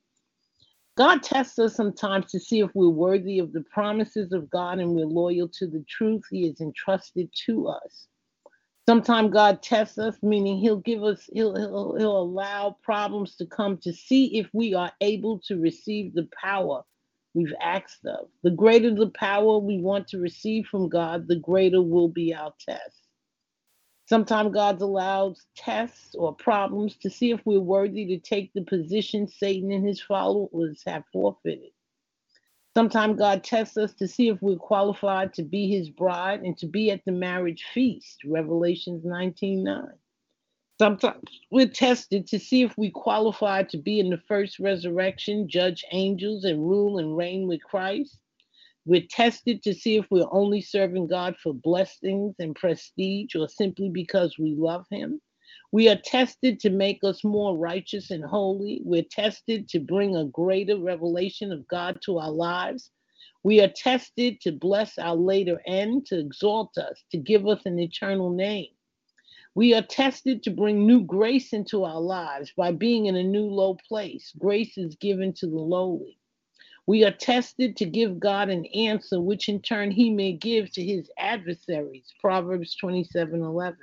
God 0.96 1.22
tests 1.22 1.58
us 1.58 1.74
sometimes 1.74 2.30
to 2.30 2.40
see 2.40 2.60
if 2.60 2.70
we're 2.74 2.88
worthy 2.88 3.38
of 3.38 3.52
the 3.52 3.64
promises 3.72 4.32
of 4.32 4.48
God 4.48 4.78
and 4.78 4.92
we're 4.92 5.04
loyal 5.04 5.48
to 5.48 5.66
the 5.66 5.84
truth 5.88 6.22
He 6.30 6.46
has 6.46 6.60
entrusted 6.60 7.28
to 7.46 7.68
us. 7.68 8.06
Sometimes 8.88 9.32
God 9.32 9.62
tests 9.62 9.98
us, 9.98 10.16
meaning 10.22 10.58
He'll 10.58 10.78
give 10.78 11.02
us, 11.02 11.28
He'll, 11.32 11.56
He'll 11.56 11.96
He'll 11.98 12.22
allow 12.22 12.76
problems 12.82 13.36
to 13.36 13.46
come 13.46 13.78
to 13.78 13.92
see 13.92 14.38
if 14.38 14.48
we 14.52 14.74
are 14.74 14.92
able 15.00 15.40
to 15.48 15.58
receive 15.58 16.14
the 16.14 16.28
power 16.40 16.82
we've 17.34 17.54
asked 17.62 18.06
of. 18.06 18.28
The 18.44 18.50
greater 18.50 18.94
the 18.94 19.10
power 19.10 19.58
we 19.58 19.80
want 19.80 20.08
to 20.08 20.18
receive 20.18 20.66
from 20.66 20.88
God, 20.88 21.28
the 21.28 21.36
greater 21.40 21.82
will 21.82 22.08
be 22.08 22.34
our 22.34 22.54
test. 22.60 23.02
Sometimes 24.08 24.54
God 24.54 24.80
allows 24.80 25.46
tests 25.56 26.14
or 26.14 26.34
problems 26.34 26.96
to 26.98 27.10
see 27.10 27.32
if 27.32 27.40
we're 27.44 27.60
worthy 27.60 28.06
to 28.06 28.18
take 28.20 28.52
the 28.54 28.62
position 28.62 29.28
Satan 29.28 29.72
and 29.72 29.86
his 29.86 30.00
followers 30.00 30.82
have 30.86 31.04
forfeited. 31.12 31.70
Sometimes 32.76 33.18
God 33.18 33.42
tests 33.42 33.78
us 33.78 33.94
to 33.94 34.06
see 34.06 34.28
if 34.28 34.42
we're 34.42 34.58
qualified 34.58 35.32
to 35.32 35.42
be 35.42 35.66
his 35.66 35.88
bride 35.88 36.42
and 36.42 36.58
to 36.58 36.66
be 36.66 36.90
at 36.90 37.02
the 37.06 37.10
marriage 37.10 37.64
feast, 37.72 38.18
Revelations 38.26 39.02
19 39.02 39.64
9. 39.64 39.88
Sometimes 40.78 41.24
we're 41.50 41.68
tested 41.68 42.26
to 42.26 42.38
see 42.38 42.60
if 42.64 42.76
we 42.76 42.90
qualify 42.90 43.62
to 43.62 43.78
be 43.78 43.98
in 43.98 44.10
the 44.10 44.20
first 44.28 44.58
resurrection, 44.58 45.48
judge 45.48 45.86
angels, 45.90 46.44
and 46.44 46.68
rule 46.68 46.98
and 46.98 47.16
reign 47.16 47.48
with 47.48 47.64
Christ. 47.64 48.18
We're 48.84 49.06
tested 49.08 49.62
to 49.62 49.72
see 49.72 49.96
if 49.96 50.04
we're 50.10 50.28
only 50.30 50.60
serving 50.60 51.06
God 51.06 51.34
for 51.42 51.54
blessings 51.54 52.34
and 52.38 52.54
prestige 52.54 53.34
or 53.34 53.48
simply 53.48 53.88
because 53.88 54.36
we 54.38 54.54
love 54.54 54.84
Him. 54.90 55.22
We 55.76 55.90
are 55.90 56.00
tested 56.02 56.58
to 56.60 56.70
make 56.70 57.04
us 57.04 57.22
more 57.22 57.54
righteous 57.54 58.10
and 58.10 58.24
holy. 58.24 58.80
We're 58.82 59.02
tested 59.02 59.68
to 59.68 59.78
bring 59.78 60.16
a 60.16 60.24
greater 60.24 60.78
revelation 60.78 61.52
of 61.52 61.68
God 61.68 62.00
to 62.06 62.16
our 62.16 62.30
lives. 62.30 62.90
We 63.42 63.60
are 63.60 63.68
tested 63.68 64.40
to 64.40 64.52
bless 64.52 64.96
our 64.96 65.14
later 65.14 65.60
end, 65.66 66.06
to 66.06 66.18
exalt 66.18 66.78
us, 66.78 67.04
to 67.10 67.18
give 67.18 67.46
us 67.46 67.66
an 67.66 67.78
eternal 67.78 68.30
name. 68.30 68.70
We 69.54 69.74
are 69.74 69.82
tested 69.82 70.42
to 70.44 70.50
bring 70.50 70.86
new 70.86 71.02
grace 71.02 71.52
into 71.52 71.84
our 71.84 72.00
lives 72.00 72.54
by 72.56 72.72
being 72.72 73.04
in 73.04 73.16
a 73.16 73.22
new 73.22 73.44
low 73.44 73.76
place. 73.86 74.32
Grace 74.38 74.78
is 74.78 74.96
given 74.96 75.34
to 75.34 75.46
the 75.46 75.60
lowly. 75.60 76.18
We 76.86 77.04
are 77.04 77.12
tested 77.12 77.76
to 77.76 77.84
give 77.84 78.18
God 78.18 78.48
an 78.48 78.64
answer, 78.74 79.20
which 79.20 79.50
in 79.50 79.60
turn 79.60 79.90
he 79.90 80.08
may 80.08 80.32
give 80.32 80.72
to 80.72 80.82
his 80.82 81.10
adversaries. 81.18 82.14
Proverbs 82.18 82.74
27 82.76 83.42
11. 83.42 83.76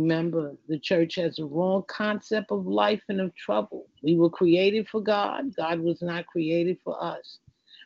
Remember, 0.00 0.54
the 0.68 0.78
church 0.78 1.14
has 1.14 1.38
a 1.38 1.46
wrong 1.46 1.82
concept 1.88 2.50
of 2.50 2.66
life 2.66 3.02
and 3.08 3.20
of 3.20 3.34
trouble. 3.34 3.88
We 4.02 4.14
were 4.16 4.28
created 4.28 4.88
for 4.88 5.00
God, 5.00 5.56
God 5.56 5.80
was 5.80 6.02
not 6.02 6.26
created 6.26 6.78
for 6.84 7.02
us. 7.02 7.38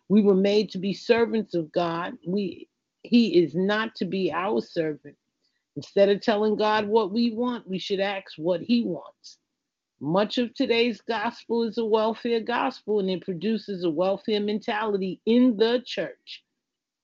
We 0.08 0.22
were 0.22 0.34
made 0.34 0.70
to 0.70 0.78
be 0.78 0.92
servants 0.92 1.54
of 1.54 1.70
God. 1.70 2.18
We 2.26 2.68
he 3.02 3.42
is 3.42 3.54
not 3.54 3.94
to 3.96 4.04
be 4.04 4.32
our 4.32 4.60
servant. 4.60 5.16
Instead 5.76 6.08
of 6.08 6.20
telling 6.20 6.56
God 6.56 6.88
what 6.88 7.12
we 7.12 7.30
want, 7.30 7.68
we 7.68 7.78
should 7.78 8.00
ask 8.00 8.32
what 8.36 8.60
he 8.60 8.84
wants. 8.84 9.38
Much 10.00 10.38
of 10.38 10.52
today's 10.54 11.00
gospel 11.02 11.62
is 11.62 11.78
a 11.78 11.84
welfare 11.84 12.40
gospel 12.40 12.98
and 12.98 13.08
it 13.08 13.24
produces 13.24 13.84
a 13.84 13.90
welfare 13.90 14.40
mentality 14.40 15.20
in 15.26 15.56
the 15.56 15.82
church. 15.86 16.42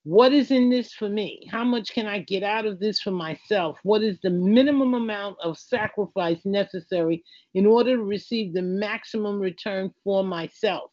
What 0.07 0.33
is 0.33 0.53
in 0.53 0.71
this 0.71 0.93
for 0.93 1.09
me? 1.09 1.49
How 1.51 1.65
much 1.65 1.93
can 1.93 2.07
I 2.07 2.21
get 2.21 2.45
out 2.45 2.65
of 2.65 2.79
this 2.79 3.01
for 3.01 3.11
myself? 3.11 3.77
What 3.83 4.05
is 4.05 4.21
the 4.23 4.31
minimum 4.31 4.95
amount 4.95 5.37
of 5.43 5.59
sacrifice 5.59 6.39
necessary 6.45 7.25
in 7.55 7.67
order 7.67 7.97
to 7.97 8.03
receive 8.05 8.55
the 8.55 8.63
maximum 8.63 9.41
return 9.41 9.93
for 10.05 10.23
myself? 10.23 10.93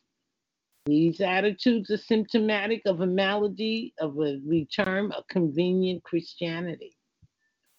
These 0.88 1.22
attitudes 1.22 1.91
are 1.91 1.97
symptomatic 1.97 2.82
of 2.88 3.01
a 3.01 3.05
malady, 3.05 3.93
of 3.99 4.18
a 4.18 4.39
we 4.43 4.66
term 4.66 5.11
a 5.11 5.24
convenient 5.30 6.01
Christianity. 6.01 6.97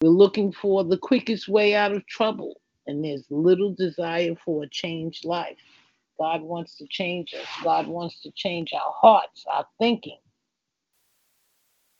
We're 0.02 0.10
looking 0.10 0.52
for 0.52 0.84
the 0.84 0.98
quickest 0.98 1.48
way 1.48 1.74
out 1.74 1.90
of 1.90 2.06
trouble 2.06 2.60
and 2.86 3.04
there's 3.04 3.26
little 3.28 3.74
desire 3.74 4.36
for 4.44 4.62
a 4.62 4.68
changed 4.68 5.24
life. 5.24 5.58
God 6.16 6.42
wants 6.42 6.76
to 6.76 6.86
change 6.88 7.34
us. 7.34 7.48
God 7.64 7.88
wants 7.88 8.20
to 8.20 8.30
change 8.36 8.72
our 8.72 8.94
hearts, 9.02 9.44
our 9.52 9.66
thinking. 9.80 10.20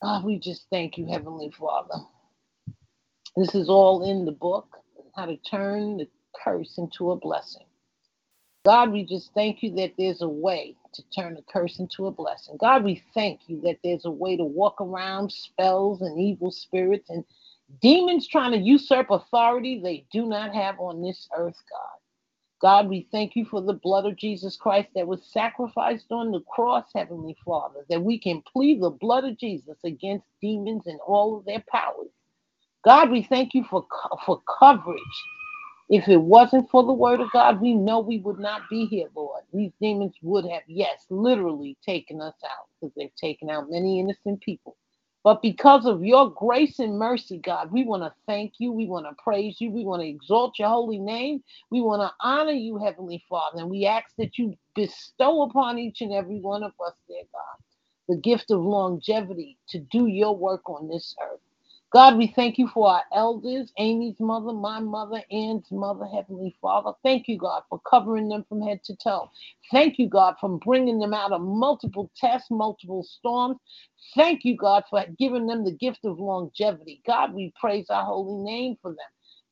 God, 0.03 0.25
we 0.25 0.39
just 0.39 0.67
thank 0.71 0.99
you, 0.99 1.07
Heavenly 1.07 1.51
Father. 1.59 1.95
This 3.37 3.55
is 3.55 3.69
all 3.69 4.09
in 4.09 4.25
the 4.25 4.33
book, 4.33 4.77
how 5.17 5.27
to 5.27 5.37
turn 5.39 5.97
the 5.97 6.09
curse 6.45 6.79
into 6.79 7.11
a 7.11 7.17
blessing. 7.17 7.67
God, 8.65 8.93
we 8.93 9.05
just 9.05 9.33
thank 9.35 9.63
you 9.63 9.75
that 9.77 9.93
there's 9.99 10.23
a 10.23 10.29
way 10.29 10.75
to 10.95 11.03
turn 11.15 11.37
a 11.37 11.53
curse 11.53 11.79
into 11.79 12.07
a 12.07 12.11
blessing. 12.11 12.57
God, 12.61 12.85
we 12.85 13.03
thank 13.13 13.41
you 13.47 13.61
that 13.63 13.79
there's 13.85 14.05
a 14.05 14.11
way 14.11 14.37
to 14.37 14.45
walk 14.45 14.81
around 14.81 15.31
spells 15.33 16.01
and 16.01 16.19
evil 16.19 16.51
spirits 16.51 17.11
and 17.11 17.25
Demons 17.81 18.29
trying 18.29 18.53
to 18.53 18.59
usurp 18.59 19.11
authority 19.11 19.81
they 19.83 20.07
do 20.13 20.27
not 20.27 20.55
have 20.55 20.79
on 20.79 21.03
this 21.03 21.29
earth, 21.37 21.57
God. 21.71 22.04
God, 22.63 22.89
we 22.89 23.09
thank 23.13 23.37
you 23.37 23.45
for 23.45 23.61
the 23.63 23.75
blood 23.75 24.07
of 24.07 24.17
Jesus 24.17 24.57
Christ 24.57 24.89
that 24.95 25.07
was 25.07 25.27
sacrificed 25.33 26.07
on 26.11 26.33
the 26.33 26.41
cross, 26.41 26.87
Heavenly 26.95 27.37
Father, 27.45 27.85
that 27.91 28.03
we 28.03 28.19
can 28.19 28.43
plead 28.43 28.83
the 28.83 28.91
blood 28.91 29.25
of 29.25 29.39
Jesus 29.39 29.79
against 29.85 30.27
demons 30.41 30.87
and 30.87 31.01
all 31.07 31.37
of 31.39 31.45
their 31.45 31.65
powers. 31.71 32.09
God, 32.85 33.11
we 33.11 33.23
thank 33.23 33.55
you 33.55 33.65
for, 33.71 33.87
for 34.27 34.43
coverage. 34.61 35.01
If 35.91 36.09
it 36.09 36.19
wasn't 36.21 36.71
for 36.71 36.85
the 36.85 36.93
word 36.95 37.21
of 37.21 37.31
God, 37.33 37.61
we 37.61 37.75
know 37.75 38.01
we 38.01 38.19
would 38.19 38.41
not 38.41 38.63
be 38.71 38.87
here, 38.87 39.09
Lord. 39.17 39.43
These 39.53 39.73
demons 39.81 40.15
would 40.23 40.47
have, 40.47 40.63
yes, 40.67 41.07
literally 41.11 41.79
taken 41.87 42.23
us 42.23 42.35
out 42.45 42.69
because 42.81 42.95
they've 42.97 43.15
taken 43.17 43.51
out 43.51 43.71
many 43.71 44.01
innocent 44.01 44.41
people. 44.43 44.77
But 45.25 45.43
because 45.43 45.87
of 45.87 46.05
your 46.05 46.31
grace 46.31 46.81
and 46.81 46.99
mercy, 46.99 47.39
God, 47.39 47.72
we 47.72 47.85
want 47.85 48.05
to 48.05 48.14
thank 48.27 48.55
you. 48.59 48.72
We 48.72 48.87
want 48.89 49.07
to 49.07 49.16
praise 49.22 49.61
you. 49.61 49.70
We 49.70 49.85
want 49.85 50.03
to 50.03 50.09
exalt 50.09 50.59
your 50.59 50.70
holy 50.70 50.99
name. 50.99 51.45
We 51.70 51.83
want 51.83 52.03
to 52.03 52.12
honor 52.20 52.53
you, 52.53 52.79
Heavenly 52.79 53.25
Father. 53.31 53.61
And 53.61 53.70
we 53.70 53.87
ask 53.87 54.07
that 54.18 54.39
you 54.39 54.57
bestow 54.77 55.43
upon 55.45 55.79
each 55.79 56.03
and 56.03 56.12
every 56.12 56.41
one 56.41 56.64
of 56.64 56.72
us, 56.87 56.95
dear 57.09 57.25
God, 57.35 57.61
the 58.14 58.20
gift 58.22 58.51
of 58.53 58.62
longevity 58.62 59.59
to 59.70 59.81
do 59.81 60.09
your 60.09 60.37
work 60.37 60.68
on 60.70 60.89
this 60.89 61.16
earth. 61.22 61.41
God, 61.95 62.19
we 62.19 62.27
thank 62.37 62.59
you 62.59 62.69
for 62.69 62.91
our 62.91 63.05
elders, 63.15 63.73
Amy's 63.79 64.21
mother, 64.21 64.53
my 64.53 64.81
mother, 64.81 65.23
Ann's 65.33 65.73
mother, 65.73 66.07
Heavenly 66.07 66.55
Father. 66.61 66.93
Thank 67.05 67.29
you, 67.29 67.39
God, 67.39 67.63
for 67.71 67.81
covering 67.89 68.29
them 68.29 68.45
from 68.51 68.63
head 68.63 68.85
to 68.87 68.97
toe. 68.97 69.31
Thank 69.73 69.99
you, 69.99 70.09
God, 70.11 70.37
for 70.41 70.59
bringing 70.59 70.99
them 71.01 71.15
out 71.15 71.33
of 71.33 71.41
multiple 71.41 72.13
tests, 72.19 72.51
multiple 72.51 73.05
storms. 73.05 73.59
Thank 74.17 74.45
you, 74.45 74.59
God, 74.59 74.85
for 74.91 75.05
giving 75.19 75.47
them 75.47 75.65
the 75.65 75.73
gift 75.73 76.01
of 76.05 76.21
longevity. 76.21 77.03
God, 77.07 77.35
we 77.35 77.55
praise 77.61 77.87
our 77.91 78.05
holy 78.05 78.45
name 78.45 78.77
for 78.83 78.91
them. 78.91 78.99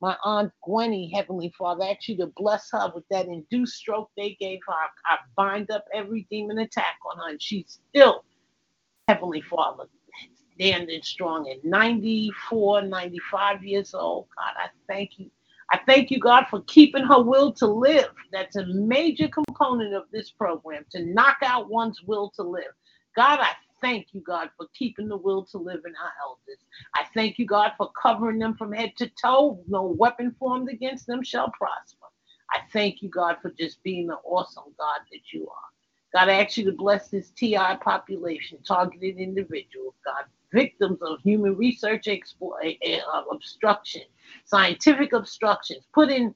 My 0.01 0.17
Aunt 0.23 0.51
Gwenny, 0.67 1.11
Heavenly 1.15 1.53
Father, 1.57 1.85
I 1.85 1.91
ask 1.93 2.07
you 2.09 2.17
to 2.19 2.31
bless 2.35 2.69
her 2.73 2.91
with 2.93 3.05
that 3.09 3.27
induced 3.27 3.77
stroke 3.77 4.11
they 4.17 4.37
gave 4.39 4.59
her. 4.67 4.73
I, 4.73 5.15
I 5.15 5.17
bind 5.37 5.71
up 5.71 5.85
every 5.95 6.27
demon 6.29 6.59
attack 6.59 6.97
on 7.11 7.17
her, 7.19 7.31
and 7.31 7.41
she's 7.41 7.79
still, 7.89 8.25
Heavenly 9.07 9.41
Father, 9.41 9.85
standing 10.55 11.01
strong 11.01 11.49
at 11.49 11.63
94, 11.63 12.83
95 12.83 13.63
years 13.63 13.93
old. 13.93 14.27
God, 14.35 14.53
I 14.57 14.67
thank 14.87 15.19
you. 15.19 15.29
I 15.71 15.79
thank 15.87 16.11
you, 16.11 16.19
God, 16.19 16.45
for 16.49 16.61
keeping 16.67 17.03
her 17.03 17.21
will 17.21 17.51
to 17.53 17.65
live. 17.65 18.11
That's 18.31 18.57
a 18.57 18.65
major 18.67 19.27
component 19.27 19.93
of 19.93 20.03
this 20.11 20.29
program 20.29 20.85
to 20.91 21.05
knock 21.05 21.37
out 21.41 21.69
one's 21.69 22.01
will 22.03 22.31
to 22.35 22.43
live. 22.43 22.73
God, 23.15 23.39
I 23.39 23.51
thank 23.81 24.07
you, 24.13 24.21
God, 24.21 24.49
for 24.57 24.67
keeping 24.73 25.07
the 25.07 25.17
will 25.17 25.45
to 25.45 25.57
live 25.57 25.81
in 25.85 25.93
our 25.95 26.11
elders. 26.21 26.63
I 26.95 27.05
thank 27.13 27.39
you, 27.39 27.45
God, 27.45 27.71
for 27.77 27.91
covering 27.99 28.39
them 28.39 28.55
from 28.55 28.71
head 28.73 28.93
to 28.97 29.09
toe. 29.21 29.63
No 29.67 29.83
weapon 29.83 30.35
formed 30.37 30.69
against 30.69 31.07
them 31.07 31.23
shall 31.23 31.51
prosper. 31.51 32.07
I 32.51 32.59
thank 32.71 33.01
you, 33.01 33.09
God, 33.09 33.37
for 33.41 33.51
just 33.51 33.81
being 33.83 34.07
the 34.07 34.17
awesome 34.25 34.73
God 34.77 34.99
that 35.11 35.33
you 35.33 35.47
are. 35.49 35.73
God, 36.13 36.29
I 36.29 36.43
ask 36.43 36.57
you 36.57 36.65
to 36.65 36.71
bless 36.71 37.07
this 37.09 37.31
TI 37.31 37.77
population, 37.81 38.59
targeted 38.65 39.17
individuals, 39.17 39.95
God, 40.05 40.25
victims 40.53 40.99
of 41.01 41.19
human 41.21 41.57
research 41.57 42.05
explo- 42.05 42.53
uh, 42.61 43.23
obstruction, 43.31 44.03
scientific 44.45 45.13
obstructions, 45.13 45.85
put 45.93 46.09
in 46.09 46.33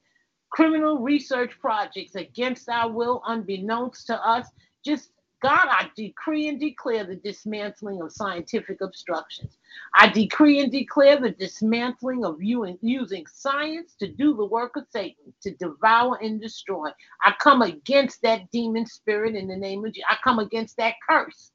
criminal 0.50 0.98
research 0.98 1.52
projects 1.60 2.14
against 2.14 2.68
our 2.68 2.90
will, 2.90 3.22
unbeknownst 3.26 4.06
to 4.08 4.26
us. 4.26 4.48
Just 4.84 5.10
God, 5.40 5.68
I 5.70 5.88
decree 5.96 6.48
and 6.48 6.58
declare 6.58 7.04
the 7.04 7.16
dismantling 7.16 8.02
of 8.02 8.12
scientific 8.12 8.80
obstructions. 8.80 9.56
I 9.94 10.08
decree 10.08 10.60
and 10.60 10.72
declare 10.72 11.20
the 11.20 11.30
dismantling 11.30 12.24
of 12.24 12.42
you 12.42 12.76
using 12.82 13.24
science 13.26 13.94
to 14.00 14.08
do 14.08 14.34
the 14.34 14.44
work 14.44 14.76
of 14.76 14.86
Satan, 14.90 15.32
to 15.42 15.54
devour 15.54 16.18
and 16.20 16.40
destroy. 16.40 16.88
I 17.22 17.34
come 17.38 17.62
against 17.62 18.20
that 18.22 18.50
demon 18.50 18.86
spirit 18.86 19.36
in 19.36 19.46
the 19.46 19.56
name 19.56 19.84
of 19.84 19.92
Jesus. 19.92 20.08
I 20.10 20.16
come 20.24 20.40
against 20.40 20.76
that 20.78 20.94
curse. 21.08 21.52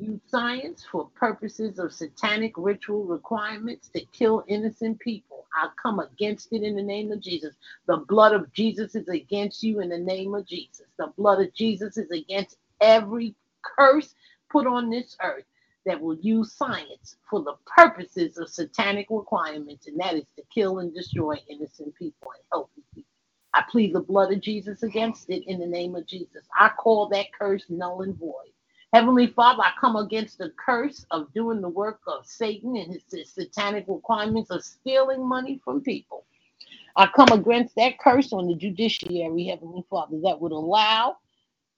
Use 0.00 0.20
science 0.28 0.86
for 0.92 1.08
purposes 1.16 1.80
of 1.80 1.92
satanic 1.92 2.54
ritual 2.58 3.04
requirements 3.06 3.88
to 3.90 4.04
kill 4.12 4.44
innocent 4.48 5.00
people. 5.00 5.46
I 5.54 5.70
come 5.82 6.00
against 6.00 6.52
it 6.52 6.62
in 6.62 6.76
the 6.76 6.82
name 6.82 7.12
of 7.12 7.20
Jesus. 7.22 7.56
The 7.88 7.98
blood 7.98 8.34
of 8.34 8.52
Jesus 8.52 8.94
is 8.94 9.08
against 9.08 9.62
you 9.64 9.80
in 9.80 9.90
the 9.90 9.98
name 9.98 10.34
of 10.34 10.46
Jesus. 10.46 10.86
The 10.98 11.12
blood 11.18 11.40
of 11.40 11.54
Jesus 11.54 11.96
is 11.98 12.10
against 12.12 12.58
every 12.82 13.34
curse 13.62 14.14
put 14.50 14.68
on 14.68 14.90
this 14.90 15.16
earth 15.24 15.46
that 15.86 16.00
will 16.00 16.16
use 16.18 16.52
science 16.52 17.16
for 17.30 17.42
the 17.42 17.54
purposes 17.66 18.38
of 18.38 18.50
satanic 18.50 19.08
requirements, 19.10 19.88
and 19.88 20.00
that 20.00 20.14
is 20.14 20.26
to 20.36 20.44
kill 20.54 20.80
and 20.80 20.94
destroy 20.94 21.36
innocent 21.48 21.94
people 21.96 22.30
and 22.34 22.44
healthy 22.52 22.82
people. 22.94 23.10
I 23.54 23.64
plead 23.70 23.94
the 23.94 24.00
blood 24.00 24.32
of 24.32 24.42
Jesus 24.42 24.84
against 24.84 25.30
it 25.30 25.44
in 25.48 25.60
the 25.60 25.66
name 25.66 25.96
of 25.96 26.06
Jesus. 26.06 26.44
I 26.58 26.70
call 26.70 27.08
that 27.10 27.26
curse 27.38 27.64
null 27.70 28.02
and 28.02 28.16
void. 28.18 28.52
Heavenly 28.92 29.28
Father, 29.28 29.62
I 29.62 29.72
come 29.80 29.96
against 29.96 30.38
the 30.38 30.52
curse 30.64 31.06
of 31.12 31.32
doing 31.34 31.60
the 31.62 31.68
work 31.68 32.00
of 32.08 32.26
Satan 32.26 32.76
and 32.76 32.92
his, 32.92 33.04
his 33.12 33.32
satanic 33.32 33.84
requirements 33.88 34.50
of 34.50 34.64
stealing 34.64 35.26
money 35.28 35.60
from 35.64 35.82
people. 35.82 36.26
I 36.96 37.08
come 37.14 37.30
against 37.32 37.76
that 37.76 37.98
curse 38.00 38.32
on 38.32 38.48
the 38.48 38.54
judiciary, 38.54 39.46
Heavenly 39.46 39.84
Father, 39.90 40.18
that 40.24 40.40
would 40.40 40.52
allow 40.52 41.16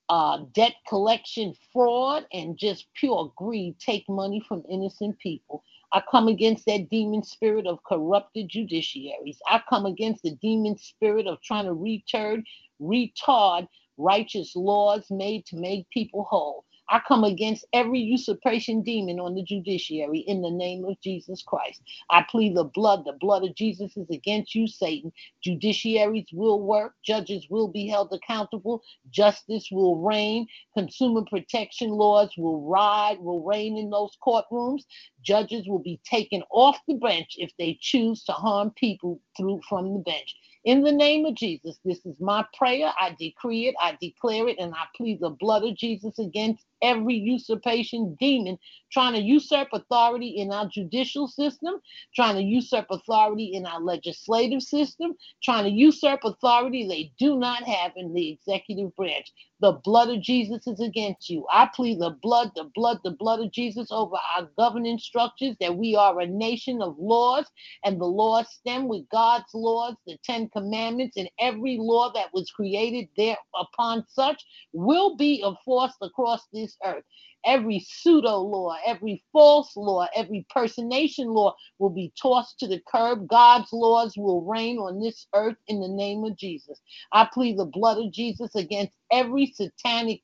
uh, 0.08 0.38
debt 0.54 0.74
collection 0.88 1.54
fraud 1.72 2.26
and 2.32 2.56
just 2.56 2.86
pure 2.94 3.32
greed 3.36 3.76
take 3.80 4.08
money 4.08 4.40
from 4.48 4.62
innocent 4.70 5.18
people. 5.18 5.64
I 5.92 6.02
come 6.10 6.28
against 6.28 6.66
that 6.66 6.90
demon 6.90 7.22
spirit 7.24 7.66
of 7.66 7.82
corrupted 7.84 8.48
judiciaries. 8.50 9.38
I 9.48 9.62
come 9.68 9.86
against 9.86 10.22
the 10.22 10.36
demon 10.42 10.78
spirit 10.78 11.26
of 11.26 11.40
trying 11.42 11.66
to 11.66 11.74
return, 11.74 12.44
retard 12.80 13.68
righteous 13.98 14.54
laws 14.56 15.06
made 15.10 15.46
to 15.46 15.56
make 15.56 15.88
people 15.90 16.24
whole. 16.30 16.64
I 16.90 17.00
come 17.08 17.24
against 17.24 17.66
every 17.72 18.00
usurpation 18.00 18.82
demon 18.82 19.20
on 19.20 19.34
the 19.34 19.42
judiciary 19.44 20.20
in 20.20 20.42
the 20.42 20.50
name 20.50 20.84
of 20.86 21.00
Jesus 21.02 21.42
Christ. 21.42 21.82
I 22.10 22.24
plead 22.30 22.56
the 22.56 22.64
blood. 22.64 23.04
The 23.06 23.14
blood 23.14 23.44
of 23.44 23.54
Jesus 23.56 23.96
is 23.96 24.10
against 24.10 24.54
you, 24.54 24.68
Satan. 24.68 25.12
Judiciaries 25.46 26.28
will 26.32 26.60
work. 26.62 26.94
Judges 27.04 27.46
will 27.50 27.68
be 27.68 27.88
held 27.88 28.12
accountable. 28.12 28.82
Justice 29.10 29.68
will 29.72 29.98
reign. 29.98 30.46
Consumer 30.74 31.22
protection 31.30 31.90
laws 31.90 32.30
will 32.38 32.62
ride, 32.62 33.18
will 33.20 33.42
reign 33.44 33.78
in 33.78 33.90
those 33.90 34.16
courtrooms. 34.26 34.84
Judges 35.22 35.68
will 35.68 35.80
be 35.80 36.00
taken 36.08 36.42
off 36.52 36.78
the 36.88 36.94
bench 36.94 37.34
if 37.38 37.52
they 37.58 37.78
choose 37.80 38.24
to 38.24 38.32
harm 38.32 38.72
people 38.72 39.20
through 39.36 39.60
from 39.68 39.94
the 39.94 40.00
bench. 40.00 40.36
In 40.64 40.82
the 40.82 40.92
name 40.92 41.26
of 41.26 41.34
Jesus, 41.36 41.78
this 41.84 42.06
is 42.06 42.16
my 42.20 42.44
prayer. 42.56 42.92
I 43.00 43.16
decree 43.18 43.68
it, 43.68 43.76
I 43.80 43.98
declare 44.00 44.48
it, 44.48 44.58
and 44.60 44.74
I 44.74 44.84
plead 44.96 45.20
the 45.20 45.30
blood 45.30 45.64
of 45.64 45.76
Jesus 45.76 46.18
against 46.20 46.64
every 46.82 47.14
usurpation 47.14 48.16
demon 48.20 48.58
trying 48.90 49.14
to 49.14 49.20
usurp 49.20 49.68
authority 49.72 50.28
in 50.28 50.50
our 50.52 50.66
judicial 50.66 51.28
system, 51.28 51.74
trying 52.14 52.36
to 52.36 52.42
usurp 52.42 52.86
authority 52.90 53.52
in 53.54 53.66
our 53.66 53.80
legislative 53.80 54.62
system, 54.62 55.14
trying 55.42 55.64
to 55.64 55.70
usurp 55.70 56.20
authority 56.24 56.86
they 56.86 57.12
do 57.18 57.38
not 57.38 57.62
have 57.64 57.92
in 57.96 58.12
the 58.14 58.30
executive 58.30 58.94
branch. 58.96 59.32
The 59.60 59.72
blood 59.72 60.08
of 60.08 60.22
Jesus 60.22 60.66
is 60.68 60.80
against 60.80 61.28
you. 61.28 61.44
I 61.52 61.68
plead 61.74 62.00
the 62.00 62.10
blood, 62.22 62.52
the 62.54 62.70
blood, 62.74 63.00
the 63.02 63.10
blood 63.10 63.40
of 63.40 63.50
Jesus 63.50 63.88
over 63.90 64.16
our 64.36 64.48
governing 64.56 64.98
structures 64.98 65.56
that 65.60 65.76
we 65.76 65.96
are 65.96 66.20
a 66.20 66.26
nation 66.26 66.80
of 66.80 66.96
laws 66.98 67.44
and 67.84 68.00
the 68.00 68.06
laws 68.06 68.46
stem 68.50 68.86
with 68.86 69.08
God's 69.10 69.52
laws, 69.54 69.96
the 70.06 70.16
Ten 70.24 70.48
Commandments, 70.50 71.16
and 71.16 71.28
every 71.40 71.76
law 71.76 72.12
that 72.12 72.32
was 72.32 72.50
created 72.52 73.08
there 73.16 73.36
upon 73.54 74.04
such 74.08 74.44
will 74.72 75.16
be 75.16 75.42
enforced 75.44 75.98
across 76.02 76.46
this 76.52 76.67
earth. 76.84 77.04
Every 77.44 77.78
pseudo 77.80 78.38
law, 78.38 78.76
every 78.84 79.22
false 79.32 79.76
law, 79.76 80.06
every 80.14 80.46
personation 80.50 81.28
law 81.28 81.54
will 81.78 81.90
be 81.90 82.12
tossed 82.20 82.58
to 82.60 82.66
the 82.66 82.80
curb. 82.86 83.28
God's 83.28 83.72
laws 83.72 84.14
will 84.16 84.42
reign 84.42 84.78
on 84.78 85.00
this 85.00 85.26
earth 85.34 85.56
in 85.68 85.80
the 85.80 85.88
name 85.88 86.24
of 86.24 86.36
Jesus. 86.36 86.80
I 87.12 87.28
plead 87.32 87.58
the 87.58 87.64
blood 87.64 87.98
of 87.98 88.12
Jesus 88.12 88.54
against 88.54 88.92
every 89.12 89.46
satanic 89.46 90.22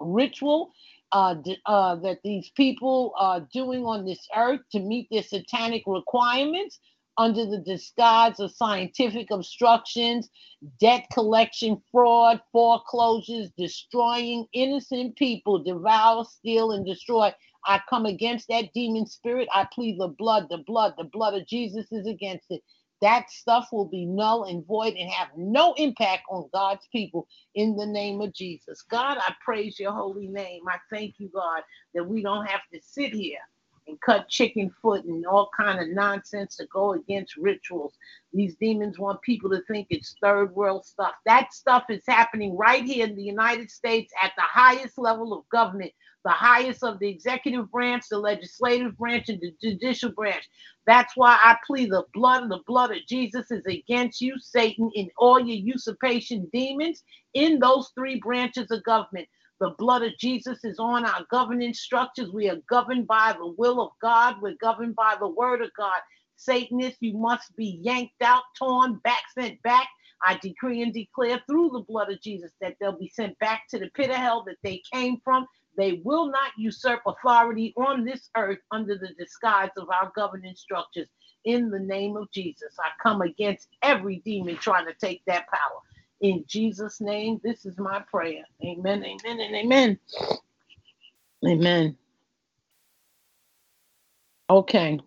ritual 0.00 0.72
uh, 1.12 1.36
uh, 1.66 1.96
that 1.96 2.18
these 2.24 2.50
people 2.56 3.12
are 3.18 3.46
doing 3.52 3.84
on 3.84 4.04
this 4.04 4.26
earth 4.36 4.60
to 4.72 4.80
meet 4.80 5.08
their 5.10 5.22
satanic 5.22 5.82
requirements 5.86 6.80
under 7.22 7.46
the 7.46 7.60
disguise 7.60 8.40
of 8.40 8.52
scientific 8.52 9.30
obstructions, 9.30 10.28
debt 10.80 11.06
collection 11.12 11.80
fraud, 11.92 12.40
foreclosures, 12.52 13.50
destroying 13.56 14.46
innocent 14.54 15.16
people, 15.16 15.62
devour, 15.62 16.24
steal, 16.24 16.72
and 16.72 16.84
destroy. 16.84 17.32
I 17.66 17.80
come 17.88 18.06
against 18.06 18.48
that 18.48 18.72
demon 18.74 19.06
spirit. 19.06 19.48
I 19.54 19.68
plead 19.72 20.00
the 20.00 20.08
blood, 20.08 20.48
the 20.50 20.64
blood, 20.66 20.94
the 20.98 21.04
blood 21.04 21.34
of 21.34 21.46
Jesus 21.46 21.86
is 21.92 22.08
against 22.08 22.46
it. 22.50 22.62
That 23.02 23.30
stuff 23.30 23.68
will 23.72 23.88
be 23.88 24.06
null 24.06 24.44
and 24.44 24.66
void 24.66 24.94
and 24.94 25.10
have 25.10 25.30
no 25.36 25.74
impact 25.74 26.24
on 26.30 26.50
God's 26.52 26.88
people 26.92 27.28
in 27.54 27.76
the 27.76 27.86
name 27.86 28.20
of 28.20 28.34
Jesus. 28.34 28.82
God, 28.90 29.18
I 29.20 29.34
praise 29.44 29.78
your 29.80 29.92
holy 29.92 30.28
name. 30.28 30.62
I 30.68 30.78
thank 30.90 31.16
you, 31.18 31.30
God, 31.34 31.62
that 31.94 32.04
we 32.04 32.22
don't 32.22 32.46
have 32.46 32.62
to 32.74 32.80
sit 32.82 33.14
here 33.14 33.38
and 33.86 34.00
cut 34.00 34.28
chicken 34.28 34.70
foot 34.80 35.04
and 35.04 35.26
all 35.26 35.50
kind 35.56 35.80
of 35.80 35.88
nonsense 35.88 36.56
to 36.56 36.66
go 36.72 36.92
against 36.94 37.36
rituals. 37.36 37.94
These 38.32 38.56
demons 38.56 38.98
want 38.98 39.22
people 39.22 39.50
to 39.50 39.62
think 39.68 39.88
it's 39.90 40.16
third 40.22 40.54
world 40.54 40.86
stuff. 40.86 41.12
That 41.26 41.52
stuff 41.52 41.84
is 41.90 42.04
happening 42.06 42.56
right 42.56 42.84
here 42.84 43.06
in 43.06 43.16
the 43.16 43.22
United 43.22 43.70
States 43.70 44.12
at 44.22 44.32
the 44.36 44.42
highest 44.42 44.98
level 44.98 45.32
of 45.32 45.48
government, 45.50 45.92
the 46.24 46.30
highest 46.30 46.84
of 46.84 46.98
the 47.00 47.08
executive 47.08 47.70
branch, 47.70 48.04
the 48.10 48.18
legislative 48.18 48.96
branch, 48.96 49.28
and 49.28 49.40
the 49.40 49.54
judicial 49.60 50.12
branch. 50.12 50.48
That's 50.86 51.12
why 51.16 51.38
I 51.42 51.56
plead 51.66 51.90
the 51.90 52.04
blood, 52.14 52.48
the 52.50 52.60
blood 52.66 52.90
of 52.92 52.98
Jesus 53.08 53.50
is 53.50 53.66
against 53.66 54.20
you, 54.20 54.34
Satan, 54.38 54.90
in 54.94 55.10
all 55.18 55.38
your 55.38 55.56
usurpation 55.56 56.48
demons 56.52 57.02
in 57.34 57.58
those 57.58 57.90
three 57.94 58.20
branches 58.20 58.70
of 58.70 58.84
government. 58.84 59.28
The 59.62 59.76
blood 59.78 60.02
of 60.02 60.18
Jesus 60.18 60.64
is 60.64 60.80
on 60.80 61.04
our 61.04 61.24
governing 61.30 61.72
structures. 61.72 62.32
We 62.32 62.50
are 62.50 62.58
governed 62.68 63.06
by 63.06 63.32
the 63.38 63.54
will 63.56 63.80
of 63.80 63.92
God. 64.02 64.42
We're 64.42 64.56
governed 64.60 64.96
by 64.96 65.14
the 65.20 65.28
word 65.28 65.62
of 65.62 65.70
God. 65.78 66.00
Satanists, 66.34 66.98
you 66.98 67.16
must 67.16 67.54
be 67.54 67.78
yanked 67.80 68.20
out, 68.22 68.42
torn 68.58 68.96
back, 69.04 69.22
sent 69.38 69.62
back. 69.62 69.86
I 70.20 70.36
decree 70.42 70.82
and 70.82 70.92
declare 70.92 71.40
through 71.46 71.70
the 71.74 71.84
blood 71.86 72.10
of 72.10 72.20
Jesus 72.20 72.50
that 72.60 72.74
they'll 72.80 72.98
be 72.98 73.12
sent 73.14 73.38
back 73.38 73.68
to 73.68 73.78
the 73.78 73.88
pit 73.94 74.10
of 74.10 74.16
hell 74.16 74.42
that 74.48 74.56
they 74.64 74.82
came 74.92 75.18
from. 75.22 75.46
They 75.76 76.02
will 76.04 76.26
not 76.26 76.50
usurp 76.58 77.02
authority 77.06 77.72
on 77.76 78.04
this 78.04 78.30
earth 78.36 78.58
under 78.72 78.98
the 78.98 79.14
disguise 79.16 79.70
of 79.76 79.88
our 79.90 80.10
governing 80.16 80.56
structures. 80.56 81.06
In 81.44 81.70
the 81.70 81.78
name 81.78 82.16
of 82.16 82.32
Jesus, 82.32 82.74
I 82.80 82.88
come 83.00 83.22
against 83.22 83.68
every 83.80 84.22
demon 84.24 84.56
trying 84.56 84.86
to 84.86 84.94
take 84.94 85.22
that 85.26 85.46
power. 85.46 85.82
In 86.22 86.44
Jesus' 86.48 87.00
name, 87.02 87.40
this 87.44 87.66
is 87.66 87.78
my 87.78 88.00
prayer. 88.10 88.44
Amen, 88.64 89.04
amen, 89.04 89.40
and 89.40 89.56
amen. 89.56 90.00
Amen. 91.46 91.96
Okay. 94.50 95.00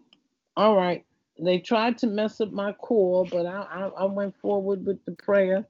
All 0.57 0.75
right. 0.75 1.05
They 1.41 1.59
tried 1.59 1.97
to 1.99 2.07
mess 2.07 2.41
up 2.41 2.51
my 2.51 2.73
call, 2.73 3.27
but 3.31 3.45
I, 3.45 3.63
I, 3.63 3.87
I 3.87 4.05
went 4.05 4.35
forward 4.41 4.85
with 4.85 5.03
the 5.05 5.13
prayer. 5.13 5.65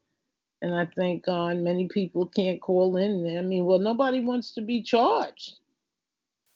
And 0.62 0.76
I 0.76 0.88
thank 0.98 1.26
God 1.26 1.58
many 1.58 1.88
people 1.90 2.28
can't 2.28 2.62
call 2.62 2.98
in. 2.98 3.38
I 3.38 3.42
mean, 3.44 3.66
well, 3.66 3.80
nobody 3.80 4.22
wants 4.22 4.54
to 4.56 4.62
be 4.62 4.84
charged. 4.84 5.56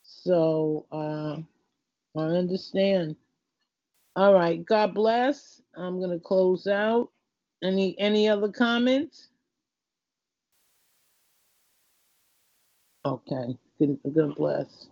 So 0.03 0.85
uh, 0.91 1.37
I 2.17 2.21
understand. 2.23 3.15
All 4.15 4.33
right. 4.33 4.65
God 4.65 4.93
bless. 4.95 5.61
I'm 5.77 6.01
gonna 6.01 6.19
close 6.19 6.67
out. 6.67 7.09
Any 7.64 7.97
any 7.99 8.30
other 8.30 8.49
comments? 8.49 9.28
Okay. 13.05 13.57
Good, 13.78 13.99
God 14.14 14.36
bless. 14.36 14.88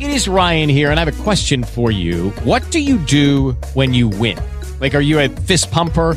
It 0.00 0.10
is 0.10 0.28
Ryan 0.28 0.68
here, 0.68 0.90
and 0.90 1.00
I 1.00 1.04
have 1.04 1.20
a 1.20 1.22
question 1.22 1.64
for 1.64 1.90
you. 1.90 2.30
What 2.44 2.68
do 2.70 2.80
you 2.80 2.98
do 2.98 3.52
when 3.74 3.94
you 3.94 4.08
win? 4.08 4.38
Like, 4.80 4.94
are 4.94 5.00
you 5.00 5.18
a 5.18 5.28
fist 5.28 5.72
pumper? 5.72 6.16